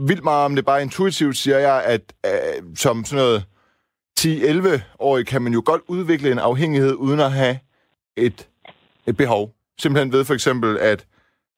vildt 0.00 0.24
meget 0.24 0.44
om 0.44 0.56
det. 0.56 0.64
Bare 0.64 0.82
intuitivt 0.82 1.36
siger 1.36 1.58
jeg, 1.58 1.84
at 1.84 2.00
øh, 2.26 2.62
som 2.76 3.04
sådan 3.04 3.24
noget 3.24 3.44
10-11-årig 4.20 5.26
kan 5.26 5.42
man 5.42 5.52
jo 5.52 5.62
godt 5.66 5.82
udvikle 5.88 6.32
en 6.32 6.38
afhængighed, 6.38 6.94
uden 6.94 7.20
at 7.20 7.32
have 7.32 7.58
et, 8.16 8.48
et 9.06 9.16
behov. 9.16 9.50
Simpelthen 9.78 10.12
ved 10.12 10.24
for 10.24 10.34
eksempel, 10.34 10.78
at 10.78 11.06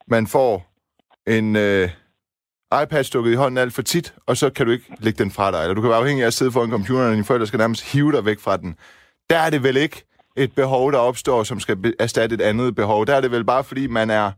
man 0.07 0.27
får 0.27 0.71
en... 1.27 1.55
Øh, 1.55 1.89
iPad 2.83 3.03
stukket 3.03 3.31
i 3.31 3.35
hånden 3.35 3.57
alt 3.57 3.73
for 3.73 3.81
tit, 3.81 4.13
og 4.27 4.37
så 4.37 4.49
kan 4.49 4.65
du 4.65 4.71
ikke 4.71 4.85
lægge 4.99 5.23
den 5.23 5.31
fra 5.31 5.51
dig. 5.51 5.61
Eller 5.61 5.73
du 5.73 5.81
kan 5.81 5.89
være 5.89 5.99
afhængig 5.99 6.23
af 6.23 6.27
at 6.27 6.33
sidde 6.33 6.51
foran 6.51 6.69
computeren, 6.71 7.07
og 7.07 7.13
dine 7.13 7.25
forældre 7.25 7.47
skal 7.47 7.57
nærmest 7.57 7.93
hive 7.93 8.11
dig 8.11 8.25
væk 8.25 8.39
fra 8.39 8.57
den. 8.57 8.75
Der 9.29 9.37
er 9.37 9.49
det 9.49 9.63
vel 9.63 9.77
ikke 9.77 10.03
et 10.37 10.55
behov, 10.55 10.91
der 10.91 10.97
opstår, 10.97 11.43
som 11.43 11.59
skal 11.59 11.93
erstatte 11.99 12.33
et 12.35 12.41
andet 12.41 12.75
behov. 12.75 13.05
Der 13.05 13.15
er 13.15 13.21
det 13.21 13.31
vel 13.31 13.45
bare, 13.45 13.63
fordi 13.63 13.87
man 13.87 14.09
er 14.09 14.31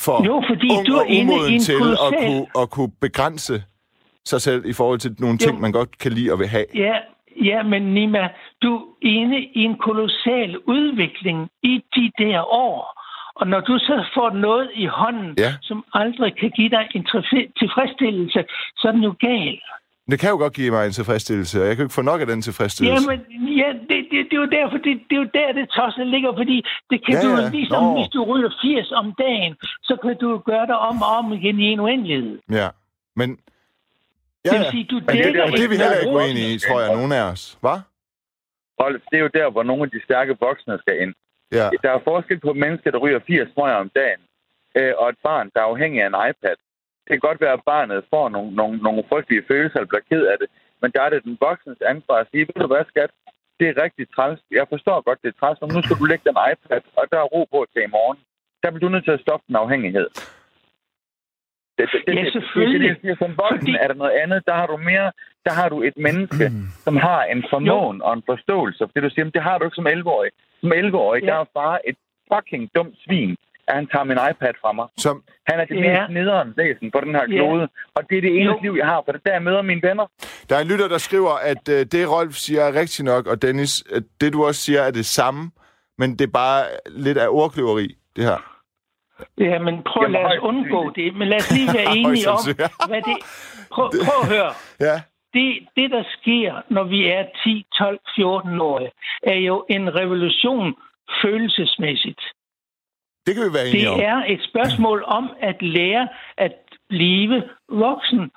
for 0.00 0.24
Jo, 0.24 0.42
fordi 0.50 0.68
ung 0.70 0.86
du 0.86 0.92
er 0.94 1.00
og 1.00 1.10
i 1.10 1.22
umoden 1.22 1.52
en 1.54 1.60
til 1.60 1.72
at 1.72 1.78
kolossal- 1.78 2.26
kunne, 2.26 2.46
at 2.62 2.70
kunne 2.70 2.90
begrænse 3.00 3.62
sig 4.26 4.40
selv 4.42 4.66
i 4.66 4.72
forhold 4.72 4.98
til 4.98 5.16
nogle 5.18 5.38
ting, 5.38 5.52
Jo. 5.54 5.58
man 5.60 5.72
godt 5.72 5.98
kan 5.98 6.12
lide 6.12 6.32
og 6.32 6.38
vil 6.38 6.46
have. 6.46 6.64
Ja, 6.74 6.94
ja, 7.44 7.62
men 7.62 7.82
Nima, 7.94 8.28
du 8.62 8.74
er 8.76 8.82
inde 9.02 9.38
i 9.38 9.58
en 9.64 9.76
kolossal 9.78 10.58
udvikling 10.58 11.48
i 11.62 11.80
de 11.96 12.10
der 12.24 12.52
år. 12.54 12.97
Og 13.40 13.46
når 13.52 13.60
du 13.60 13.74
så 13.78 14.04
får 14.14 14.30
noget 14.30 14.70
i 14.74 14.86
hånden, 14.86 15.34
Ja. 15.38 15.52
som 15.62 15.84
aldrig 15.94 16.30
kan 16.40 16.50
give 16.58 16.70
dig 16.76 16.84
en 16.96 17.04
tilfre- 17.12 17.50
tilfredsstillelse, 17.60 18.40
så 18.78 18.88
er 18.88 18.92
den 18.92 19.02
jo 19.02 19.14
gal. 19.26 19.58
Det 20.10 20.18
kan 20.20 20.30
jo 20.30 20.36
godt 20.44 20.54
give 20.54 20.70
mig 20.70 20.86
en 20.86 20.92
tilfredsstillelse, 20.92 21.54
og 21.62 21.66
jeg 21.68 21.76
kan 21.76 21.82
jo 21.82 21.86
ikke 21.86 21.94
få 22.00 22.02
nok 22.02 22.20
af 22.20 22.26
den 22.26 22.42
tilfredsstillelse. 22.42 23.10
Jamen, 23.10 23.20
ja, 23.62 23.68
det, 23.88 23.98
det, 24.10 24.18
det 24.28 24.34
er 24.38 24.42
jo 24.46 24.50
derfor, 24.58 24.76
det, 24.86 24.92
det 25.08 25.14
er 25.16 25.20
jo 25.24 25.28
der, 25.38 25.52
det 25.58 25.68
tosset 25.76 26.06
ligger, 26.06 26.32
fordi 26.40 26.56
det 26.90 26.98
kan 27.06 27.14
Ja, 27.14 27.20
du 27.22 27.28
jo 27.36 27.50
ligesom, 27.58 27.82
Nå. 27.84 27.94
hvis 27.98 28.08
du 28.14 28.20
ryger 28.30 28.50
80 28.62 28.92
om 28.92 29.06
dagen, 29.24 29.52
så 29.82 29.96
kan 30.02 30.16
du 30.20 30.28
gøre 30.50 30.66
det 30.70 30.76
om 30.88 31.02
og 31.02 31.08
om 31.18 31.32
igen 31.32 31.58
i 31.60 31.64
en 31.64 31.80
uendelighed. 31.80 32.38
Ja, 32.60 32.68
men... 33.16 33.28
Ja, 34.44 34.50
Det 34.50 34.58
vil 34.58 34.66
sige, 34.70 34.84
du 34.84 34.98
det 34.98 35.08
er 35.08 35.12
dækker 35.12 35.40
der, 35.40 35.46
Men 35.46 35.54
det 35.58 35.64
er 35.64 35.68
vi 35.68 35.76
heller 35.84 35.98
ikke 36.02 36.12
uenige 36.16 36.54
i, 36.54 36.58
tror 36.58 36.80
jeg, 36.80 36.88
nogen 36.96 37.12
af 37.12 37.22
os. 37.32 37.58
Hvad? 37.60 37.78
Rolf, 38.80 39.02
det 39.10 39.16
er 39.18 39.22
jo 39.26 39.30
der, 39.34 39.50
hvor 39.50 39.62
nogle 39.62 39.82
af 39.82 39.90
de 39.90 40.00
stærke 40.04 40.36
voksne 40.40 40.78
skal 40.84 40.94
ind. 41.02 41.14
Ja. 41.52 41.66
Der 41.84 41.90
er 41.92 42.00
forskel 42.10 42.40
på 42.40 42.52
mennesker, 42.52 42.90
der 42.90 42.98
ryger 42.98 43.20
80 43.26 43.52
smøger 43.52 43.74
om 43.84 43.90
dagen, 44.00 44.20
øh, 44.78 44.92
og 45.00 45.08
et 45.08 45.18
barn, 45.28 45.50
der 45.54 45.60
er 45.60 45.64
afhængig 45.72 46.02
af 46.02 46.06
en 46.06 46.20
iPad. 46.30 46.56
Det 47.04 47.10
kan 47.14 47.26
godt 47.28 47.40
være, 47.40 47.52
at 47.58 47.64
barnet 47.66 48.04
får 48.14 48.28
nogle, 48.28 48.50
nogle, 48.60 48.76
nogle 48.86 49.02
frygtelige 49.10 49.44
følelser 49.50 49.76
eller 49.78 49.88
bliver 49.92 50.08
ked 50.10 50.22
af 50.32 50.36
det, 50.40 50.48
men 50.82 50.90
der 50.94 51.02
er 51.02 51.10
det 51.10 51.24
den 51.24 51.36
voksens 51.40 51.80
ansvar 51.92 52.16
at 52.20 52.26
sige, 52.30 52.46
ved 52.48 52.62
du 52.62 52.66
hvad, 52.66 52.84
skat, 52.88 53.10
det 53.60 53.66
er 53.68 53.82
rigtig 53.84 54.04
træls. 54.16 54.40
Jeg 54.50 54.66
forstår 54.72 55.00
godt, 55.00 55.18
det 55.22 55.28
er 55.28 55.38
træls, 55.40 55.60
men 55.60 55.70
nu 55.74 55.82
skal 55.82 55.96
du 56.00 56.04
lægge 56.04 56.24
den 56.30 56.36
iPad, 56.50 56.80
og 56.98 57.04
der 57.12 57.18
er 57.20 57.28
ro 57.34 57.42
på 57.54 57.66
til 57.72 57.82
i 57.82 57.94
morgen. 57.96 58.18
Der 58.62 58.70
bliver 58.70 58.84
du 58.88 58.92
nødt 58.94 59.04
til 59.04 59.16
at 59.18 59.20
stoppe 59.20 59.44
den 59.48 59.56
afhængighed. 59.56 60.08
Det, 61.78 61.84
det, 61.92 62.00
det, 62.06 62.14
Ja, 62.16 62.30
selvfølgelig. 62.30 62.88
Det, 62.90 63.02
det, 63.02 63.08
det, 63.10 63.18
som 63.18 63.30
voksen 63.44 63.58
Fordi- 63.58 63.82
er 63.82 63.88
der 63.88 63.94
noget 64.02 64.14
andet. 64.22 64.38
Der 64.46 64.54
har 64.60 64.66
du 64.66 64.76
mere, 64.76 65.12
der 65.46 65.52
har 65.60 65.68
du 65.68 65.82
et 65.82 65.96
menneske, 65.96 66.44
som 66.86 66.96
har 66.96 67.20
en 67.24 67.44
formåen 67.50 68.02
og 68.02 68.12
en 68.12 68.22
forståelse. 68.26 68.78
For 68.78 68.92
det 68.94 69.02
du 69.02 69.10
siger, 69.10 69.24
men 69.24 69.32
det 69.36 69.42
har 69.42 69.58
du 69.58 69.64
ikke 69.64 69.74
som 69.80 69.86
11-årig. 69.86 70.30
Som 70.60 70.72
11-årig, 70.72 71.22
Ja. 71.22 71.26
der 71.26 71.34
er 71.40 71.44
far 71.56 71.78
et 71.90 71.96
fucking 72.32 72.70
dumt 72.76 72.94
svin, 73.04 73.36
at 73.68 73.74
han 73.74 73.86
tager 73.92 74.04
min 74.04 74.18
iPad 74.30 74.54
fra 74.62 74.72
mig. 74.72 74.86
Som, 74.96 75.22
Han 75.48 75.60
er 75.60 75.64
det 75.64 75.76
Ja. 75.76 76.00
mest 76.00 76.12
nederen 76.18 76.54
væsen 76.56 76.90
på 76.90 77.00
den 77.04 77.14
her 77.14 77.20
Ja. 77.30 77.36
klode. 77.36 77.68
Og 77.96 78.00
det 78.10 78.18
er 78.18 78.22
det 78.26 78.32
eneste 78.40 78.54
Jo. 78.54 78.62
liv, 78.62 78.74
jeg 78.78 78.86
har, 78.86 79.02
for 79.04 79.12
det 79.12 79.18
er 79.20 79.26
der, 79.26 79.32
jeg 79.32 79.42
møder 79.42 79.62
mine 79.62 79.82
venner. 79.88 80.06
Der 80.48 80.56
er 80.56 80.60
en 80.60 80.66
lytter, 80.68 80.88
der 80.88 80.98
skriver, 80.98 81.34
at 81.52 81.68
øh, 81.68 81.86
det, 81.92 82.10
Rolf 82.10 82.34
siger, 82.34 82.62
er 82.62 82.74
rigtigt 82.80 83.04
nok, 83.06 83.26
og 83.26 83.42
Dennis, 83.42 83.84
at 83.96 84.02
det, 84.20 84.32
du 84.32 84.44
også 84.46 84.60
siger, 84.60 84.80
er 84.82 84.90
det 84.90 85.06
samme, 85.06 85.50
men 85.98 86.08
det 86.18 86.26
er 86.26 86.32
bare 86.32 86.64
lidt 86.86 87.18
af 87.18 87.26
ordkløveri, 87.30 87.88
det 88.16 88.24
her. 88.24 88.38
Ja, 89.38 89.58
men 89.58 89.74
prøv 89.86 90.04
at 90.04 90.10
lade 90.10 90.24
os 90.24 90.38
undgå 90.42 90.90
det. 90.96 91.14
Men 91.16 91.28
lad 91.28 91.36
os 91.38 91.50
lige 91.50 91.68
være 91.74 91.96
enige 91.98 92.28
om, 92.30 92.38
ja. 92.58 92.68
hvad 92.88 93.02
det... 93.02 93.16
Prøv, 93.70 93.90
prøv 94.04 94.20
at 94.22 94.28
høre. 94.28 94.52
Ja, 94.80 95.00
Det, 95.34 95.68
det, 95.76 95.90
der 95.90 96.04
sker, 96.20 96.62
når 96.70 96.84
vi 96.84 97.06
er 97.08 97.24
10, 97.44 97.66
12, 97.78 98.00
14 98.16 98.60
år, 98.60 98.80
er 99.22 99.38
jo 99.38 99.66
en 99.70 99.94
revolution 99.94 100.74
følelsesmæssigt. 101.22 102.20
det 103.26 103.34
kan 103.34 103.44
vi 103.48 103.52
være 103.54 103.68
enige 103.68 103.84
Det 103.84 103.90
om. 103.92 104.00
er 104.00 104.24
et 104.34 104.42
spørgsmål 104.50 105.04
om 105.06 105.30
at 105.40 105.62
lære 105.62 106.08
at 106.36 106.54
blive 106.88 107.42
voksen. 107.68 108.30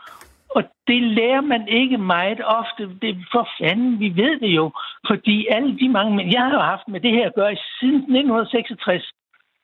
Og 0.55 0.63
det 0.87 1.01
lærer 1.03 1.41
man 1.41 1.67
ikke 1.67 1.97
meget 1.97 2.41
ofte. 2.45 2.83
Det 3.01 3.17
for 3.31 3.47
fanden, 3.61 3.99
vi 3.99 4.09
ved 4.15 4.39
det 4.39 4.47
jo. 4.55 4.71
Fordi 5.07 5.47
alle 5.47 5.77
de 5.79 5.89
mange... 5.89 6.15
Men 6.15 6.31
jeg 6.33 6.41
har 6.41 6.53
jo 6.53 6.59
haft 6.59 6.87
med 6.87 6.99
det 6.99 7.11
her 7.11 7.25
at 7.27 7.35
gøre 7.35 7.55
siden 7.79 7.95
1966. 7.95 9.11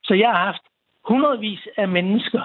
Så 0.03 0.13
jeg 0.13 0.29
har 0.29 0.45
haft 0.45 0.61
hundredvis 1.09 1.67
af 1.77 1.87
mennesker, 1.87 2.41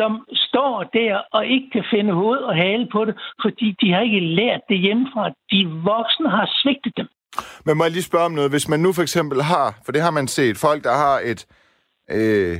som 0.00 0.12
står 0.48 0.74
der 0.98 1.12
og 1.36 1.42
ikke 1.54 1.68
kan 1.72 1.84
finde 1.94 2.12
hoved 2.12 2.38
og 2.38 2.54
hale 2.54 2.86
på 2.92 3.04
det, 3.04 3.14
fordi 3.42 3.76
de 3.80 3.92
har 3.92 4.00
ikke 4.00 4.20
lært 4.20 4.62
det 4.68 4.78
hjemmefra. 4.78 5.22
De 5.52 5.60
voksne 5.92 6.28
har 6.30 6.46
svigtet 6.62 6.92
dem. 6.96 7.06
Men 7.64 7.76
må 7.76 7.84
jeg 7.84 7.92
lige 7.92 8.02
spørge 8.02 8.24
om 8.24 8.32
noget? 8.32 8.50
Hvis 8.50 8.68
man 8.68 8.80
nu 8.80 8.92
for 8.92 9.02
eksempel 9.02 9.42
har, 9.42 9.78
for 9.84 9.92
det 9.92 10.02
har 10.02 10.10
man 10.10 10.28
set, 10.28 10.56
folk, 10.56 10.84
der 10.84 10.94
har 11.04 11.20
et, 11.24 11.46
øh, 12.10 12.56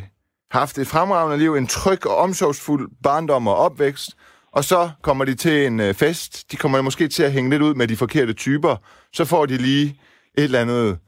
haft 0.50 0.78
et 0.78 0.86
fremragende 0.86 1.38
liv, 1.38 1.54
en 1.54 1.66
tryg 1.66 2.06
og 2.06 2.16
omsorgsfuld 2.16 2.90
barndom 3.02 3.48
og 3.48 3.56
opvækst, 3.56 4.10
og 4.52 4.64
så 4.64 4.90
kommer 5.02 5.24
de 5.24 5.34
til 5.34 5.66
en 5.66 5.80
øh, 5.80 5.94
fest, 5.94 6.52
de 6.52 6.56
kommer 6.56 6.82
måske 6.82 7.08
til 7.08 7.22
at 7.22 7.32
hænge 7.32 7.50
lidt 7.50 7.62
ud 7.62 7.74
med 7.74 7.88
de 7.88 7.96
forkerte 7.96 8.32
typer, 8.32 8.76
så 9.12 9.24
får 9.24 9.46
de 9.46 9.56
lige 9.56 9.86
et 10.38 10.44
eller 10.44 10.60
andet 10.60 10.98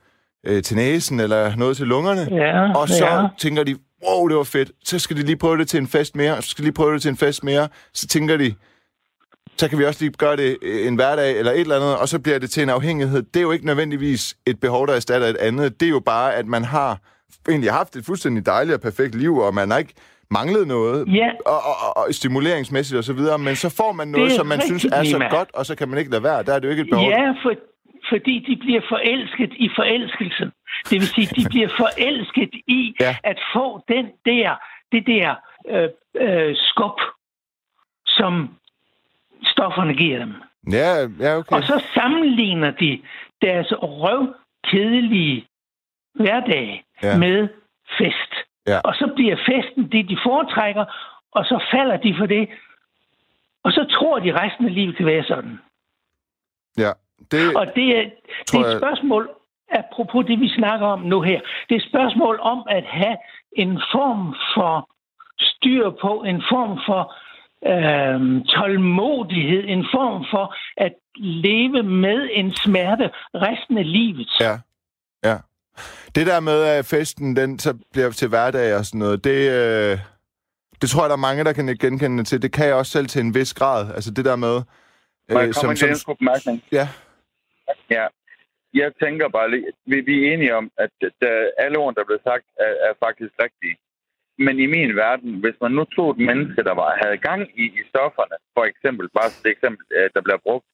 øh, 0.46 0.62
til 0.62 0.76
næsen 0.76 1.20
eller 1.20 1.56
noget 1.56 1.76
til 1.76 1.86
lungerne, 1.86 2.36
Ja, 2.44 2.78
og 2.78 2.88
så 2.88 3.06
ja. 3.06 3.28
tænker 3.38 3.64
de, 3.64 3.76
wow, 4.08 4.28
det 4.28 4.36
var 4.36 4.42
fedt, 4.42 4.70
så 4.84 4.98
skal 4.98 5.16
de 5.16 5.22
lige 5.22 5.36
prøve 5.36 5.58
det 5.58 5.68
til 5.68 5.80
en 5.80 5.88
fest 5.88 6.16
mere, 6.16 6.36
og 6.36 6.42
så 6.42 6.50
skal 6.50 6.62
de 6.62 6.66
lige 6.66 6.74
prøve 6.74 6.94
det 6.94 7.02
til 7.02 7.08
en 7.08 7.16
fest 7.16 7.44
mere, 7.44 7.68
så 7.94 8.06
tænker 8.06 8.36
de, 8.36 8.54
så 9.56 9.68
kan 9.68 9.78
vi 9.78 9.84
også 9.84 10.04
lige 10.04 10.12
gøre 10.18 10.36
det 10.36 10.56
øh, 10.62 10.86
en 10.86 10.94
hverdag 10.94 11.38
eller 11.38 11.52
et 11.52 11.60
eller 11.60 11.76
andet, 11.76 11.96
og 11.96 12.08
så 12.08 12.18
bliver 12.18 12.38
det 12.38 12.50
til 12.50 12.62
en 12.62 12.68
afhængighed. 12.70 13.22
Det 13.22 13.36
er 13.36 13.42
jo 13.42 13.52
ikke 13.52 13.66
nødvendigvis 13.66 14.36
et 14.46 14.60
behov, 14.60 14.86
der 14.86 14.94
erstatter 14.94 15.26
et 15.28 15.36
andet. 15.36 15.80
Det 15.80 15.86
er 15.86 15.90
jo 15.90 16.00
bare, 16.00 16.34
at 16.34 16.46
man 16.46 16.64
har 16.64 16.98
egentlig 17.48 17.72
haft 17.72 17.96
et 17.96 18.04
fuldstændig 18.04 18.46
dejligt 18.46 18.74
og 18.74 18.80
perfekt 18.80 19.14
liv, 19.14 19.36
og 19.38 19.54
man 19.54 19.70
har 19.70 19.78
ikke 19.78 19.94
manglet 20.30 20.68
noget, 20.68 21.08
Ja. 21.20 21.30
og, 21.46 21.54
og, 21.70 21.74
og, 21.86 21.96
og 21.96 22.14
stimuleringsmæssigt 22.14 22.98
og 22.98 23.04
så 23.04 23.12
videre, 23.12 23.38
men 23.38 23.56
så 23.56 23.68
får 23.80 23.92
man 23.92 24.08
noget, 24.08 24.32
som 24.32 24.46
man 24.46 24.60
synes 24.60 24.84
rigtigt, 24.84 25.00
er 25.00 25.04
så 25.04 25.18
Nima. 25.18 25.36
godt, 25.36 25.50
og 25.54 25.66
så 25.66 25.74
kan 25.74 25.88
man 25.88 25.98
ikke 25.98 26.10
lade 26.10 26.22
være. 26.22 26.42
Der 26.42 26.52
er 26.54 26.58
det 26.58 26.66
jo 26.66 26.70
ikke 26.70 26.82
et 26.82 26.90
behov. 26.90 27.08
Ja, 27.08 27.30
for, 27.42 27.52
fordi 28.12 28.34
de 28.48 28.54
bliver 28.64 28.80
forelsket 28.88 29.52
i 29.64 29.68
forelskelsen. 29.78 30.48
Det 30.90 30.92
vil 31.00 31.06
sige, 31.06 31.26
de 31.42 31.48
bliver 31.48 31.68
forelsket 31.76 32.50
i 32.66 32.94
Ja. 33.00 33.16
at 33.24 33.38
få 33.54 33.84
den 33.88 34.06
der, 34.24 34.56
det 34.92 35.06
der 35.06 35.34
øh, 35.68 35.88
øh, 36.14 36.56
skub, 36.56 37.00
som 38.06 38.48
stofferne 39.44 39.94
giver 39.94 40.18
dem. 40.18 40.34
Ja, 40.72 41.08
ja, 41.20 41.36
okay. 41.36 41.56
Og 41.56 41.62
så 41.62 41.82
sammenligner 41.94 42.70
de 42.70 43.02
deres 43.42 43.72
røvkedelige 43.82 45.46
hverdag 46.14 46.84
Ja. 47.02 47.18
med 47.18 47.48
fest. 47.98 48.32
Ja. 48.66 48.78
Og 48.84 48.94
så 48.94 49.12
bliver 49.16 49.36
festen 49.36 49.92
det, 49.92 50.08
de 50.08 50.18
foretrækker, 50.22 50.84
og 51.32 51.44
så 51.44 51.64
falder 51.72 51.96
de 51.96 52.14
for 52.18 52.26
det. 52.26 52.48
Og 53.64 53.72
så 53.72 53.84
tror 53.90 54.18
de 54.18 54.32
resten 54.40 54.66
af 54.66 54.74
livet 54.74 54.96
kan 54.96 55.06
være 55.06 55.24
sådan. 55.24 55.58
Ja, 56.78 56.90
det, 57.30 57.56
Og 57.56 57.66
det 57.76 57.98
er, 57.98 58.10
det 58.46 58.54
er 58.54 58.64
et 58.64 58.70
jeg- 58.70 58.78
spørgsmål, 58.80 59.30
apropos 59.70 60.24
det, 60.26 60.40
vi 60.40 60.48
snakker 60.48 60.86
om 60.86 61.00
nu 61.00 61.20
her. 61.20 61.40
Det 61.68 61.74
er 61.74 61.80
et 61.80 61.88
spørgsmål 61.88 62.40
om 62.40 62.62
at 62.70 62.84
have 62.86 63.16
en 63.52 63.80
form 63.92 64.34
for 64.54 64.90
styr 65.40 65.90
på, 65.90 66.22
en 66.26 66.42
form 66.52 66.78
for 66.86 67.02
øhm, 67.72 68.44
tålmodighed, 68.44 69.64
en 69.66 69.84
form 69.94 70.24
for 70.30 70.54
at 70.76 70.92
leve 71.16 71.82
med 71.82 72.28
en 72.32 72.54
smerte 72.54 73.10
resten 73.34 73.78
af 73.78 73.92
livet. 73.92 74.30
ja, 74.40 74.58
ja. 75.24 75.36
Det 76.14 76.26
der 76.26 76.40
med, 76.40 76.62
at 76.62 76.86
festen 76.86 77.36
den 77.36 77.58
så 77.58 77.74
bliver 77.92 78.10
til 78.10 78.28
hverdag 78.28 78.76
og 78.76 78.84
sådan 78.86 78.98
noget, 78.98 79.24
det, 79.24 79.50
øh, 79.50 79.98
det 80.80 80.90
tror 80.90 81.02
jeg, 81.02 81.08
der 81.08 81.16
er 81.16 81.26
mange, 81.28 81.44
der 81.44 81.52
kan 81.52 81.76
genkende 81.80 82.24
til. 82.24 82.42
Det 82.42 82.52
kan 82.52 82.66
jeg 82.66 82.74
også 82.74 82.92
selv 82.92 83.06
til 83.06 83.20
en 83.20 83.34
vis 83.34 83.54
grad. 83.54 83.94
Altså 83.94 84.10
det 84.10 84.24
der 84.24 84.36
med... 84.36 84.62
Må 85.32 85.38
jeg 85.38 85.54
komme 85.54 85.68
med 85.68 85.90
en 85.90 85.96
som, 85.96 86.16
bemærkning? 86.18 86.62
ja, 86.72 86.88
Ja. 87.90 88.06
Jeg 88.74 88.90
tænker 89.02 89.28
bare 89.28 89.50
lige, 89.50 89.66
vi, 89.86 90.00
vi 90.00 90.14
er 90.18 90.32
enige 90.34 90.56
om, 90.56 90.70
at 90.84 90.90
der, 91.22 91.50
alle 91.58 91.78
ord, 91.78 91.94
der 91.94 92.04
blev 92.04 92.18
sagt, 92.28 92.44
er, 92.66 92.72
er 92.88 92.92
faktisk 93.06 93.32
rigtige. 93.44 93.76
Men 94.38 94.54
i 94.64 94.66
min 94.66 94.96
verden, 94.96 95.30
hvis 95.42 95.56
man 95.60 95.72
nu 95.78 95.84
tog 95.84 96.10
et 96.10 96.18
menneske, 96.28 96.60
der 96.68 96.74
var, 96.74 96.98
havde 97.02 97.18
gang 97.28 97.42
i, 97.62 97.64
i 97.80 97.82
stofferne, 97.92 98.36
for 98.56 98.64
eksempel, 98.70 99.08
bare 99.18 99.30
det 99.42 99.50
eksempel, 99.56 99.84
øh, 99.96 100.10
der 100.14 100.20
bliver 100.26 100.40
brugt, 100.46 100.66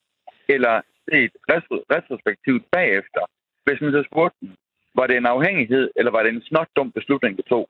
eller 0.55 0.74
set 1.09 1.32
retro- 1.53 1.84
retrospektivt 1.94 2.62
bagefter, 2.76 3.22
hvis 3.64 3.80
man 3.80 3.92
så 3.92 4.03
spurgte 4.11 4.36
dem, 4.40 4.51
var 4.99 5.07
det 5.07 5.16
en 5.16 5.26
afhængighed, 5.36 5.90
eller 5.96 6.11
var 6.11 6.22
det 6.22 6.32
en 6.32 6.42
snot 6.49 6.68
dum 6.76 6.92
beslutning, 6.92 7.32
du 7.38 7.42
tog? 7.42 7.68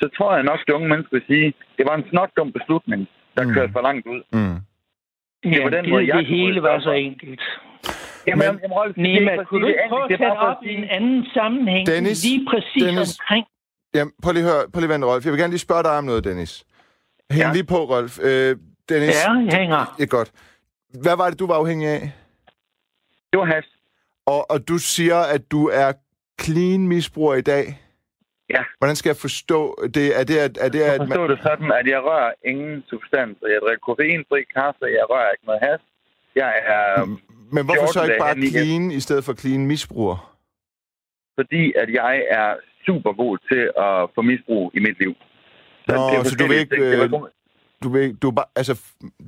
Så 0.00 0.08
tror 0.16 0.34
jeg 0.34 0.42
nok, 0.44 0.60
at 0.60 0.64
de 0.68 0.74
unge 0.74 0.88
mennesker 0.88 1.16
vil 1.16 1.26
sige, 1.26 1.54
det 1.78 1.84
var 1.88 1.96
en 1.96 2.08
snot 2.10 2.30
dum 2.36 2.52
beslutning, 2.52 3.08
der 3.36 3.44
Mm. 3.44 3.54
kørte 3.54 3.72
for 3.72 3.82
langt 3.88 4.06
ud. 4.06 4.22
mm. 4.32 4.56
Ja, 5.52 5.62
på 5.62 5.70
den 5.76 5.84
det, 5.84 5.92
måde, 5.92 6.06
jeg 6.06 6.18
det 6.18 6.26
hele 6.26 6.62
var 6.62 6.80
så 6.80 6.90
enkelt. 6.90 7.42
Jamen, 8.26 8.38
Men- 8.38 8.46
jamen, 8.46 8.60
jamen, 8.62 8.74
Rolf, 8.80 8.94
det 8.94 9.02
Nima, 9.02 9.44
kunne 9.44 9.62
du 9.62 9.66
ikke 9.66 9.80
prøve 9.88 10.04
at 10.04 10.08
Det 10.10 10.14
er 10.14 10.18
tage 10.18 10.30
for 10.40 10.46
op 10.46 10.62
i 10.64 10.74
en 10.74 10.84
anden 10.84 11.26
sammenhæng? 11.34 11.86
Dennis, 11.86 12.24
lige 12.24 12.46
præcis 12.50 12.82
Dennis. 12.84 13.18
omkring 13.20 13.46
Jamen, 13.94 14.12
prøv 14.22 14.32
lige 14.32 14.44
at 14.44 14.50
høre, 14.50 14.62
prøv 14.72 14.80
lige 14.80 14.88
at 14.90 14.94
vente, 14.94 15.06
Rolf. 15.06 15.24
Jeg 15.24 15.32
vil 15.32 15.40
gerne 15.40 15.50
lige 15.56 15.66
spørge 15.68 15.82
dig 15.82 15.90
om 15.98 16.04
noget, 16.04 16.24
Dennis. 16.24 16.64
Hæng 17.30 17.42
ja. 17.42 17.52
Lige 17.52 17.64
på, 17.64 17.76
Rolf. 17.92 18.18
Øh, 18.22 18.56
Dennis, 18.88 19.16
Ja, 19.26 19.32
jeg 19.50 19.58
hænger. 19.58 19.94
det 19.98 20.02
er 20.02 20.06
godt. 20.18 20.30
Hvad 21.02 21.16
var 21.16 21.30
det, 21.30 21.38
du 21.38 21.46
var 21.46 21.54
afhængig 21.54 21.88
af? 21.88 22.00
Det 23.32 23.38
var 23.40 23.44
hash. 23.44 23.68
Og, 24.26 24.50
og 24.50 24.68
du 24.68 24.78
siger, 24.78 25.18
at 25.34 25.42
du 25.50 25.68
er 25.68 25.92
clean 26.42 26.88
misbruger 26.88 27.34
i 27.34 27.40
dag. 27.40 27.64
Ja. 28.50 28.62
Hvordan 28.78 28.96
skal 28.96 29.08
jeg 29.08 29.16
forstå 29.16 29.60
det? 29.94 30.20
Er 30.20 30.24
det, 30.24 30.38
at, 30.38 30.58
er 30.60 30.68
det, 30.68 30.78
Jeg 30.80 30.92
at 30.94 30.98
man, 31.00 31.08
forstår 31.08 31.26
det 31.26 31.38
sådan, 31.42 31.72
at 31.80 31.86
jeg 31.86 32.00
rører 32.08 32.32
ingen 32.44 32.84
substanser. 32.90 33.46
Jeg 33.54 33.58
drikker 33.64 33.82
koffeinfri 33.88 34.40
kaffe, 34.56 34.84
jeg 34.98 35.04
rører 35.12 35.30
ikke 35.34 35.46
noget 35.46 35.60
hash. 35.66 35.84
Jeg 36.42 36.52
er, 36.76 37.04
men 37.54 37.62
hvorfor 37.66 37.86
så 37.86 38.04
14 38.04 38.10
ikke 38.10 38.24
bare 38.24 38.36
clean 38.64 38.90
i 38.90 39.00
stedet 39.00 39.24
for 39.24 39.34
clean 39.40 39.66
misbruger? 39.66 40.18
fordi 41.38 41.62
at 41.82 41.88
jeg 42.00 42.14
er 42.40 42.50
super 42.86 43.12
god 43.22 43.34
til 43.50 43.62
at 43.86 43.96
få 44.14 44.20
misbrug 44.30 44.64
i 44.78 44.80
mit 44.86 44.96
liv. 45.02 45.12
Nå, 45.88 45.94
det 45.94 46.14
er 46.18 46.22
så 46.30 46.36
du 46.42 46.46
vil 46.50 46.58
ikke, 46.64 46.76
øh, 46.76 47.10
Du, 47.84 47.88
vil, 47.94 48.04
du, 48.22 48.26
er 48.30 48.36
bare, 48.40 48.50
altså, 48.60 48.74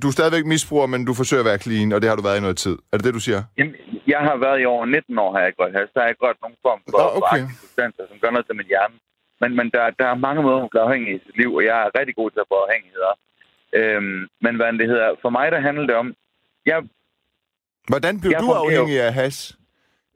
du 0.01 0.05
er 0.09 0.15
stadigvæk 0.19 0.45
misbruger, 0.53 0.87
men 0.93 1.01
du 1.09 1.13
forsøger 1.21 1.43
at 1.43 1.49
være 1.51 1.63
clean, 1.65 1.87
og 1.95 1.99
det 2.01 2.07
har 2.09 2.17
du 2.19 2.25
været 2.29 2.37
i 2.41 2.45
noget 2.47 2.57
tid. 2.65 2.75
Er 2.91 2.95
det 2.97 3.05
det, 3.07 3.13
du 3.19 3.23
siger? 3.27 3.41
Jamen, 3.57 3.75
jeg 4.13 4.21
har 4.27 4.37
været 4.45 4.57
i 4.61 4.65
over 4.73 4.85
19 4.85 5.19
år, 5.23 5.29
har 5.35 5.41
jeg 5.45 5.53
rørt 5.59 5.73
hash. 5.77 5.91
Der 5.93 6.01
har 6.03 6.09
jeg 6.11 6.17
rørt 6.23 6.39
nogen 6.43 6.57
form 6.65 6.79
for, 6.91 6.97
Nå, 7.01 7.07
okay. 7.19 7.43
substanser, 7.61 8.03
som 8.09 8.17
gør 8.23 8.31
noget 8.35 8.45
til 8.47 8.55
min 8.59 8.69
hjerne. 8.73 8.95
Men, 9.41 9.49
men 9.59 9.67
der, 9.75 9.83
der 9.99 10.07
er 10.13 10.25
mange 10.27 10.41
måder, 10.45 10.59
at 10.63 10.71
blive 10.73 10.85
afhængig 10.87 11.11
i 11.15 11.23
sit 11.25 11.37
liv, 11.41 11.51
og 11.59 11.63
jeg 11.69 11.77
er 11.85 11.89
rigtig 11.99 12.15
god 12.19 12.29
til 12.31 12.41
at 12.43 12.51
få 12.51 12.57
afhængigheder. 12.65 13.13
Øhm, 13.79 14.19
men 14.45 14.53
hvad 14.59 14.69
det 14.81 14.87
hedder, 14.93 15.09
for 15.23 15.31
mig 15.37 15.45
der 15.53 15.59
handler 15.67 15.85
det 15.89 15.95
om, 16.03 16.07
jeg 16.71 16.77
Hvordan 17.91 18.13
blev 18.21 18.31
Jeg 18.31 18.39
du 18.41 18.45
fungerer 18.45 18.63
jo- 18.63 18.81
afhængig 18.81 18.97
af 19.07 19.13
hash? 19.19 19.39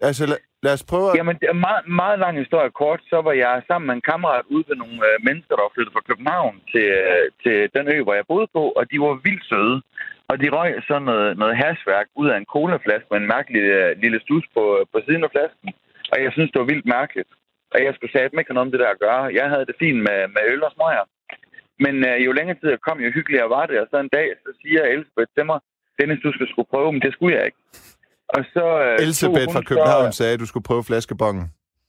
Altså, 0.08 0.24
lad, 0.32 0.40
lad 0.66 0.74
os 0.78 0.84
prøve 0.92 1.08
at... 1.12 1.16
Jamen, 1.18 1.36
det 1.42 1.48
er 1.54 1.60
meget, 1.68 1.84
meget 2.02 2.20
lang 2.20 2.36
historie 2.44 2.72
kort. 2.82 3.02
Så 3.12 3.18
var 3.28 3.32
jeg 3.44 3.64
sammen 3.68 3.86
med 3.88 3.96
en 3.96 4.06
kammerat 4.12 4.46
ude 4.56 4.64
ved 4.70 4.76
nogle 4.84 4.98
øh, 5.10 5.16
mennesker, 5.28 5.54
der 5.56 5.64
var 5.68 5.74
flyttet 5.76 5.94
fra 5.96 6.08
København 6.10 6.56
til, 6.74 6.88
øh, 7.14 7.26
til 7.44 7.58
den 7.76 7.86
ø, 7.94 7.98
hvor 8.04 8.16
jeg 8.20 8.26
boede 8.32 8.48
på, 8.58 8.64
og 8.80 8.84
de 8.92 8.98
var 9.06 9.14
vildt 9.28 9.46
søde. 9.52 9.78
Og 10.30 10.36
de 10.42 10.48
røg 10.58 10.72
så 10.90 10.96
noget, 11.00 11.38
noget 11.42 11.56
hasværk 11.64 12.08
ud 12.22 12.28
af 12.34 12.38
en 12.38 12.52
colaflaske 12.56 13.08
med 13.12 13.20
en 13.22 13.32
mærkelig 13.36 13.62
øh, 13.80 13.92
lille 14.04 14.20
stus 14.26 14.46
på, 14.56 14.64
på 14.92 14.98
siden 15.06 15.24
af 15.28 15.32
flasken. 15.36 15.70
Og 16.14 16.18
jeg 16.24 16.32
synes, 16.36 16.50
det 16.52 16.60
var 16.60 16.72
vildt 16.74 16.88
mærkeligt. 16.98 17.32
Og 17.74 17.78
jeg 17.86 17.92
skulle 17.94 18.16
satme 18.18 18.38
ikke 18.40 18.50
have 18.50 18.58
noget 18.58 18.68
om 18.68 18.74
det 18.74 18.80
der 18.84 18.92
at 18.96 19.04
gøre. 19.06 19.24
Jeg 19.40 19.48
havde 19.52 19.66
det 19.70 19.76
fint 19.84 20.00
med, 20.08 20.20
med 20.36 20.42
øl 20.52 20.64
og 20.68 20.72
smøger. 20.76 21.06
Men 21.86 21.96
øh, 22.10 22.18
jo 22.26 22.32
længere 22.38 22.58
tid 22.60 22.70
jeg 22.76 22.82
kom, 22.88 22.98
jo 23.06 23.10
hyggeligere 23.18 23.50
var 23.58 23.66
det. 23.70 23.78
Og 23.84 23.88
så 23.92 23.98
en 24.00 24.14
dag, 24.18 24.28
så 24.44 24.50
siger 24.62 24.82
Elisabeth 24.94 25.32
til 25.38 25.46
mig, 25.52 25.60
Dennis, 26.00 26.20
du 26.24 26.32
skal 26.36 26.48
skulle 26.52 26.68
prøve, 26.74 26.92
men 26.94 27.02
det 27.02 27.14
skulle 27.14 27.36
jeg 27.38 27.46
ikke. 27.46 27.58
Og 28.36 28.42
så, 28.54 28.66
øh, 28.86 29.04
Elisabeth 29.06 29.48
fra 29.54 29.62
så- 29.62 29.68
København 29.70 30.12
sagde, 30.20 30.34
at 30.34 30.40
du 30.40 30.46
skulle 30.46 30.64
prøve 30.70 30.84
flaskebongen. 30.90 31.46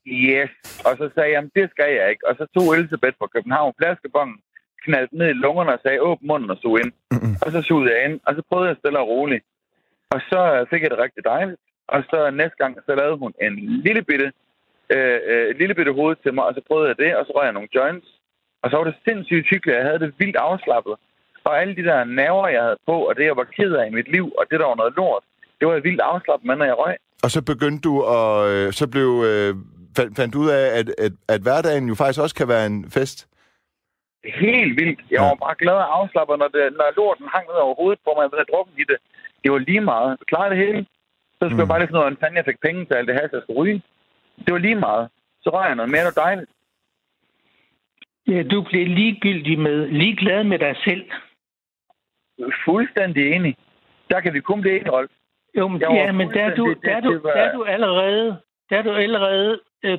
Yes. 0.06 0.50
Og 0.88 0.92
så 1.00 1.10
sagde 1.14 1.30
jeg, 1.34 1.42
det 1.58 1.66
skal 1.70 1.90
jeg 1.98 2.06
ikke. 2.10 2.24
Og 2.28 2.34
så 2.38 2.44
tog 2.54 2.66
Elisabeth 2.76 3.16
fra 3.20 3.26
København 3.34 3.72
flaskebongen, 3.80 4.36
knaldte 4.84 5.18
ned 5.18 5.28
i 5.30 5.40
lungerne 5.44 5.72
og 5.76 5.80
sagde, 5.82 6.00
åbn 6.00 6.26
munden 6.26 6.50
og 6.50 6.58
sug 6.62 6.74
ind. 6.82 6.92
Mm-mm. 7.10 7.34
Og 7.44 7.48
så 7.54 7.62
sugede 7.62 7.90
jeg 7.94 8.00
ind, 8.06 8.20
og 8.26 8.34
så 8.36 8.42
prøvede 8.50 8.68
jeg 8.68 8.76
stille 8.80 8.98
og 8.98 9.08
roligt. 9.08 9.44
Og 10.14 10.20
så 10.30 10.40
øh, 10.54 10.66
fik 10.70 10.82
jeg 10.82 10.90
det 10.90 10.98
rigtig 10.98 11.24
dejligt. 11.24 11.60
Og 11.88 12.00
så 12.10 12.18
næste 12.30 12.56
gang, 12.62 12.72
så 12.86 12.94
lavede 12.94 13.16
hun 13.16 13.32
en 13.42 13.54
lille 13.86 14.02
bitte, 14.02 14.32
øh, 14.94 15.18
øh, 15.30 15.58
lille 15.60 15.74
bitte 15.74 15.92
hoved 15.92 16.16
til 16.22 16.34
mig, 16.34 16.44
og 16.44 16.54
så 16.54 16.60
prøvede 16.68 16.88
jeg 16.88 16.98
det, 17.04 17.16
og 17.16 17.22
så 17.26 17.32
røg 17.36 17.44
jeg 17.44 17.52
nogle 17.58 17.68
joints. 17.74 18.08
Og 18.62 18.70
så 18.70 18.76
var 18.76 18.84
det 18.84 18.94
sindssygt 19.08 19.46
hyggeligt, 19.50 19.76
jeg 19.78 19.84
havde 19.86 19.98
det 19.98 20.14
vildt 20.18 20.36
afslappet. 20.36 20.94
Og 21.46 21.52
alle 21.60 21.76
de 21.78 21.84
der 21.90 22.04
nerver, 22.04 22.48
jeg 22.48 22.62
havde 22.62 22.78
på, 22.90 22.96
og 23.08 23.12
det, 23.16 23.24
jeg 23.24 23.36
var 23.36 23.44
ked 23.56 23.72
af 23.80 23.86
i 23.86 23.94
mit 23.98 24.08
liv, 24.16 24.26
og 24.38 24.44
det, 24.50 24.60
der 24.60 24.66
var 24.66 24.74
noget 24.82 24.94
lort, 24.96 25.22
det 25.58 25.64
var 25.68 25.74
jeg 25.74 25.84
vildt 25.84 26.00
afslappet 26.00 26.46
med, 26.46 26.56
når 26.56 26.64
jeg 26.64 26.78
røg. 26.78 26.96
Og 27.24 27.30
så 27.34 27.40
begyndte 27.52 27.82
du 27.88 27.94
at... 28.18 28.28
Øh, 28.50 28.72
så 28.72 28.84
blev... 28.94 29.08
Øh, 29.30 29.54
fandt, 29.96 30.16
fandt 30.18 30.34
du 30.34 30.38
ud 30.44 30.50
af, 30.60 30.64
at, 30.78 30.88
at, 31.06 31.12
at 31.34 31.40
hverdagen 31.46 31.88
jo 31.88 31.94
faktisk 31.94 32.20
også 32.24 32.34
kan 32.40 32.48
være 32.54 32.66
en 32.66 32.90
fest. 32.96 33.18
helt 34.46 34.72
vildt. 34.80 35.00
Jeg 35.10 35.20
Ja. 35.20 35.28
var 35.28 35.34
bare 35.46 35.56
glad 35.62 35.76
og 35.84 35.88
afslappet, 35.98 36.38
når, 36.42 36.48
det, 36.56 36.62
når 36.78 36.86
lorten 36.96 37.26
hang 37.34 37.46
ned 37.50 37.58
over 37.66 37.74
hovedet 37.80 38.00
på 38.04 38.10
mig, 38.14 38.22
jeg 38.22 38.30
havde 38.38 38.50
drukket 38.52 38.74
i 38.82 38.84
det. 38.90 38.98
Det 39.42 39.48
var 39.52 39.58
lige 39.58 39.80
meget. 39.92 40.08
Jeg 40.20 40.26
klarede 40.32 40.50
det 40.54 40.58
hele. 40.66 40.80
Så 41.38 41.42
skulle 41.42 41.54
Mm. 41.54 41.58
jeg 41.64 41.68
bare 41.72 41.78
lige 41.80 41.88
finde 41.88 42.00
ud 42.00 42.04
af, 42.04 42.10
hvordan 42.12 42.36
jeg 42.40 42.44
fik 42.50 42.60
penge 42.66 42.80
til 42.84 42.94
alt 42.98 43.08
det 43.08 43.14
her, 43.18 43.26
så 43.28 43.36
jeg 43.36 43.42
skulle 43.44 43.60
ryge. 43.62 43.82
Det 44.44 44.50
var 44.54 44.62
lige 44.66 44.80
meget. 44.88 45.04
Så 45.42 45.48
røg 45.54 45.66
jeg 45.70 45.76
noget 45.80 45.90
mere, 45.92 46.04
det 46.06 46.12
var 46.16 46.22
dejligt. 46.26 46.50
Ja, 48.32 48.42
du 48.52 48.58
bliver 48.68 48.86
ligegyldig 49.00 49.58
med, 49.58 49.78
ligeglad 50.02 50.44
med 50.44 50.58
dig 50.58 50.74
selv. 50.84 51.04
Fuldstændig 52.64 53.32
enig. 53.32 53.56
Der 54.10 54.20
kan 54.20 54.34
vi 54.34 54.40
kun 54.40 54.60
blive 54.60 54.76
enige, 54.80 54.90
Rolf. 54.92 55.10
Jo, 55.58 55.68
men, 55.68 55.80
ja, 55.80 56.12
men 56.12 56.28
der 56.30 56.44
er 56.44 56.54
du, 56.54 56.74
der 56.84 56.90
er 56.96 57.00
du, 57.00 57.20
der 57.24 57.32
er 57.32 57.52
du 57.52 57.64
allerede, 57.64 58.36
der 58.70 58.78
er 58.78 58.82
du 58.82 58.92
allerede 58.92 59.60
øh, 59.84 59.98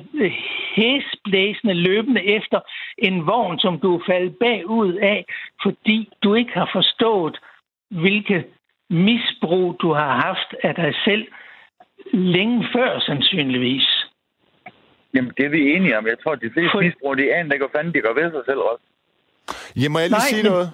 hæsblæsende 0.76 1.74
løbende 1.74 2.24
efter 2.24 2.60
en 2.98 3.26
vogn, 3.26 3.58
som 3.58 3.78
du 3.80 3.96
er 3.98 4.02
faldet 4.06 4.36
bagud 4.40 4.94
af, 4.94 5.24
fordi 5.62 6.08
du 6.22 6.34
ikke 6.34 6.52
har 6.52 6.70
forstået, 6.72 7.38
hvilke 7.90 8.44
misbrug 8.90 9.76
du 9.80 9.92
har 9.92 10.12
haft 10.26 10.54
af 10.62 10.74
dig 10.74 10.94
selv 11.04 11.26
længe 12.12 12.66
før 12.74 12.98
sandsynligvis. 13.00 14.06
Jamen, 15.14 15.32
det 15.36 15.44
er 15.46 15.50
vi 15.50 15.72
enige 15.72 15.98
om. 15.98 16.06
Jeg 16.06 16.18
tror, 16.22 16.32
at 16.32 16.40
de 16.40 16.50
fleste 16.52 16.70
For- 16.72 16.80
misbrugere, 16.80 17.16
de 17.18 17.34
aner 17.34 17.52
ikke, 17.54 17.66
hvad 17.66 17.78
fanden 17.80 17.94
de 17.94 18.00
gør 18.00 18.12
ved 18.14 18.30
sig 18.30 18.42
selv, 18.46 18.58
Rolf. 18.58 18.80
Ja, 19.82 19.88
må 19.88 19.98
jeg 19.98 20.08
lige 20.08 20.18
Nej, 20.18 20.30
sige 20.32 20.42
men- 20.42 20.52
noget? 20.52 20.68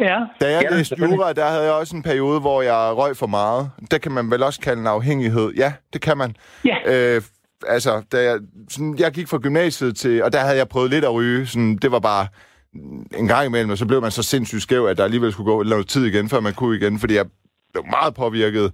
Ja, 0.00 0.18
Da 0.40 0.50
jeg 0.50 0.62
Ja, 0.70 0.76
læste 0.76 0.96
jura, 0.98 1.32
der 1.32 1.46
havde 1.48 1.62
jeg 1.64 1.72
også 1.72 1.96
en 1.96 2.02
periode, 2.02 2.40
hvor 2.40 2.62
jeg 2.62 2.96
røg 2.96 3.16
for 3.16 3.26
meget. 3.26 3.70
Der 3.90 3.98
kan 3.98 4.12
man 4.12 4.30
vel 4.30 4.42
også 4.42 4.60
kalde 4.60 4.80
en 4.80 4.86
afhængighed. 4.86 5.52
Ja, 5.56 5.72
det 5.92 6.00
kan 6.00 6.18
man. 6.18 6.36
ja. 6.64 6.76
Øh, 7.16 7.22
altså, 7.66 8.02
da 8.12 8.22
jeg, 8.22 8.38
sådan, 8.70 8.96
jeg 8.98 9.12
gik 9.12 9.28
fra 9.28 9.38
gymnasiet 9.38 9.96
til... 9.96 10.22
Og 10.24 10.32
der 10.32 10.38
havde 10.40 10.56
jeg 10.56 10.68
prøvet 10.68 10.90
lidt 10.90 11.04
at 11.04 11.12
ryge. 11.14 11.46
Sådan, 11.46 11.76
det 11.76 11.92
var 11.92 11.98
bare 11.98 12.26
en 13.16 13.28
gang 13.28 13.46
imellem, 13.46 13.70
og 13.70 13.78
så 13.78 13.86
blev 13.86 14.00
man 14.00 14.10
så 14.10 14.22
sindssygt 14.22 14.62
skæv, 14.62 14.86
at 14.86 14.96
der 14.98 15.04
alligevel 15.04 15.32
skulle 15.32 15.52
gå 15.52 15.62
noget 15.62 15.88
tid 15.88 16.04
igen, 16.06 16.28
før 16.28 16.40
man 16.40 16.54
kunne 16.54 16.76
igen, 16.76 16.98
fordi 16.98 17.14
jeg 17.14 17.26
blev 17.72 17.84
meget 17.90 18.14
påvirket. 18.14 18.72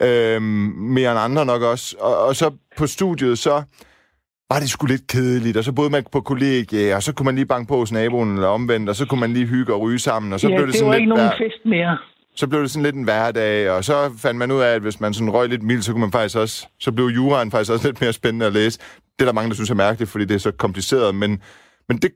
Øhm, 0.00 0.42
mere 0.78 1.10
end 1.10 1.20
andre 1.20 1.46
nok 1.46 1.62
også. 1.62 1.96
Og, 2.00 2.18
og 2.18 2.36
så 2.36 2.50
på 2.76 2.86
studiet, 2.86 3.38
så 3.38 3.62
var 4.50 4.58
det 4.60 4.70
sgu 4.70 4.86
lidt 4.86 5.06
kedeligt, 5.06 5.56
og 5.56 5.64
så 5.64 5.72
boede 5.72 5.90
man 5.90 6.04
på 6.12 6.20
kollegie, 6.20 6.96
og 6.96 7.02
så 7.02 7.12
kunne 7.14 7.24
man 7.24 7.34
lige 7.34 7.46
banke 7.46 7.68
på 7.68 7.76
hos 7.76 7.92
naboen 7.92 8.34
eller 8.34 8.48
omvendt, 8.48 8.88
og 8.88 8.96
så 8.96 9.06
kunne 9.06 9.20
man 9.20 9.32
lige 9.32 9.46
hygge 9.46 9.74
og 9.74 9.80
ryge 9.80 9.98
sammen, 9.98 10.32
og 10.32 10.40
så 10.40 10.48
ja 10.48 10.54
blev 10.56 10.66
det, 10.66 10.72
det 10.72 10.78
sådan 10.78 10.88
var 10.88 10.94
lidt... 10.94 11.00
ikke 11.02 11.08
nogen 11.14 11.24
hver- 11.28 11.38
fest 11.38 11.64
mere. 11.64 11.98
så 12.34 12.46
blev 12.46 12.60
det 12.62 12.70
sådan 12.70 12.82
lidt 12.82 12.94
en 12.96 13.04
hverdag, 13.04 13.70
og 13.70 13.84
så 13.84 13.94
fandt 14.18 14.38
man 14.38 14.52
ud 14.52 14.60
af, 14.60 14.74
at 14.74 14.82
hvis 14.82 15.00
man 15.00 15.14
sådan 15.14 15.30
røg 15.30 15.48
lidt 15.48 15.62
mild, 15.62 15.82
så 15.82 15.92
kunne 15.92 16.00
man 16.00 16.12
faktisk 16.12 16.36
også, 16.36 16.66
så 16.80 16.92
blev 16.92 17.06
juraen 17.06 17.50
faktisk 17.50 17.72
også 17.72 17.88
lidt 17.88 18.00
mere 18.00 18.12
spændende 18.12 18.46
at 18.46 18.52
læse. 18.52 18.78
Det 19.18 19.20
er 19.20 19.24
der 19.24 19.32
mange, 19.32 19.48
der 19.48 19.54
synes 19.54 19.70
er 19.70 19.74
mærkeligt, 19.74 20.10
fordi 20.10 20.24
det 20.24 20.34
er 20.34 20.38
så 20.38 20.50
kompliceret, 20.52 21.14
men, 21.14 21.42
men 21.88 21.98
det, 21.98 22.10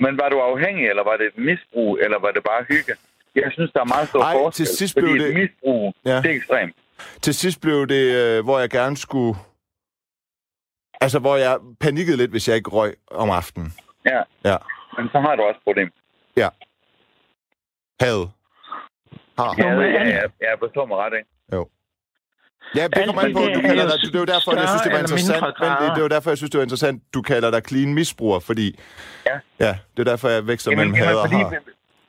Men 0.00 0.18
var 0.18 0.28
du 0.28 0.38
afhængig, 0.38 0.88
eller 0.88 1.04
var 1.04 1.16
det 1.16 1.26
et 1.26 1.44
misbrug, 1.48 1.98
eller 2.04 2.18
var 2.20 2.30
det 2.30 2.42
bare 2.42 2.64
hygge? 2.68 2.92
Jeg 3.34 3.50
synes, 3.52 3.70
der 3.74 3.80
er 3.80 3.84
meget 3.84 4.08
stor 4.08 4.20
Ej, 4.22 4.32
forskel. 4.32 4.66
til 4.66 4.76
sidst 4.76 4.94
fordi 4.94 5.12
blev 5.12 5.14
et 5.26 5.28
det- 5.28 5.34
misbrug, 5.40 5.94
Ja. 6.06 6.16
det 6.16 6.26
er 6.30 6.34
ekstremt. 6.34 6.72
til 7.22 7.34
sidst 7.34 7.60
blev 7.60 7.86
det, 7.86 8.04
øh, 8.22 8.44
hvor 8.44 8.58
jeg 8.60 8.70
gerne 8.70 8.96
skulle... 8.96 9.34
Altså, 11.04 11.18
hvor 11.18 11.36
jeg 11.36 11.54
panikkede 11.80 12.16
lidt, 12.16 12.30
hvis 12.30 12.48
jeg 12.48 12.56
ikke 12.56 12.70
røg 12.70 12.92
om 13.10 13.30
aftenen. 13.30 13.70
Ja. 14.12 14.22
Ja. 14.50 14.56
Men 14.96 15.08
så 15.12 15.18
har 15.24 15.32
du 15.36 15.42
også 15.42 15.58
et 15.58 15.64
problem. 15.64 15.88
Har. 19.38 19.54
Ja, 19.58 19.62
Jo, 19.64 19.80
men 19.80 19.88
ja, 19.98 20.02
ja, 20.08 20.22
ja, 20.42 20.48
jeg 20.50 20.58
forstår 20.64 20.86
mig 20.86 20.96
ret, 21.02 21.14
ikke? 21.18 21.30
Ja, 22.78 22.84
det 22.94 23.06
kommer 23.06 23.22
an 23.22 23.32
på. 23.32 23.40
Du 23.40 23.60
er 23.60 23.66
kalder 23.70 23.84
jo 23.84 23.90
dig, 23.92 24.12
det 24.14 24.20
var 24.24 24.30
derfor, 24.34 24.50
jeg 24.62 24.68
synes, 24.72 24.82
det 24.86 24.92
var 24.96 25.02
interessant. 25.06 25.44
Men 25.64 25.70
det, 25.80 25.88
det 25.96 26.02
var 26.06 26.12
derfor, 26.16 26.28
jeg 26.30 26.38
synes, 26.40 26.50
det 26.50 26.58
var 26.58 26.66
interessant, 26.68 26.96
du 27.14 27.20
kalder 27.22 27.50
dig 27.54 27.62
clean 27.68 27.94
misbruger, 27.94 28.40
fordi... 28.50 28.66
Ja. 29.28 29.36
Ja, 29.66 29.72
det 29.92 30.00
er 30.04 30.08
derfor, 30.12 30.28
jeg 30.36 30.46
vækster 30.52 30.70
mellem 30.78 30.94
had 30.94 31.14
og 31.24 31.28
har. 31.30 31.54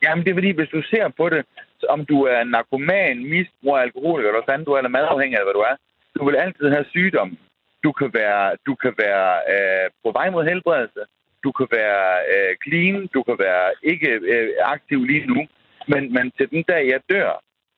jamen, 0.05 0.21
det 0.23 0.29
er 0.31 0.37
fordi, 0.41 0.51
hvis 0.59 0.71
du 0.75 0.81
ser 0.91 1.05
på 1.19 1.25
det, 1.33 1.41
så 1.79 1.85
om 1.95 2.05
du 2.11 2.17
er 2.33 2.43
narkoman, 2.43 3.15
misbruger, 3.33 3.77
alkoholiker, 3.87 4.27
eller 4.29 4.39
hvad 4.41 4.49
fanden 4.51 4.65
du 4.67 4.71
er, 4.73 4.77
eller 4.77 4.93
madafhængig, 4.97 5.35
eller 5.35 5.49
hvad 5.49 5.57
du 5.59 5.65
er, 5.71 5.75
du 6.15 6.21
vil 6.27 6.35
altid 6.45 6.65
have 6.75 6.85
sygdom. 6.95 7.29
Du 7.86 7.91
kan 7.99 8.09
være, 8.13 8.43
du 8.67 8.73
kan 8.83 8.93
være 9.05 9.29
øh, 9.53 9.88
på 10.03 10.09
vej 10.17 10.27
mod 10.29 10.43
helbredelse. 10.51 11.01
Du 11.43 11.51
kan 11.51 11.67
være 11.71 12.05
øh, 12.33 12.51
clean. 12.63 12.97
Du 13.15 13.21
kan 13.27 13.38
være 13.47 13.65
ikke 13.91 14.09
øh, 14.33 14.49
aktiv 14.75 14.99
lige 15.11 15.25
nu. 15.33 15.41
Men, 15.91 16.13
men 16.15 16.25
til 16.38 16.47
den 16.53 16.63
dag, 16.71 16.81
jeg 16.93 17.01
dør, 17.13 17.29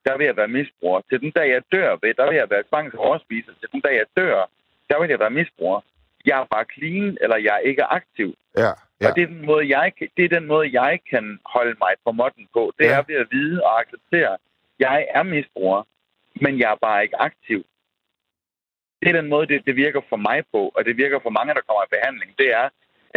der 0.06 0.18
vil 0.18 0.26
jeg 0.26 0.38
være 0.38 0.48
misbruger. 0.60 1.02
Til 1.10 1.20
den 1.24 1.32
dag, 1.32 1.48
jeg 1.56 1.62
dør, 1.76 1.90
der 2.20 2.26
vil 2.30 2.36
jeg 2.36 2.50
være 2.50 2.64
tvangs 2.72 2.96
overspiser. 2.96 3.52
Til 3.60 3.70
den 3.72 3.82
dag, 3.82 3.96
jeg 4.02 4.06
dør, 4.18 4.50
der 4.90 5.00
vil 5.02 5.10
jeg 5.10 5.20
være 5.20 5.30
misbruger. 5.40 5.80
Jeg 6.26 6.40
er 6.42 6.46
bare 6.56 6.66
clean, 6.74 7.18
eller 7.22 7.38
jeg 7.38 7.54
er 7.56 7.64
ikke 7.72 7.84
aktiv. 7.84 8.30
Ja, 8.58 8.72
Ja. 9.02 9.10
Og 9.10 9.16
det 9.16 9.24
er, 9.24 9.28
den 9.28 9.46
måde, 9.46 9.78
jeg, 9.78 9.92
det 10.18 10.26
er 10.26 10.30
den 10.30 10.48
måde, 10.48 10.82
jeg 10.82 11.00
kan 11.10 11.40
holde 11.46 11.76
mig 11.84 11.94
på 12.06 12.12
måtten 12.12 12.48
på. 12.54 12.74
Det 12.80 12.86
Ja. 12.86 12.98
er 12.98 13.04
ved 13.08 13.16
at 13.16 13.28
vide 13.32 13.64
og 13.64 13.80
acceptere, 13.82 14.38
jeg 14.80 15.08
er 15.10 15.24
misbruger, 15.24 15.84
men 16.42 16.60
jeg 16.60 16.72
er 16.72 16.76
bare 16.82 17.04
ikke 17.04 17.22
aktiv. 17.22 17.66
Det 19.02 19.08
er 19.10 19.16
den 19.22 19.30
måde, 19.34 19.46
det, 19.52 19.60
det 19.68 19.76
virker 19.76 20.02
for 20.12 20.20
mig 20.30 20.40
på, 20.54 20.62
og 20.76 20.82
det 20.88 20.94
virker 21.04 21.20
for 21.26 21.30
mange, 21.38 21.52
der 21.58 21.64
kommer 21.68 21.84
i 21.88 21.90
behandling. 21.96 22.30
Det 22.42 22.50
er, 22.62 22.68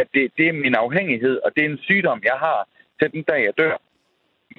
at 0.01 0.07
det, 0.15 0.23
det 0.37 0.45
er 0.49 0.53
min 0.65 0.75
afhængighed, 0.85 1.35
og 1.45 1.49
det 1.55 1.61
er 1.65 1.69
en 1.75 1.79
sygdom, 1.89 2.21
jeg 2.31 2.39
har 2.47 2.59
til 3.01 3.09
den 3.15 3.23
dag, 3.31 3.41
jeg 3.49 3.55
dør. 3.63 3.77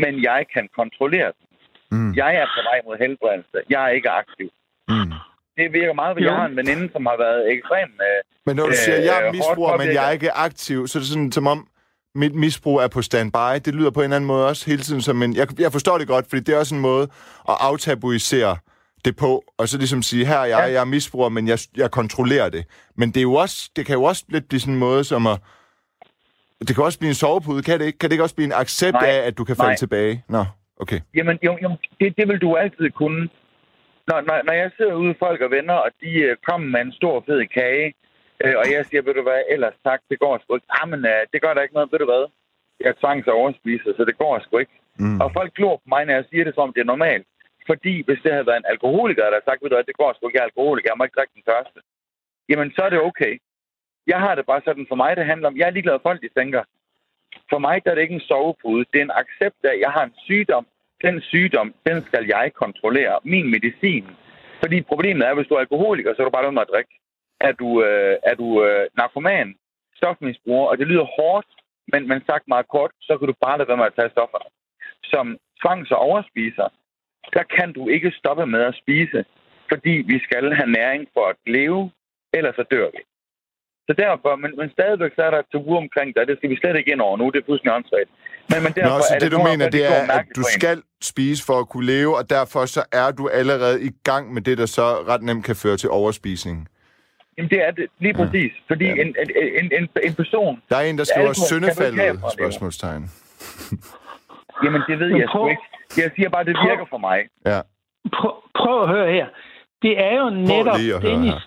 Men 0.03 0.13
jeg 0.29 0.45
kan 0.53 0.65
kontrollere 0.79 1.31
den. 1.37 1.45
Mm, 1.91 2.13
Jeg 2.21 2.31
er 2.41 2.45
på 2.55 2.61
vej 2.69 2.79
mod 2.87 2.97
helbredelse. 3.05 3.57
Jeg 3.69 3.81
er 3.87 3.89
ikke 3.97 4.09
aktiv. 4.09 4.49
mm. 4.89 5.11
Det 5.57 5.73
virker 5.73 5.93
meget, 5.93 6.15
ved 6.15 6.23
jeg 6.23 6.35
har 6.35 6.45
en 6.45 6.55
veninde, 6.57 6.89
som 6.93 7.05
har 7.05 7.17
været 7.17 7.51
ekstremt... 7.53 7.91
Øh, 8.09 8.19
Men 8.45 8.55
når 8.55 8.65
du 8.65 8.73
siger, 8.75 8.97
at 8.97 9.05
jeg 9.05 9.17
er 9.21 9.27
Øh, 9.27 9.33
misbruger, 9.35 9.77
men 9.77 9.87
jeg 9.93 10.07
er 10.07 10.11
ikke 10.11 10.31
aktiv, 10.31 10.87
så 10.87 10.97
er 10.97 11.01
det 11.01 11.09
sådan, 11.09 11.31
som 11.31 11.47
om 11.47 11.67
mit 12.15 12.35
misbrug 12.35 12.77
er 12.79 12.87
på 12.87 13.01
standby. 13.01 13.53
Det 13.65 13.75
lyder 13.75 13.91
på 13.91 13.99
en 13.99 14.03
eller 14.03 14.15
anden 14.15 14.27
måde 14.27 14.47
også 14.47 14.69
hele 14.69 14.81
tiden 14.81 15.01
som 15.01 15.23
en... 15.23 15.35
Jeg, 15.35 15.47
jeg 15.59 15.71
forstår 15.71 15.97
det 15.97 16.07
godt, 16.07 16.25
fordi 16.29 16.41
det 16.41 16.55
er 16.55 16.59
også 16.59 16.75
en 16.75 16.81
måde 16.81 17.03
at 17.49 17.55
aftabuisere 17.59 18.57
det 19.05 19.15
på, 19.15 19.43
og 19.57 19.67
så 19.67 19.77
ligesom 19.77 20.01
sige, 20.01 20.25
her 20.25 20.37
er 20.37 20.45
jeg, 20.45 20.59
Ja. 20.67 20.73
jeg 20.73 20.81
er 20.81 20.85
misbruger, 20.85 21.29
men 21.29 21.47
jeg, 21.47 21.59
jeg 21.77 21.91
kontrollerer 21.91 22.49
det. 22.49 22.63
Men 22.95 23.07
det, 23.09 23.17
er 23.17 23.21
jo 23.21 23.33
også, 23.33 23.69
det 23.75 23.85
kan 23.85 23.95
jo 23.95 24.03
også 24.03 24.23
lidt 24.29 24.47
blive 24.49 24.59
sådan 24.59 24.73
en 24.73 24.79
måde 24.79 25.03
som 25.03 25.27
at... 25.27 25.37
Det 26.67 26.75
kan 26.75 26.83
også 26.83 26.99
blive 26.99 27.09
en 27.15 27.21
sovepude, 27.23 27.63
kan 27.63 27.79
det 27.79 27.85
ikke? 27.85 27.99
Kan 27.99 28.09
det 28.09 28.13
ikke 28.13 28.23
også 28.23 28.35
blive 28.35 28.45
en 28.53 28.59
accept 28.63 28.93
Nej. 29.01 29.09
af, 29.09 29.17
at 29.27 29.37
du 29.37 29.43
kan 29.43 29.55
falde 29.55 29.75
Nej. 29.75 29.83
tilbage? 29.83 30.23
Nå, 30.29 30.43
okay. 30.83 30.99
Jamen, 31.17 31.39
jo, 31.47 31.57
jo, 31.63 31.69
det, 31.99 32.07
det 32.17 32.25
vil 32.29 32.39
du 32.45 32.55
altid 32.55 32.89
kunne. 33.01 33.21
Når, 34.07 34.19
når, 34.27 34.35
når 34.47 34.53
jeg 34.61 34.71
sidder 34.77 34.93
ude 34.93 35.15
folk 35.19 35.41
og 35.41 35.51
venner, 35.51 35.73
og 35.73 35.89
de 36.01 36.11
øh, 36.27 36.37
kommer 36.47 36.67
med 36.75 36.81
en 36.81 36.91
stor 36.99 37.23
fed 37.27 37.41
kage, 37.59 37.87
øh, 38.43 38.53
og 38.61 38.65
jeg 38.73 38.85
siger, 38.85 39.01
ved 39.01 39.13
du 39.13 39.23
hvad, 39.29 39.41
ellers 39.53 39.77
tak, 39.87 39.99
det 40.09 40.19
går 40.19 40.33
sgu 40.41 40.55
ikke. 40.55 40.67
Jamen, 40.77 40.99
øh, 41.11 41.21
det 41.33 41.41
gør 41.41 41.53
der 41.53 41.61
ikke 41.61 41.73
noget, 41.77 41.91
ved 41.91 41.99
du 41.99 42.05
hvad. 42.13 42.23
Jeg 42.85 42.93
tvangs 43.01 43.27
overspiser, 43.27 43.91
så 43.97 44.03
det 44.09 44.17
går 44.17 44.39
sgu 44.43 44.57
ikke. 44.57 44.75
Mm. 44.99 45.21
Og 45.21 45.27
folk 45.37 45.51
glor 45.53 45.75
på 45.75 45.87
mig, 45.93 46.05
når 46.05 46.13
jeg 46.13 46.25
siger 46.29 46.43
det, 46.43 46.53
som 46.55 46.63
om 46.67 46.73
det 46.73 46.81
er 46.81 46.91
normalt. 46.93 47.27
Fordi 47.69 47.93
hvis 48.05 48.21
det 48.23 48.31
havde 48.31 48.49
været 48.49 48.61
en 48.61 48.71
alkoholiker, 48.73 49.23
der 49.23 49.31
havde 49.31 49.49
sagt, 49.49 49.61
ved 49.61 49.69
du 49.69 49.75
hvad, 49.75 49.89
det 49.89 49.97
går 50.01 50.13
sgu 50.13 50.27
ikke, 50.27 50.37
jeg 50.37 50.45
er 50.45 50.51
alkoholiker, 50.51 50.89
jeg 50.89 50.97
må 50.97 51.03
ikke 51.03 51.17
drikke 51.17 51.37
den 51.37 51.49
første. 51.51 51.79
Jamen, 52.49 52.69
så 52.75 52.81
er 52.85 52.89
det 52.89 53.07
okay. 53.09 53.33
Jeg 54.07 54.19
har 54.19 54.35
det 54.35 54.45
bare 54.45 54.61
sådan, 54.65 54.85
for 54.89 54.95
mig 54.95 55.11
det 55.15 55.25
handler 55.31 55.47
om, 55.47 55.57
jeg 55.57 55.67
er 55.67 55.75
ligeglad, 55.75 55.93
hvad 55.93 56.07
folk 56.09 56.21
de 56.21 56.39
tænker. 56.39 56.63
For 57.51 57.59
mig 57.65 57.75
der 57.83 57.91
er 57.91 57.95
det 57.95 58.01
ikke 58.01 58.19
en 58.19 58.29
sovepude. 58.29 58.85
Det 58.91 58.99
er 58.99 59.07
en 59.07 59.19
accept 59.23 59.59
af, 59.63 59.73
at 59.73 59.79
jeg 59.79 59.91
har 59.91 60.03
en 60.05 60.15
sygdom. 60.27 60.65
Den 61.05 61.21
sygdom, 61.21 61.73
den 61.87 61.97
skal 62.07 62.25
jeg 62.35 62.51
kontrollere. 62.53 63.19
Min 63.23 63.51
medicin. 63.51 64.05
Fordi 64.61 64.81
problemet 64.81 65.27
er, 65.27 65.33
hvis 65.33 65.47
du 65.47 65.53
er 65.55 65.59
alkoholiker, 65.59 66.13
så 66.13 66.21
er 66.21 66.25
du 66.25 66.35
bare 66.35 66.43
nødt 66.43 66.53
med 66.53 66.67
at 66.67 66.73
drikke. 66.73 66.93
Er 67.39 67.51
du, 67.51 67.83
øh, 67.83 68.17
er 68.23 68.35
du 68.35 68.47
øh, 68.65 68.87
narkoman, 68.97 69.55
stofmisbruger, 69.95 70.67
og 70.67 70.77
det 70.77 70.87
lyder 70.87 71.07
hårdt, 71.17 71.47
men, 71.91 72.07
men 72.07 72.23
sagt 72.25 72.47
meget 72.47 72.67
kort, 72.67 72.91
så 73.01 73.17
kan 73.17 73.27
du 73.27 73.33
bare 73.45 73.57
lade 73.57 73.67
være 73.67 73.77
med 73.77 73.91
at 73.91 73.97
tage 73.99 74.13
stoffer. 74.15 74.41
Som 75.03 75.25
tvangs- 75.61 75.91
og 75.95 75.99
overspiser, 76.09 76.67
der 77.35 77.43
kan 77.57 77.69
du 77.77 77.83
ikke 77.95 78.11
stoppe 78.19 78.45
med 78.45 78.61
at 78.71 78.75
spise, 78.83 79.19
fordi 79.71 79.93
vi 80.11 80.17
skal 80.25 80.43
have 80.59 80.69
næring 80.79 81.01
for 81.15 81.25
at 81.33 81.35
leve, 81.57 81.91
ellers 82.33 82.55
så 82.55 82.65
dør 82.71 82.87
vi. 82.95 83.01
Så 83.87 83.93
derfor, 84.03 84.35
men, 84.35 84.51
men 84.59 84.69
stadigvæk 84.77 85.11
så 85.15 85.21
er 85.27 85.31
der 85.31 85.39
et 85.39 85.45
tabu 85.51 85.75
omkring 85.77 86.09
det, 86.15 86.27
det 86.27 86.37
skal 86.37 86.49
vi 86.49 86.57
slet 86.61 86.75
ikke 86.77 86.91
ind 86.91 87.01
over 87.01 87.17
nu, 87.17 87.25
det 87.29 87.39
er 87.41 87.45
fuldstændig 87.49 87.75
åndssvagt. 87.77 88.09
Men, 88.51 88.59
men 88.63 88.71
derfor 88.77 88.97
Nå, 88.97 89.07
så 89.09 89.13
er 89.15 89.19
det, 89.19 89.31
du 89.31 89.37
nogle 89.37 89.49
mener, 89.51 89.69
det 89.69 89.83
er, 89.95 90.01
at 90.19 90.25
du 90.35 90.43
skal 90.57 90.77
spise 91.11 91.45
for 91.45 91.57
at 91.63 91.69
kunne 91.69 91.85
leve, 91.85 92.17
og 92.19 92.29
derfor 92.29 92.65
så 92.65 92.81
er 93.03 93.11
du 93.11 93.23
allerede 93.39 93.77
i 93.89 93.91
gang 94.03 94.33
med 94.33 94.41
det, 94.41 94.57
der 94.57 94.65
så 94.65 94.85
ret 95.11 95.21
nemt 95.23 95.45
kan 95.45 95.55
føre 95.55 95.77
til 95.77 95.89
overspisning. 95.89 96.67
Jamen 97.37 97.49
det 97.49 97.59
er 97.67 97.71
det, 97.71 97.85
lige 97.99 98.13
præcis. 98.13 98.51
Fordi 98.67 98.85
Ja. 98.85 98.91
en, 98.91 99.07
en, 99.23 99.29
en, 99.61 99.71
en, 99.79 99.89
en 100.07 100.13
person, 100.15 100.61
Der 100.69 100.75
er 100.77 100.81
en, 100.81 100.97
der 100.97 101.03
skriver 101.03 101.27
du 101.27 101.41
syndefaldet, 101.51 102.19
spørgsmålstegn. 102.37 103.03
jamen 104.63 104.81
det 104.87 104.99
ved 104.99 105.09
jeg 105.21 105.27
sgu 105.29 105.47
ikke. 105.47 105.61
Jeg 105.97 106.11
siger 106.15 106.29
bare, 106.29 106.43
det 106.43 106.55
prøv- 106.55 106.69
virker 106.69 106.85
for 106.89 106.97
mig. 106.97 107.19
Ja. 107.45 107.61
Prøv, 108.13 108.33
prøv 108.55 108.81
at 108.83 108.89
høre 108.89 109.11
her. 109.11 109.27
Det 109.81 110.03
er 110.03 110.15
jo 110.23 110.29
netop, 110.29 110.75
at 110.95 111.01
Dennis. 111.01 111.41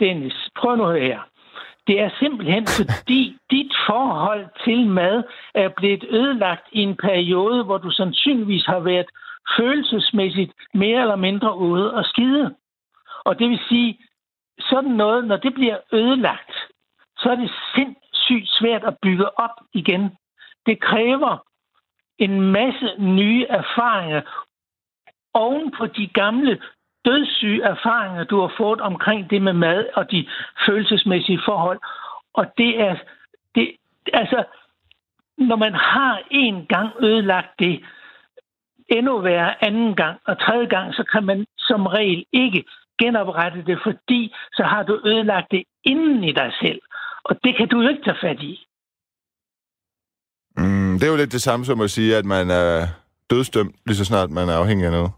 Dennis, 0.00 0.48
prøv 0.56 0.76
nu 0.76 0.84
at 0.84 0.90
høre 0.92 1.06
her. 1.06 1.20
Det 1.86 2.00
er 2.00 2.10
simpelthen 2.18 2.66
fordi 2.66 3.36
dit 3.54 3.72
forhold 3.86 4.46
til 4.64 4.86
mad 4.86 5.22
er 5.54 5.68
blevet 5.76 6.04
ødelagt 6.10 6.66
i 6.72 6.80
en 6.80 6.96
periode, 6.96 7.64
hvor 7.64 7.78
du 7.78 7.90
sandsynligvis 7.90 8.66
har 8.66 8.78
været 8.80 9.06
følelsesmæssigt 9.58 10.52
mere 10.74 11.00
eller 11.00 11.16
mindre 11.16 11.56
ude 11.56 11.94
og 11.94 12.04
skide. 12.04 12.54
Og 13.24 13.38
det 13.38 13.48
vil 13.50 13.60
sige, 13.68 13.98
sådan 14.60 14.90
noget, 14.90 15.24
når 15.24 15.36
det 15.36 15.54
bliver 15.54 15.78
ødelagt, 15.92 16.52
så 17.18 17.30
er 17.30 17.34
det 17.34 17.52
sindssygt 17.74 18.48
svært 18.58 18.84
at 18.84 18.96
bygge 19.02 19.38
op 19.38 19.56
igen. 19.74 20.10
Det 20.66 20.80
kræver 20.80 21.46
en 22.24 22.40
masse 22.40 22.88
nye 22.98 23.46
erfaringer 23.48 24.22
oven 25.34 25.70
på 25.70 25.86
de 25.86 26.06
gamle 26.06 26.58
dødssyge 27.04 27.62
erfaringer, 27.62 28.24
du 28.24 28.40
har 28.40 28.52
fået 28.56 28.80
omkring 28.80 29.30
det 29.30 29.42
med 29.42 29.52
mad 29.52 29.84
og 29.94 30.10
de 30.10 30.28
følelsesmæssige 30.66 31.40
forhold. 31.44 31.80
Og 32.34 32.46
det 32.58 32.80
er, 32.80 32.96
det, 33.54 33.76
altså, 34.12 34.44
når 35.38 35.56
man 35.56 35.74
har 35.74 36.22
en 36.30 36.66
gang 36.66 36.90
ødelagt 37.00 37.58
det, 37.58 37.84
endnu 38.88 39.18
værre 39.18 39.64
anden 39.64 39.96
gang 39.96 40.20
og 40.26 40.40
tredje 40.40 40.66
gang, 40.66 40.94
så 40.94 41.04
kan 41.12 41.24
man 41.24 41.46
som 41.58 41.86
regel 41.86 42.24
ikke 42.32 42.64
genoprette 42.98 43.64
det, 43.66 43.78
fordi 43.82 44.34
så 44.52 44.62
har 44.62 44.82
du 44.82 45.00
ødelagt 45.04 45.50
det 45.50 45.62
inden 45.84 46.24
i 46.24 46.32
dig 46.32 46.52
selv. 46.60 46.80
Og 47.24 47.44
det 47.44 47.56
kan 47.56 47.68
du 47.68 47.80
jo 47.82 47.88
ikke 47.88 48.04
tage 48.04 48.16
fat 48.20 48.40
i. 48.40 48.66
Det 51.02 51.08
er 51.08 51.12
jo 51.14 51.16
lidt 51.22 51.32
det 51.32 51.42
samme 51.42 51.64
som 51.64 51.80
at 51.80 51.90
sige, 51.90 52.16
at 52.16 52.24
man 52.24 52.50
er 52.50 52.86
dødsdømt, 53.30 53.74
lige 53.86 53.96
så 53.96 54.04
snart 54.04 54.30
man 54.30 54.48
er 54.48 54.56
afhængig 54.62 54.86
af 54.86 54.92
noget. 54.92 55.10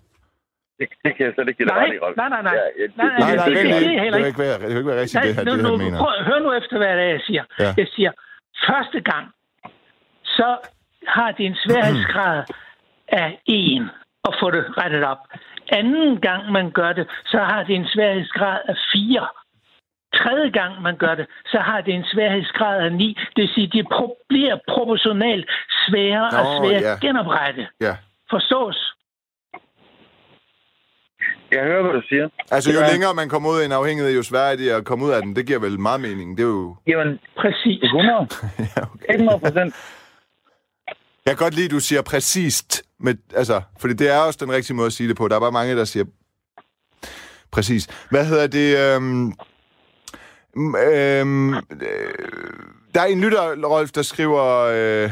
Det, 0.78 0.86
det 1.04 1.12
kan 1.16 1.22
jeg 1.26 1.32
slet 1.34 1.48
ikke 1.48 1.58
give 1.58 1.68
dig 1.68 1.76
Nej, 1.76 1.84
ret 1.86 1.94
i, 1.94 1.98
Rolf. 2.04 2.16
nej, 2.16 2.28
nej, 2.34 2.42
nej. 2.42 2.54
Ja, 2.54 2.64
Nej, 2.96 3.06
Nej, 3.06 3.28
det, 3.28 3.36
nej, 3.36 3.44
det- 3.46 3.56
det- 3.56 3.62
kan 3.62 4.26
ikke- 4.26 4.38
være, 4.44 4.52
det 4.62 4.68
kan 4.72 4.78
ikke 4.82 4.90
være 4.92 5.00
rigtigt, 5.00 5.22
det, 5.24 5.34
her, 5.36 5.44
nu, 5.44 5.52
det 5.56 5.62
nu, 5.62 5.70
han 5.70 5.78
mener. 5.84 5.98
prøv, 6.02 6.12
hør 6.28 6.38
nu 6.46 6.50
efter, 6.60 6.76
hvad 6.78 6.92
det 6.98 7.04
er, 7.08 7.12
jeg 7.16 7.22
siger. 7.28 7.44
Ja. 7.64 7.70
Jeg 7.82 7.88
siger, 7.96 8.10
første 8.68 8.98
gang, 9.10 9.24
så 10.38 10.48
har 11.16 11.30
det 11.36 11.44
en 11.50 11.56
sværhedsgrad 11.64 12.38
af 13.08 13.28
en 13.62 13.82
at 14.28 14.32
få 14.40 14.46
det 14.50 14.62
rettet 14.80 15.04
op. 15.12 15.22
Anden 15.78 16.20
gang, 16.26 16.42
man 16.58 16.66
gør 16.70 16.92
det, 16.98 17.06
så 17.32 17.38
har 17.50 17.62
det 17.68 17.74
en 17.80 17.86
sværhedsgrad 17.94 18.58
af 18.72 18.76
fire. 18.92 19.26
Tredje 20.22 20.50
gang, 20.58 20.82
man 20.82 20.96
gør 20.96 21.14
det, 21.14 21.26
så 21.52 21.58
har 21.58 21.80
det 21.80 21.94
en 21.94 22.04
sværhedsgrad 22.12 22.76
af 22.86 22.92
9. 22.92 23.18
Det 23.36 23.42
vil 23.42 23.48
sige, 23.54 23.68
det 23.76 23.86
pro- 23.94 24.26
bliver 24.28 24.56
proportionalt 24.68 25.50
sværere 25.86 26.28
Nå, 26.32 26.38
og 26.38 26.44
sværere 26.58 26.82
ja. 26.88 26.92
at 26.94 27.00
genoprette. 27.00 27.66
Ja. 27.80 27.96
Forstås? 28.30 28.78
jeg 31.52 31.62
hører, 31.62 31.82
hvad 31.82 31.92
du 31.92 32.02
siger. 32.08 32.28
Altså, 32.50 32.72
jo 32.72 32.80
Ja. 32.80 32.90
længere 32.92 33.14
man 33.14 33.28
kommer 33.28 33.50
ud 33.50 33.58
af 33.60 33.64
en 33.64 33.72
afhængighed, 33.72 34.14
jo 34.16 34.22
sværere 34.22 34.52
er 34.52 34.56
det 34.56 34.70
at 34.70 34.84
komme 34.84 35.04
ud 35.04 35.10
af 35.10 35.22
den. 35.22 35.36
Det 35.36 35.46
giver 35.46 35.58
vel 35.58 35.80
meget 35.80 36.00
mening. 36.00 36.36
Det 36.36 36.42
er 36.42 36.46
jo... 36.48 36.76
Jamen, 36.86 37.18
Præcis. 37.36 37.82
100. 37.82 38.28
ja, 38.76 38.82
okay. 38.82 39.14
100 39.14 39.38
procent. 39.38 39.74
Jeg 41.26 41.36
kan 41.36 41.44
godt 41.44 41.54
lide, 41.54 41.64
at 41.64 41.70
du 41.70 41.80
siger 41.80 42.02
præcist, 42.02 42.82
med, 43.00 43.14
altså, 43.36 43.62
fordi 43.80 43.94
det 43.94 44.10
er 44.14 44.18
også 44.18 44.38
den 44.44 44.52
rigtige 44.52 44.76
måde 44.76 44.86
at 44.86 44.92
sige 44.92 45.08
det 45.08 45.16
på. 45.16 45.28
Der 45.28 45.36
er 45.36 45.40
bare 45.40 45.52
mange, 45.52 45.76
der 45.76 45.84
siger... 45.84 46.04
Præcis. 47.52 48.06
Hvad 48.10 48.26
hedder 48.26 48.46
det? 48.46 48.68
Øhm, 48.96 49.32
øhm, 50.56 51.54
øh, 51.54 51.60
der 52.94 53.00
er 53.00 53.06
en 53.06 53.20
lytter, 53.20 53.68
Rolf, 53.68 53.90
der 53.90 54.02
skriver... 54.02 54.44
Øh, 54.74 55.10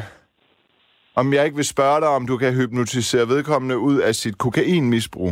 om 1.15 1.33
jeg 1.33 1.45
ikke 1.45 1.57
vil 1.57 1.65
spørge 1.65 2.01
dig, 2.01 2.09
om 2.09 2.27
du 2.27 2.37
kan 2.37 2.55
hypnotisere 2.55 3.29
vedkommende 3.29 3.79
ud 3.79 3.97
af 4.01 4.15
sit 4.15 4.39
kokainmisbrug. 4.39 5.31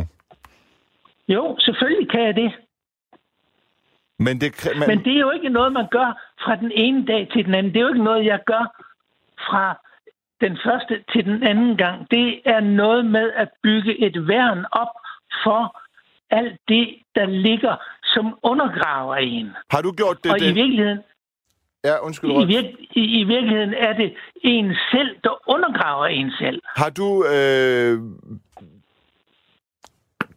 Jo, 1.27 1.55
selvfølgelig 1.59 2.09
kan 2.11 2.25
jeg 2.25 2.35
det. 2.35 2.51
Men 4.19 4.41
det, 4.41 4.71
Men, 4.79 4.87
Men 4.87 5.03
det 5.05 5.13
er 5.15 5.19
jo 5.19 5.31
ikke 5.31 5.49
noget, 5.49 5.73
man 5.73 5.87
gør 5.91 6.09
fra 6.43 6.55
den 6.55 6.71
ene 6.75 7.05
dag 7.05 7.27
til 7.33 7.45
den 7.45 7.53
anden. 7.53 7.73
Det 7.73 7.79
er 7.79 7.81
jo 7.81 7.87
ikke 7.87 8.03
noget, 8.03 8.25
jeg 8.25 8.39
gør 8.45 8.63
fra 9.47 9.79
den 10.41 10.57
første 10.65 11.03
til 11.13 11.25
den 11.25 11.43
anden 11.43 11.77
gang. 11.77 12.11
Det 12.11 12.41
er 12.45 12.59
noget 12.59 13.05
med 13.05 13.31
at 13.35 13.49
bygge 13.63 14.05
et 14.05 14.27
værn 14.27 14.65
op 14.71 14.93
for 15.43 15.81
alt 16.29 16.59
det, 16.67 16.87
der 17.15 17.25
ligger, 17.25 17.75
som 18.13 18.25
undergraver 18.43 19.15
en. 19.15 19.47
har 19.71 19.81
du 19.81 19.91
gjort 19.91 20.17
det? 20.23 20.31
Og 20.31 20.37
i 20.41 20.47
det? 20.47 20.55
virkeligheden, 20.55 20.99
Ja, 21.83 21.95
undskyld, 22.05 22.31
i, 22.31 22.43
vir- 22.57 22.77
i, 23.01 23.03
i 23.21 23.23
virkeligheden 23.23 23.73
er 23.73 23.93
det 23.93 24.13
en 24.43 24.75
selv, 24.91 25.11
der 25.23 25.49
undergraver 25.53 26.05
en 26.05 26.31
selv. 26.39 26.61
Har 26.75 26.89
du 26.89 27.25
øh, 27.35 27.97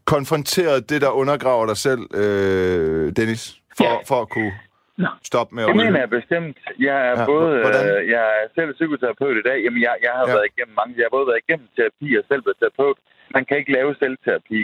konfronteret 0.05 0.91
det, 0.91 1.01
der 1.03 1.11
undergraver 1.11 1.67
dig 1.67 1.77
selv, 1.77 2.03
øh, 2.15 3.13
Dennis? 3.17 3.45
For, 3.77 3.85
Ja. 3.85 3.97
for 4.11 4.19
at 4.25 4.29
kunne 4.29 4.53
Nå. 4.97 5.09
stoppe 5.31 5.55
med 5.55 5.63
at 5.65 5.69
Det 5.69 5.77
mener 5.77 5.99
jeg 6.05 6.11
bestemt. 6.11 6.57
Jeg 6.79 6.97
er 7.11 7.15
Ja, 7.21 7.25
både, 7.33 7.51
hvordan? 7.65 7.85
øh, 8.03 8.09
jeg 8.15 8.25
er 8.41 8.47
selv 8.59 8.71
psykoterapeut 8.79 9.37
i 9.43 9.45
dag. 9.49 9.59
Jamen, 9.65 9.83
jeg, 9.87 9.95
jeg 10.07 10.13
har 10.19 10.25
ja. 10.29 10.33
været 10.35 10.47
igennem 10.53 10.75
mange. 10.81 10.93
Jeg 10.97 11.05
har 11.07 11.15
både 11.19 11.27
været 11.31 11.41
igennem 11.49 11.69
terapi 11.77 12.09
og 12.19 12.25
selv 12.31 12.43
været 12.47 12.59
terapeut. 12.63 12.99
Man 13.37 13.45
kan 13.45 13.57
ikke 13.61 13.73
lave 13.79 13.91
selvterapi. 14.03 14.61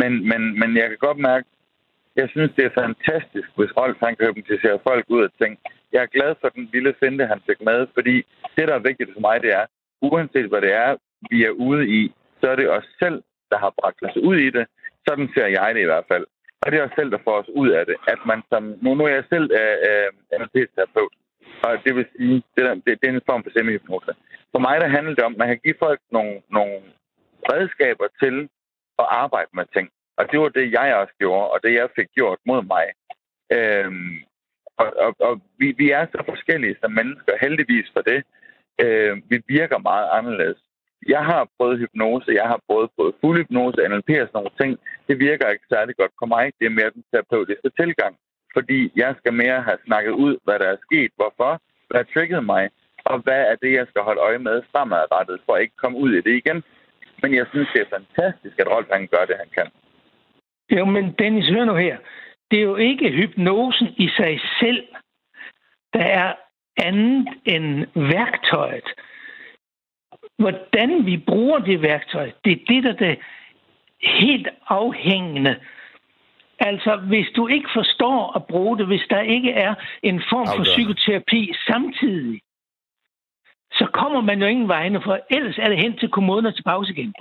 Men, 0.00 0.10
men, 0.30 0.40
men 0.60 0.70
jeg 0.80 0.86
kan 0.90 0.98
godt 1.08 1.18
mærke, 1.30 1.46
jeg 2.20 2.28
synes, 2.34 2.50
det 2.56 2.64
er 2.64 2.80
fantastisk, 2.84 3.48
hvis 3.56 3.76
Rolf 3.78 3.98
han 4.06 4.16
kan 4.16 4.26
hypnotisere 4.26 4.78
folk 4.88 5.04
ud 5.14 5.22
af 5.26 5.30
ting. 5.42 5.52
Jeg 5.92 6.02
er 6.02 6.14
glad 6.16 6.32
for 6.40 6.48
den 6.48 6.64
lille 6.74 6.94
finte, 7.00 7.26
han 7.32 7.40
fik 7.48 7.60
med, 7.70 7.86
fordi 7.96 8.16
det, 8.56 8.68
der 8.68 8.74
er 8.74 8.88
vigtigt 8.88 9.10
for 9.14 9.20
mig, 9.20 9.36
det 9.44 9.52
er, 9.60 9.64
uanset 10.02 10.48
hvad 10.50 10.62
det 10.66 10.72
er, 10.72 10.90
vi 11.30 11.38
er 11.44 11.50
ude 11.50 11.82
i, 12.00 12.02
så 12.40 12.50
er 12.50 12.56
det 12.56 12.70
os 12.76 12.88
selv, 13.02 13.18
der 13.50 13.58
har 13.64 13.72
bragt 13.80 14.00
os 14.06 14.16
ud 14.16 14.36
i 14.36 14.50
det. 14.50 14.66
Sådan 15.08 15.28
ser 15.34 15.46
jeg 15.46 15.74
det 15.74 15.80
i 15.82 15.90
hvert 15.90 16.08
fald. 16.12 16.26
Og 16.62 16.66
det 16.70 16.78
er 16.78 16.84
os 16.88 16.96
selv, 16.98 17.10
der 17.10 17.24
får 17.24 17.36
os 17.42 17.50
ud 17.60 17.68
af 17.78 17.86
det. 17.86 17.96
At 18.12 18.20
man 18.26 18.40
som, 18.50 18.62
nu, 18.82 18.94
nu 18.94 19.04
er 19.04 19.14
jeg 19.18 19.24
selv 19.32 19.46
øh, 19.60 19.76
øh 19.88 20.38
NLP-terapeut, 20.40 21.14
og 21.66 21.72
det 21.84 21.92
vil 21.96 22.06
sige, 22.16 22.34
det, 22.54 22.64
der, 22.66 22.74
det, 22.74 22.92
det 23.00 23.06
er 23.08 23.12
en 23.12 23.28
form 23.30 23.42
for 23.42 23.50
semihypnose. 23.56 24.12
For 24.52 24.60
mig, 24.66 24.76
der 24.80 24.88
handler 24.96 25.14
det 25.14 25.24
om, 25.24 25.32
at 25.32 25.38
man 25.38 25.48
kan 25.48 25.60
give 25.64 25.78
folk 25.86 26.00
nogle, 26.10 26.34
nogle 26.50 26.76
redskaber 27.52 28.06
til 28.22 28.48
at 29.02 29.06
arbejde 29.22 29.50
med 29.54 29.64
ting. 29.76 29.88
Og 30.18 30.24
det 30.30 30.40
var 30.40 30.48
det, 30.48 30.72
jeg 30.72 30.96
også 30.96 31.14
gjorde, 31.18 31.50
og 31.52 31.58
det, 31.64 31.72
jeg 31.74 31.88
fik 31.96 32.08
gjort 32.18 32.38
mod 32.46 32.62
mig. 32.74 32.86
Øhm, 33.56 34.16
og 34.80 34.88
og, 35.04 35.10
og 35.28 35.40
vi, 35.58 35.74
vi 35.78 35.90
er 35.90 36.06
så 36.06 36.20
forskellige 36.28 36.76
som 36.80 36.92
mennesker, 36.92 37.32
heldigvis 37.40 37.88
for 37.94 38.02
det. 38.10 38.20
Øh, 38.84 39.12
vi 39.30 39.36
virker 39.48 39.78
meget 39.78 40.08
anderledes. 40.18 40.60
Jeg 41.08 41.24
har 41.24 41.48
prøvet 41.56 41.78
hypnose, 41.78 42.38
jeg 42.40 42.48
har 42.52 42.60
prøvet 42.68 42.90
både 42.96 43.12
fuld 43.20 43.38
hypnose, 43.38 43.88
NLP 43.88 44.10
og 44.22 44.28
sådan 44.28 44.38
nogle 44.38 44.58
ting. 44.60 44.72
Det 45.08 45.16
virker 45.18 45.48
ikke 45.48 45.72
særlig 45.74 45.96
godt 45.96 46.14
på 46.20 46.26
mig. 46.26 46.44
Det 46.58 46.66
er 46.66 46.78
mere 46.78 46.90
den 46.96 47.04
terapeutiske 47.12 47.70
tilgang. 47.80 48.14
Fordi 48.56 48.92
jeg 48.96 49.14
skal 49.18 49.32
mere 49.32 49.62
have 49.62 49.78
snakket 49.86 50.12
ud, 50.24 50.34
hvad 50.44 50.58
der 50.58 50.68
er 50.74 50.84
sket, 50.86 51.12
hvorfor, 51.16 51.52
hvad 51.90 52.04
triggede 52.14 52.42
mig, 52.42 52.70
og 53.04 53.18
hvad 53.24 53.40
er 53.50 53.56
det, 53.62 53.72
jeg 53.72 53.86
skal 53.90 54.02
holde 54.02 54.20
øje 54.20 54.38
med 54.38 54.62
fremadrettet, 54.72 55.40
for 55.44 55.52
at 55.54 55.62
ikke 55.62 55.82
komme 55.82 55.98
ud 55.98 56.10
i 56.12 56.20
det 56.26 56.34
igen. 56.42 56.62
Men 57.22 57.34
jeg 57.34 57.46
synes, 57.50 57.68
det 57.74 57.80
er 57.82 57.96
fantastisk, 57.98 58.56
at 58.58 58.70
Rolf 58.72 58.88
han 58.92 59.06
gør 59.14 59.24
det, 59.24 59.36
han 59.42 59.50
kan. 59.58 59.68
Jo, 60.70 60.84
men 60.84 61.12
Dennis, 61.18 61.48
hør 61.48 61.64
nu 61.64 61.74
her. 61.74 61.96
Det 62.50 62.58
er 62.58 62.62
jo 62.62 62.76
ikke 62.76 63.10
hypnosen 63.10 63.88
i 63.96 64.08
sig 64.08 64.40
selv, 64.60 64.86
der 65.92 66.04
er 66.04 66.34
andet 66.76 67.28
end 67.44 67.86
værktøjet. 67.94 68.88
Hvordan 70.38 71.06
vi 71.06 71.16
bruger 71.16 71.58
det 71.58 71.82
værktøj, 71.82 72.30
det 72.44 72.52
er 72.52 72.64
det, 72.68 72.84
der 72.84 72.90
er 72.90 72.96
det 72.96 73.18
helt 74.02 74.48
afhængende. 74.68 75.56
Altså, 76.58 76.96
hvis 76.96 77.26
du 77.36 77.46
ikke 77.46 77.68
forstår 77.74 78.36
at 78.36 78.46
bruge 78.46 78.78
det, 78.78 78.86
hvis 78.86 79.06
der 79.10 79.20
ikke 79.20 79.52
er 79.52 79.74
en 80.02 80.22
form 80.30 80.46
for 80.46 80.52
Afgørende. 80.52 80.70
psykoterapi 80.70 81.54
samtidig, 81.66 82.40
så 83.72 83.86
kommer 83.92 84.20
man 84.20 84.40
jo 84.40 84.46
ingen 84.46 84.68
vegne, 84.68 85.02
for 85.02 85.20
ellers 85.30 85.58
er 85.58 85.68
det 85.68 85.78
hen 85.78 85.96
til 85.98 86.08
kommunen 86.08 86.46
og 86.46 86.54
til 86.54 86.62
pause 86.62 86.92
igen. 86.92 87.14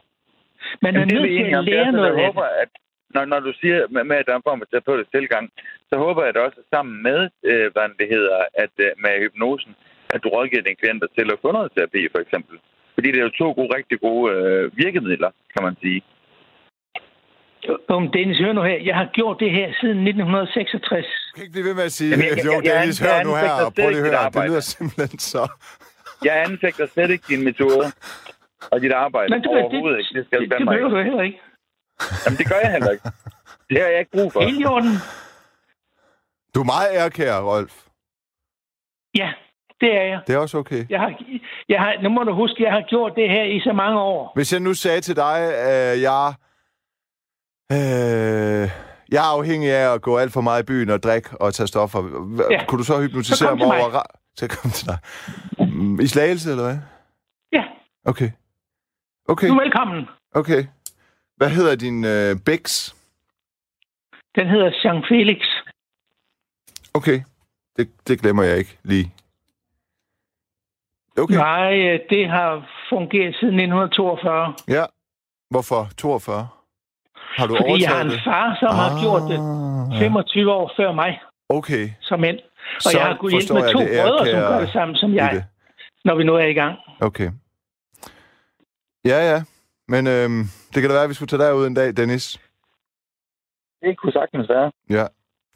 Man 0.82 0.94
Jamen, 0.94 1.16
er 1.16 1.20
nødt 1.20 1.30
til 1.30 1.56
at 1.56 1.64
lære 1.64 1.82
også, 1.82 1.92
noget 1.92 2.16
jeg 2.16 2.26
af 2.26 2.26
håber, 2.26 2.42
det. 2.42 2.50
at 2.62 2.70
når, 3.16 3.24
når 3.32 3.40
du 3.48 3.52
siger 3.62 3.78
med, 3.94 4.04
med, 4.10 4.16
at 4.20 4.26
der 4.26 4.34
er 4.34 4.40
en 4.42 4.48
form 4.50 4.60
for 4.62 4.68
terapeutisk 4.72 5.10
tilgang, 5.18 5.46
så 5.90 5.96
håber 6.06 6.22
jeg 6.24 6.30
at 6.36 6.38
også 6.48 6.60
sammen 6.74 6.96
med, 7.08 7.20
øh, 7.50 7.66
hvad 7.74 7.88
det 8.02 8.08
hedder, 8.16 8.38
at 8.64 8.74
øh, 8.86 8.90
med 9.04 9.14
hypnosen, 9.24 9.72
at 10.14 10.20
du 10.24 10.28
rådgiver 10.30 10.64
dine 10.64 10.82
klienter 10.82 11.08
til 11.18 11.28
at 11.34 11.40
få 11.44 11.50
noget 11.52 11.72
terapi, 11.76 12.02
for 12.14 12.20
eksempel. 12.26 12.56
Fordi 12.96 13.08
det 13.12 13.20
er 13.20 13.28
jo 13.30 13.36
to 13.44 13.48
gode, 13.58 13.72
rigtig 13.78 13.98
gode 14.08 14.26
øh, 14.36 14.64
virkemidler, 14.84 15.32
kan 15.54 15.64
man 15.68 15.76
sige. 15.84 16.02
Om 17.88 18.12
Dennis, 18.12 18.38
hør 18.40 18.54
nu 18.54 18.62
her. 18.72 18.80
Jeg 18.90 18.96
har 18.96 19.08
gjort 19.18 19.38
det 19.40 19.52
her 19.52 19.68
siden 19.82 19.98
1966. 20.08 21.06
Du 21.30 21.36
kan 21.36 21.44
ikke 21.44 21.52
blive 21.58 21.66
ved 21.70 21.76
med 21.80 21.84
at 21.84 21.96
sige, 22.00 22.10
Jamen, 22.12 22.26
jeg- 22.26 22.46
jo, 22.46 22.52
jeg- 22.52 22.66
jeg- 22.66 22.74
Dennis, 22.80 23.02
jeg 23.02 23.08
hør 23.10 23.24
nu 23.30 23.34
her, 23.44 23.54
og 23.66 23.72
prøv 23.80 23.90
lige 23.90 24.02
at 24.04 24.08
høre, 24.10 24.30
det 24.36 24.50
lyder 24.50 24.64
simpelthen 24.76 25.20
så... 25.34 25.44
Jeg 26.28 26.36
anfægter 26.48 26.86
slet 26.94 27.10
ikke 27.16 27.26
dine 27.32 27.44
metoder 27.50 27.88
og 28.72 28.78
dit 28.84 28.92
arbejde 29.06 29.30
Men 29.34 29.42
det, 29.42 29.48
overhovedet 29.52 29.98
ikke. 30.02 30.12
Det 30.18 30.24
skal 30.28 30.40
det, 30.42 30.52
du 30.52 30.58
det 30.58 30.66
behøver 30.68 30.90
du 30.90 31.02
heller 31.10 31.24
ikke. 31.30 31.40
Jamen, 32.26 32.38
det 32.38 32.48
gør 32.50 32.60
jeg 32.64 32.72
heller 32.72 32.92
ikke. 32.92 33.04
Det 33.70 33.82
har 33.82 33.88
jeg 33.88 34.00
ikke 34.00 34.12
brug 34.12 34.34
for. 34.34 34.42
Helt 34.42 34.62
i 34.62 34.66
orden. 34.66 34.94
Du 36.56 36.60
er 36.60 36.66
meget 36.66 36.90
ærkær, 36.94 37.40
Rolf. 37.40 37.74
Ja, 39.16 39.34
det 39.82 39.96
er 39.98 40.04
jeg. 40.04 40.22
Det 40.28 40.36
er 40.36 40.40
også 40.40 40.58
okay. 40.58 40.86
jeg, 40.90 41.00
har, 41.00 41.14
jeg 41.70 41.80
har, 41.80 42.02
nu 42.04 42.10
må 42.10 42.24
du 42.24 42.34
huske, 42.34 42.64
jeg 42.64 42.72
har 42.72 42.82
gjort 42.90 43.12
det 43.16 43.30
her 43.30 43.44
i 43.44 43.60
så 43.60 43.74
mange 43.74 44.00
år. 44.00 44.32
Hvis 44.36 44.54
jeg 44.54 44.60
nu 44.60 44.74
sagde 44.74 45.02
til 45.02 45.16
dig, 45.16 45.38
at 45.54 46.02
jeg... 46.02 46.34
Øh, 47.72 48.70
jeg 49.12 49.18
er 49.18 49.38
afhængig 49.38 49.72
af 49.72 49.94
at 49.94 50.02
gå 50.02 50.18
alt 50.18 50.34
for 50.34 50.42
meget 50.42 50.64
i 50.64 50.66
byen 50.66 50.90
og 50.90 51.04
drikke 51.04 51.30
og 51.42 51.54
tage 51.54 51.68
stoffer. 51.68 52.00
Ja. 52.52 52.66
Kunne 52.66 52.80
du 52.80 52.84
så 52.84 53.02
hypnotisere 53.02 53.50
Så 53.50 53.56
mig 53.56 53.66
over... 53.68 54.02
Ra- 54.02 54.34
så 54.36 54.48
kom 54.48 54.72
til 54.72 54.88
dig. 54.88 54.98
Mm, 55.70 56.00
I 56.00 56.08
slagelse, 56.08 56.52
eller 56.52 56.64
hvad? 56.64 56.78
Ja, 57.52 57.64
Okay. 58.06 58.30
Okay, 59.30 59.48
du 59.48 59.54
er 59.54 59.64
velkommen. 59.64 60.06
okay. 60.36 60.66
Hvad 61.38 61.50
hedder 61.50 61.76
din 61.76 62.06
øh, 62.06 62.36
Bex? 62.46 62.94
Den 64.36 64.48
hedder 64.48 64.72
Jean 64.84 65.04
Felix. 65.10 65.42
Okay. 66.94 67.22
Det, 67.78 67.90
det 68.08 68.20
glemmer 68.22 68.44
jeg 68.44 68.58
ikke 68.58 68.78
lige. 68.84 69.14
Okay. 71.20 71.36
Nej, 71.36 71.74
øh, 71.80 72.00
det 72.10 72.30
har 72.30 72.50
fungeret 72.90 73.36
siden 73.40 73.60
1942. 73.60 74.54
Ja. 74.68 74.86
Hvorfor 75.50 75.90
42? 75.98 76.48
Har 77.38 77.48
du 77.48 77.58
Fordi 77.58 77.84
jeg 77.84 77.90
har 77.90 78.02
en 78.02 78.12
far, 78.26 78.58
som 78.60 78.76
har 78.82 78.92
gjort 79.04 79.24
det 79.32 79.40
ja. 79.96 80.08
25 80.08 80.52
år 80.52 80.72
før 80.78 80.92
mig 80.92 81.20
Okay. 81.50 81.90
som 82.02 82.20
mænd. 82.20 82.40
Og 82.76 82.82
Så 82.82 82.98
jeg 82.98 83.08
har 83.08 83.18
kunnet 83.18 83.32
hjælpe 83.34 83.42
forstår 83.48 83.56
med 83.56 83.64
jeg 83.64 83.74
to 83.74 83.80
det 83.80 83.90
brødre, 84.02 84.26
som 84.32 84.40
gør 84.52 84.60
det 84.60 84.70
samme 84.70 84.96
som 84.96 85.14
jeg, 85.14 85.32
det. 85.34 85.44
når 86.06 86.16
vi 86.16 86.24
nu 86.24 86.36
er 86.36 86.46
i 86.46 86.54
gang. 86.54 86.78
Okay. 87.02 87.30
Ja, 89.06 89.20
ja. 89.32 89.44
Men 89.88 90.08
øhm, 90.08 90.44
det 90.74 90.82
kan 90.82 90.90
da 90.90 90.94
være, 90.96 91.04
at 91.04 91.10
vi 91.10 91.14
skulle 91.14 91.30
tage 91.30 91.44
derud 91.44 91.68
en 91.68 91.74
dag, 91.74 91.98
Dennis. 91.98 92.40
Det 93.82 93.98
kunne 93.98 94.12
sagtens 94.12 94.50
være. 94.50 94.72
Ja. 94.90 95.06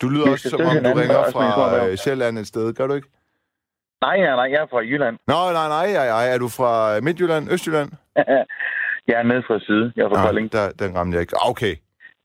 Du 0.02 0.10
lyder 0.10 0.26
Vi 0.26 0.32
også, 0.32 0.50
som 0.50 0.62
om 0.62 0.84
du 0.84 0.94
ringer 1.02 1.32
fra 1.32 1.88
øh, 1.88 1.98
Sjælland 1.98 2.38
et 2.38 2.48
sted. 2.48 2.74
Gør 2.74 2.88
du 2.88 2.94
ikke? 2.94 3.08
Nej, 4.02 4.16
ja, 4.26 4.36
nej, 4.36 4.48
jeg 4.54 4.62
er 4.62 4.68
fra 4.72 4.80
Jylland. 4.80 5.18
Nå, 5.28 5.34
nej, 5.34 5.68
nej, 5.68 5.92
nej, 5.94 6.08
nej. 6.08 6.34
Er 6.34 6.38
du 6.38 6.48
fra 6.48 6.96
øh, 6.98 7.04
Midtjylland, 7.04 7.52
Østjylland? 7.52 7.90
jeg 9.08 9.16
er 9.20 9.24
nede 9.24 9.44
fra 9.48 9.60
syd. 9.60 9.92
Jeg 9.96 10.04
er 10.04 10.10
fra 10.10 10.16
Nej, 10.16 10.26
Kolding. 10.26 10.52
der, 10.52 10.72
den 10.72 10.96
ramte 10.98 11.16
jeg 11.16 11.22
ikke. 11.22 11.36
Ah, 11.44 11.50
Okay. 11.50 11.76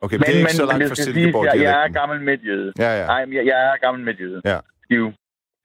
Okay, 0.00 0.16
Men, 0.16 0.22
det 0.26 0.34
er 0.34 0.38
ikke 0.38 0.52
så 0.52 0.62
men, 0.62 0.68
langt 0.68 0.80
det 0.82 0.88
fra 0.90 0.94
Silkeborg. 0.94 1.44
jeg, 1.46 1.62
jeg 1.62 1.84
er 1.84 1.88
gammel 1.88 2.20
midtjyde. 2.22 2.72
Ja, 2.78 3.00
ja. 3.00 3.06
Nej, 3.06 3.24
men 3.26 3.34
jeg, 3.36 3.46
jeg 3.46 3.58
er 3.72 3.76
gammel 3.86 4.04
midtjyde. 4.04 4.40
Ja. 4.44 4.58
Skive. 4.84 5.14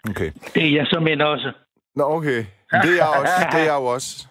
Okay. 0.10 0.32
Det 0.54 0.64
er 0.68 0.72
jeg 0.78 0.88
som 0.88 1.04
mænd 1.04 1.22
også. 1.22 1.52
Nå, 1.96 2.04
okay. 2.04 2.46
Men 2.72 2.82
det 2.82 2.90
er 2.92 2.96
jeg 2.96 3.08
også. 3.22 3.34
Det 3.54 3.60
er 3.60 3.66
jeg 3.72 3.78
jo 3.82 3.86
også. 3.86 4.28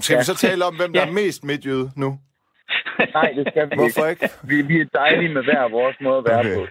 Skal 0.00 0.14
Ja. 0.14 0.20
vi 0.20 0.24
så 0.24 0.34
tale 0.34 0.64
om, 0.64 0.76
hvem 0.76 0.92
der 0.92 1.00
Ja. 1.00 1.06
er 1.08 1.12
mest 1.12 1.44
midtjyde 1.44 1.90
nu? 1.96 2.18
Nej, 3.14 3.32
det 3.36 3.46
skal 3.52 3.70
vi 3.70 3.74
Hvorfor 3.74 4.06
ikke. 4.06 4.24
ikke? 4.24 4.34
Vi, 4.42 4.62
vi 4.62 4.80
er 4.80 4.84
dejlige 4.94 5.34
med 5.34 5.42
hver 5.44 5.70
vores 5.70 5.96
måde 6.00 6.18
at 6.18 6.24
være 6.24 6.38
Okay. 6.40 6.54
på. 6.56 6.66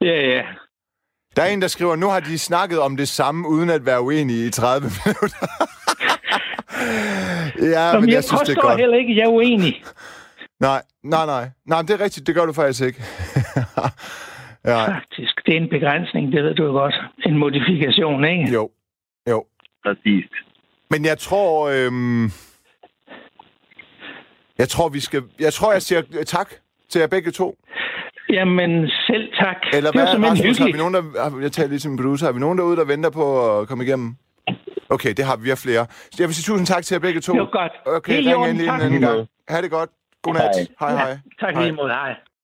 ja, 0.08 0.28
ja. 0.28 0.42
Der 1.36 1.42
er 1.42 1.46
en, 1.46 1.62
der 1.62 1.68
skriver, 1.68 1.96
nu 1.96 2.06
har 2.08 2.20
de 2.20 2.38
snakket 2.38 2.80
om 2.80 2.96
det 2.96 3.08
samme, 3.08 3.48
uden 3.48 3.70
at 3.70 3.86
være 3.86 4.00
uenige 4.02 4.46
i 4.46 4.50
30 4.50 4.90
minutter. 5.06 5.46
ja, 7.74 7.92
Nå, 7.92 8.00
men 8.00 8.08
jeg, 8.08 8.14
jeg 8.14 8.24
synes, 8.24 8.40
det 8.42 8.56
er 8.56 8.60
godt. 8.60 8.78
heller 8.80 8.96
ikke, 8.98 9.10
at 9.10 9.16
jeg 9.16 9.24
er 9.24 9.28
uenig. 9.30 9.82
Nej, 10.60 10.82
nej, 11.04 11.26
nej. 11.26 11.50
Nej, 11.66 11.82
det 11.82 11.90
er 11.90 12.00
rigtigt. 12.00 12.26
Det 12.26 12.34
gør 12.34 12.46
du 12.46 12.52
faktisk 12.52 12.82
ikke. 12.82 13.02
ja, 14.70 14.86
Faktisk, 14.94 15.34
det 15.46 15.52
er 15.56 15.60
en 15.60 15.68
begrænsning, 15.70 16.32
det 16.32 16.44
ved 16.44 16.54
du 16.54 16.64
jo 16.64 16.70
godt. 16.72 16.94
En 17.26 17.38
modifikation, 17.38 18.24
ikke? 18.24 18.52
jo. 18.52 18.70
Jo. 19.30 19.44
Præcis. 19.84 20.24
Men 20.90 21.04
jeg 21.04 21.18
tror... 21.18 21.68
Øhm, 21.68 22.24
jeg 24.58 24.68
tror, 24.68 24.88
vi 24.88 25.00
skal... 25.00 25.22
Jeg 25.40 25.52
tror, 25.52 25.72
jeg 25.72 25.82
siger 25.82 26.02
øh, 26.18 26.24
tak 26.24 26.48
til 26.88 26.98
jer 27.00 27.06
begge 27.06 27.30
to. 27.30 27.58
Jamen, 28.30 28.88
selv 29.06 29.32
tak. 29.34 29.56
Eller 29.72 29.90
det 29.92 30.00
var 30.00 30.18
hvad, 30.18 30.30
Rasmus, 30.30 30.58
har 30.58 30.66
vi 30.66 30.72
nogen, 30.78 30.94
der... 30.94 31.02
har- 31.30 31.40
Jeg 31.40 31.52
taler 31.52 31.68
lige 31.68 31.78
til 31.78 31.90
min 31.90 31.96
producer. 31.98 32.26
Har 32.26 32.32
vi 32.32 32.40
nogen 32.40 32.58
derude, 32.58 32.76
der 32.76 32.84
venter 32.84 33.10
på 33.10 33.58
at 33.60 33.68
komme 33.68 33.84
igennem? 33.84 34.16
Okay, 34.90 35.12
det 35.16 35.24
har 35.24 35.36
vi. 35.36 35.48
Har 35.48 35.56
flere. 35.66 35.86
Så 36.12 36.16
jeg 36.22 36.28
vil 36.28 36.34
sige 36.34 36.52
tusind 36.52 36.66
tak 36.66 36.82
til 36.84 36.94
jer 36.94 36.98
begge 37.00 37.20
to. 37.20 37.32
Det 37.32 37.40
var 37.40 37.50
godt. 37.60 37.72
Okay, 37.86 38.12
Helt 38.12 38.28
ring 38.28 38.48
ind 38.48 38.60
en 38.60 38.68
anden 38.80 39.00
gang. 39.00 39.28
Ha' 39.48 39.60
det 39.62 39.70
godt. 39.70 39.90
Godnat. 40.22 40.42
Hej. 40.80 40.90
Hej, 40.90 40.96
hej. 41.04 41.18
Tak 41.40 41.54
hej. 41.54 41.62
lige 41.62 41.72
mod. 41.76 41.88
Hej. 41.90 42.14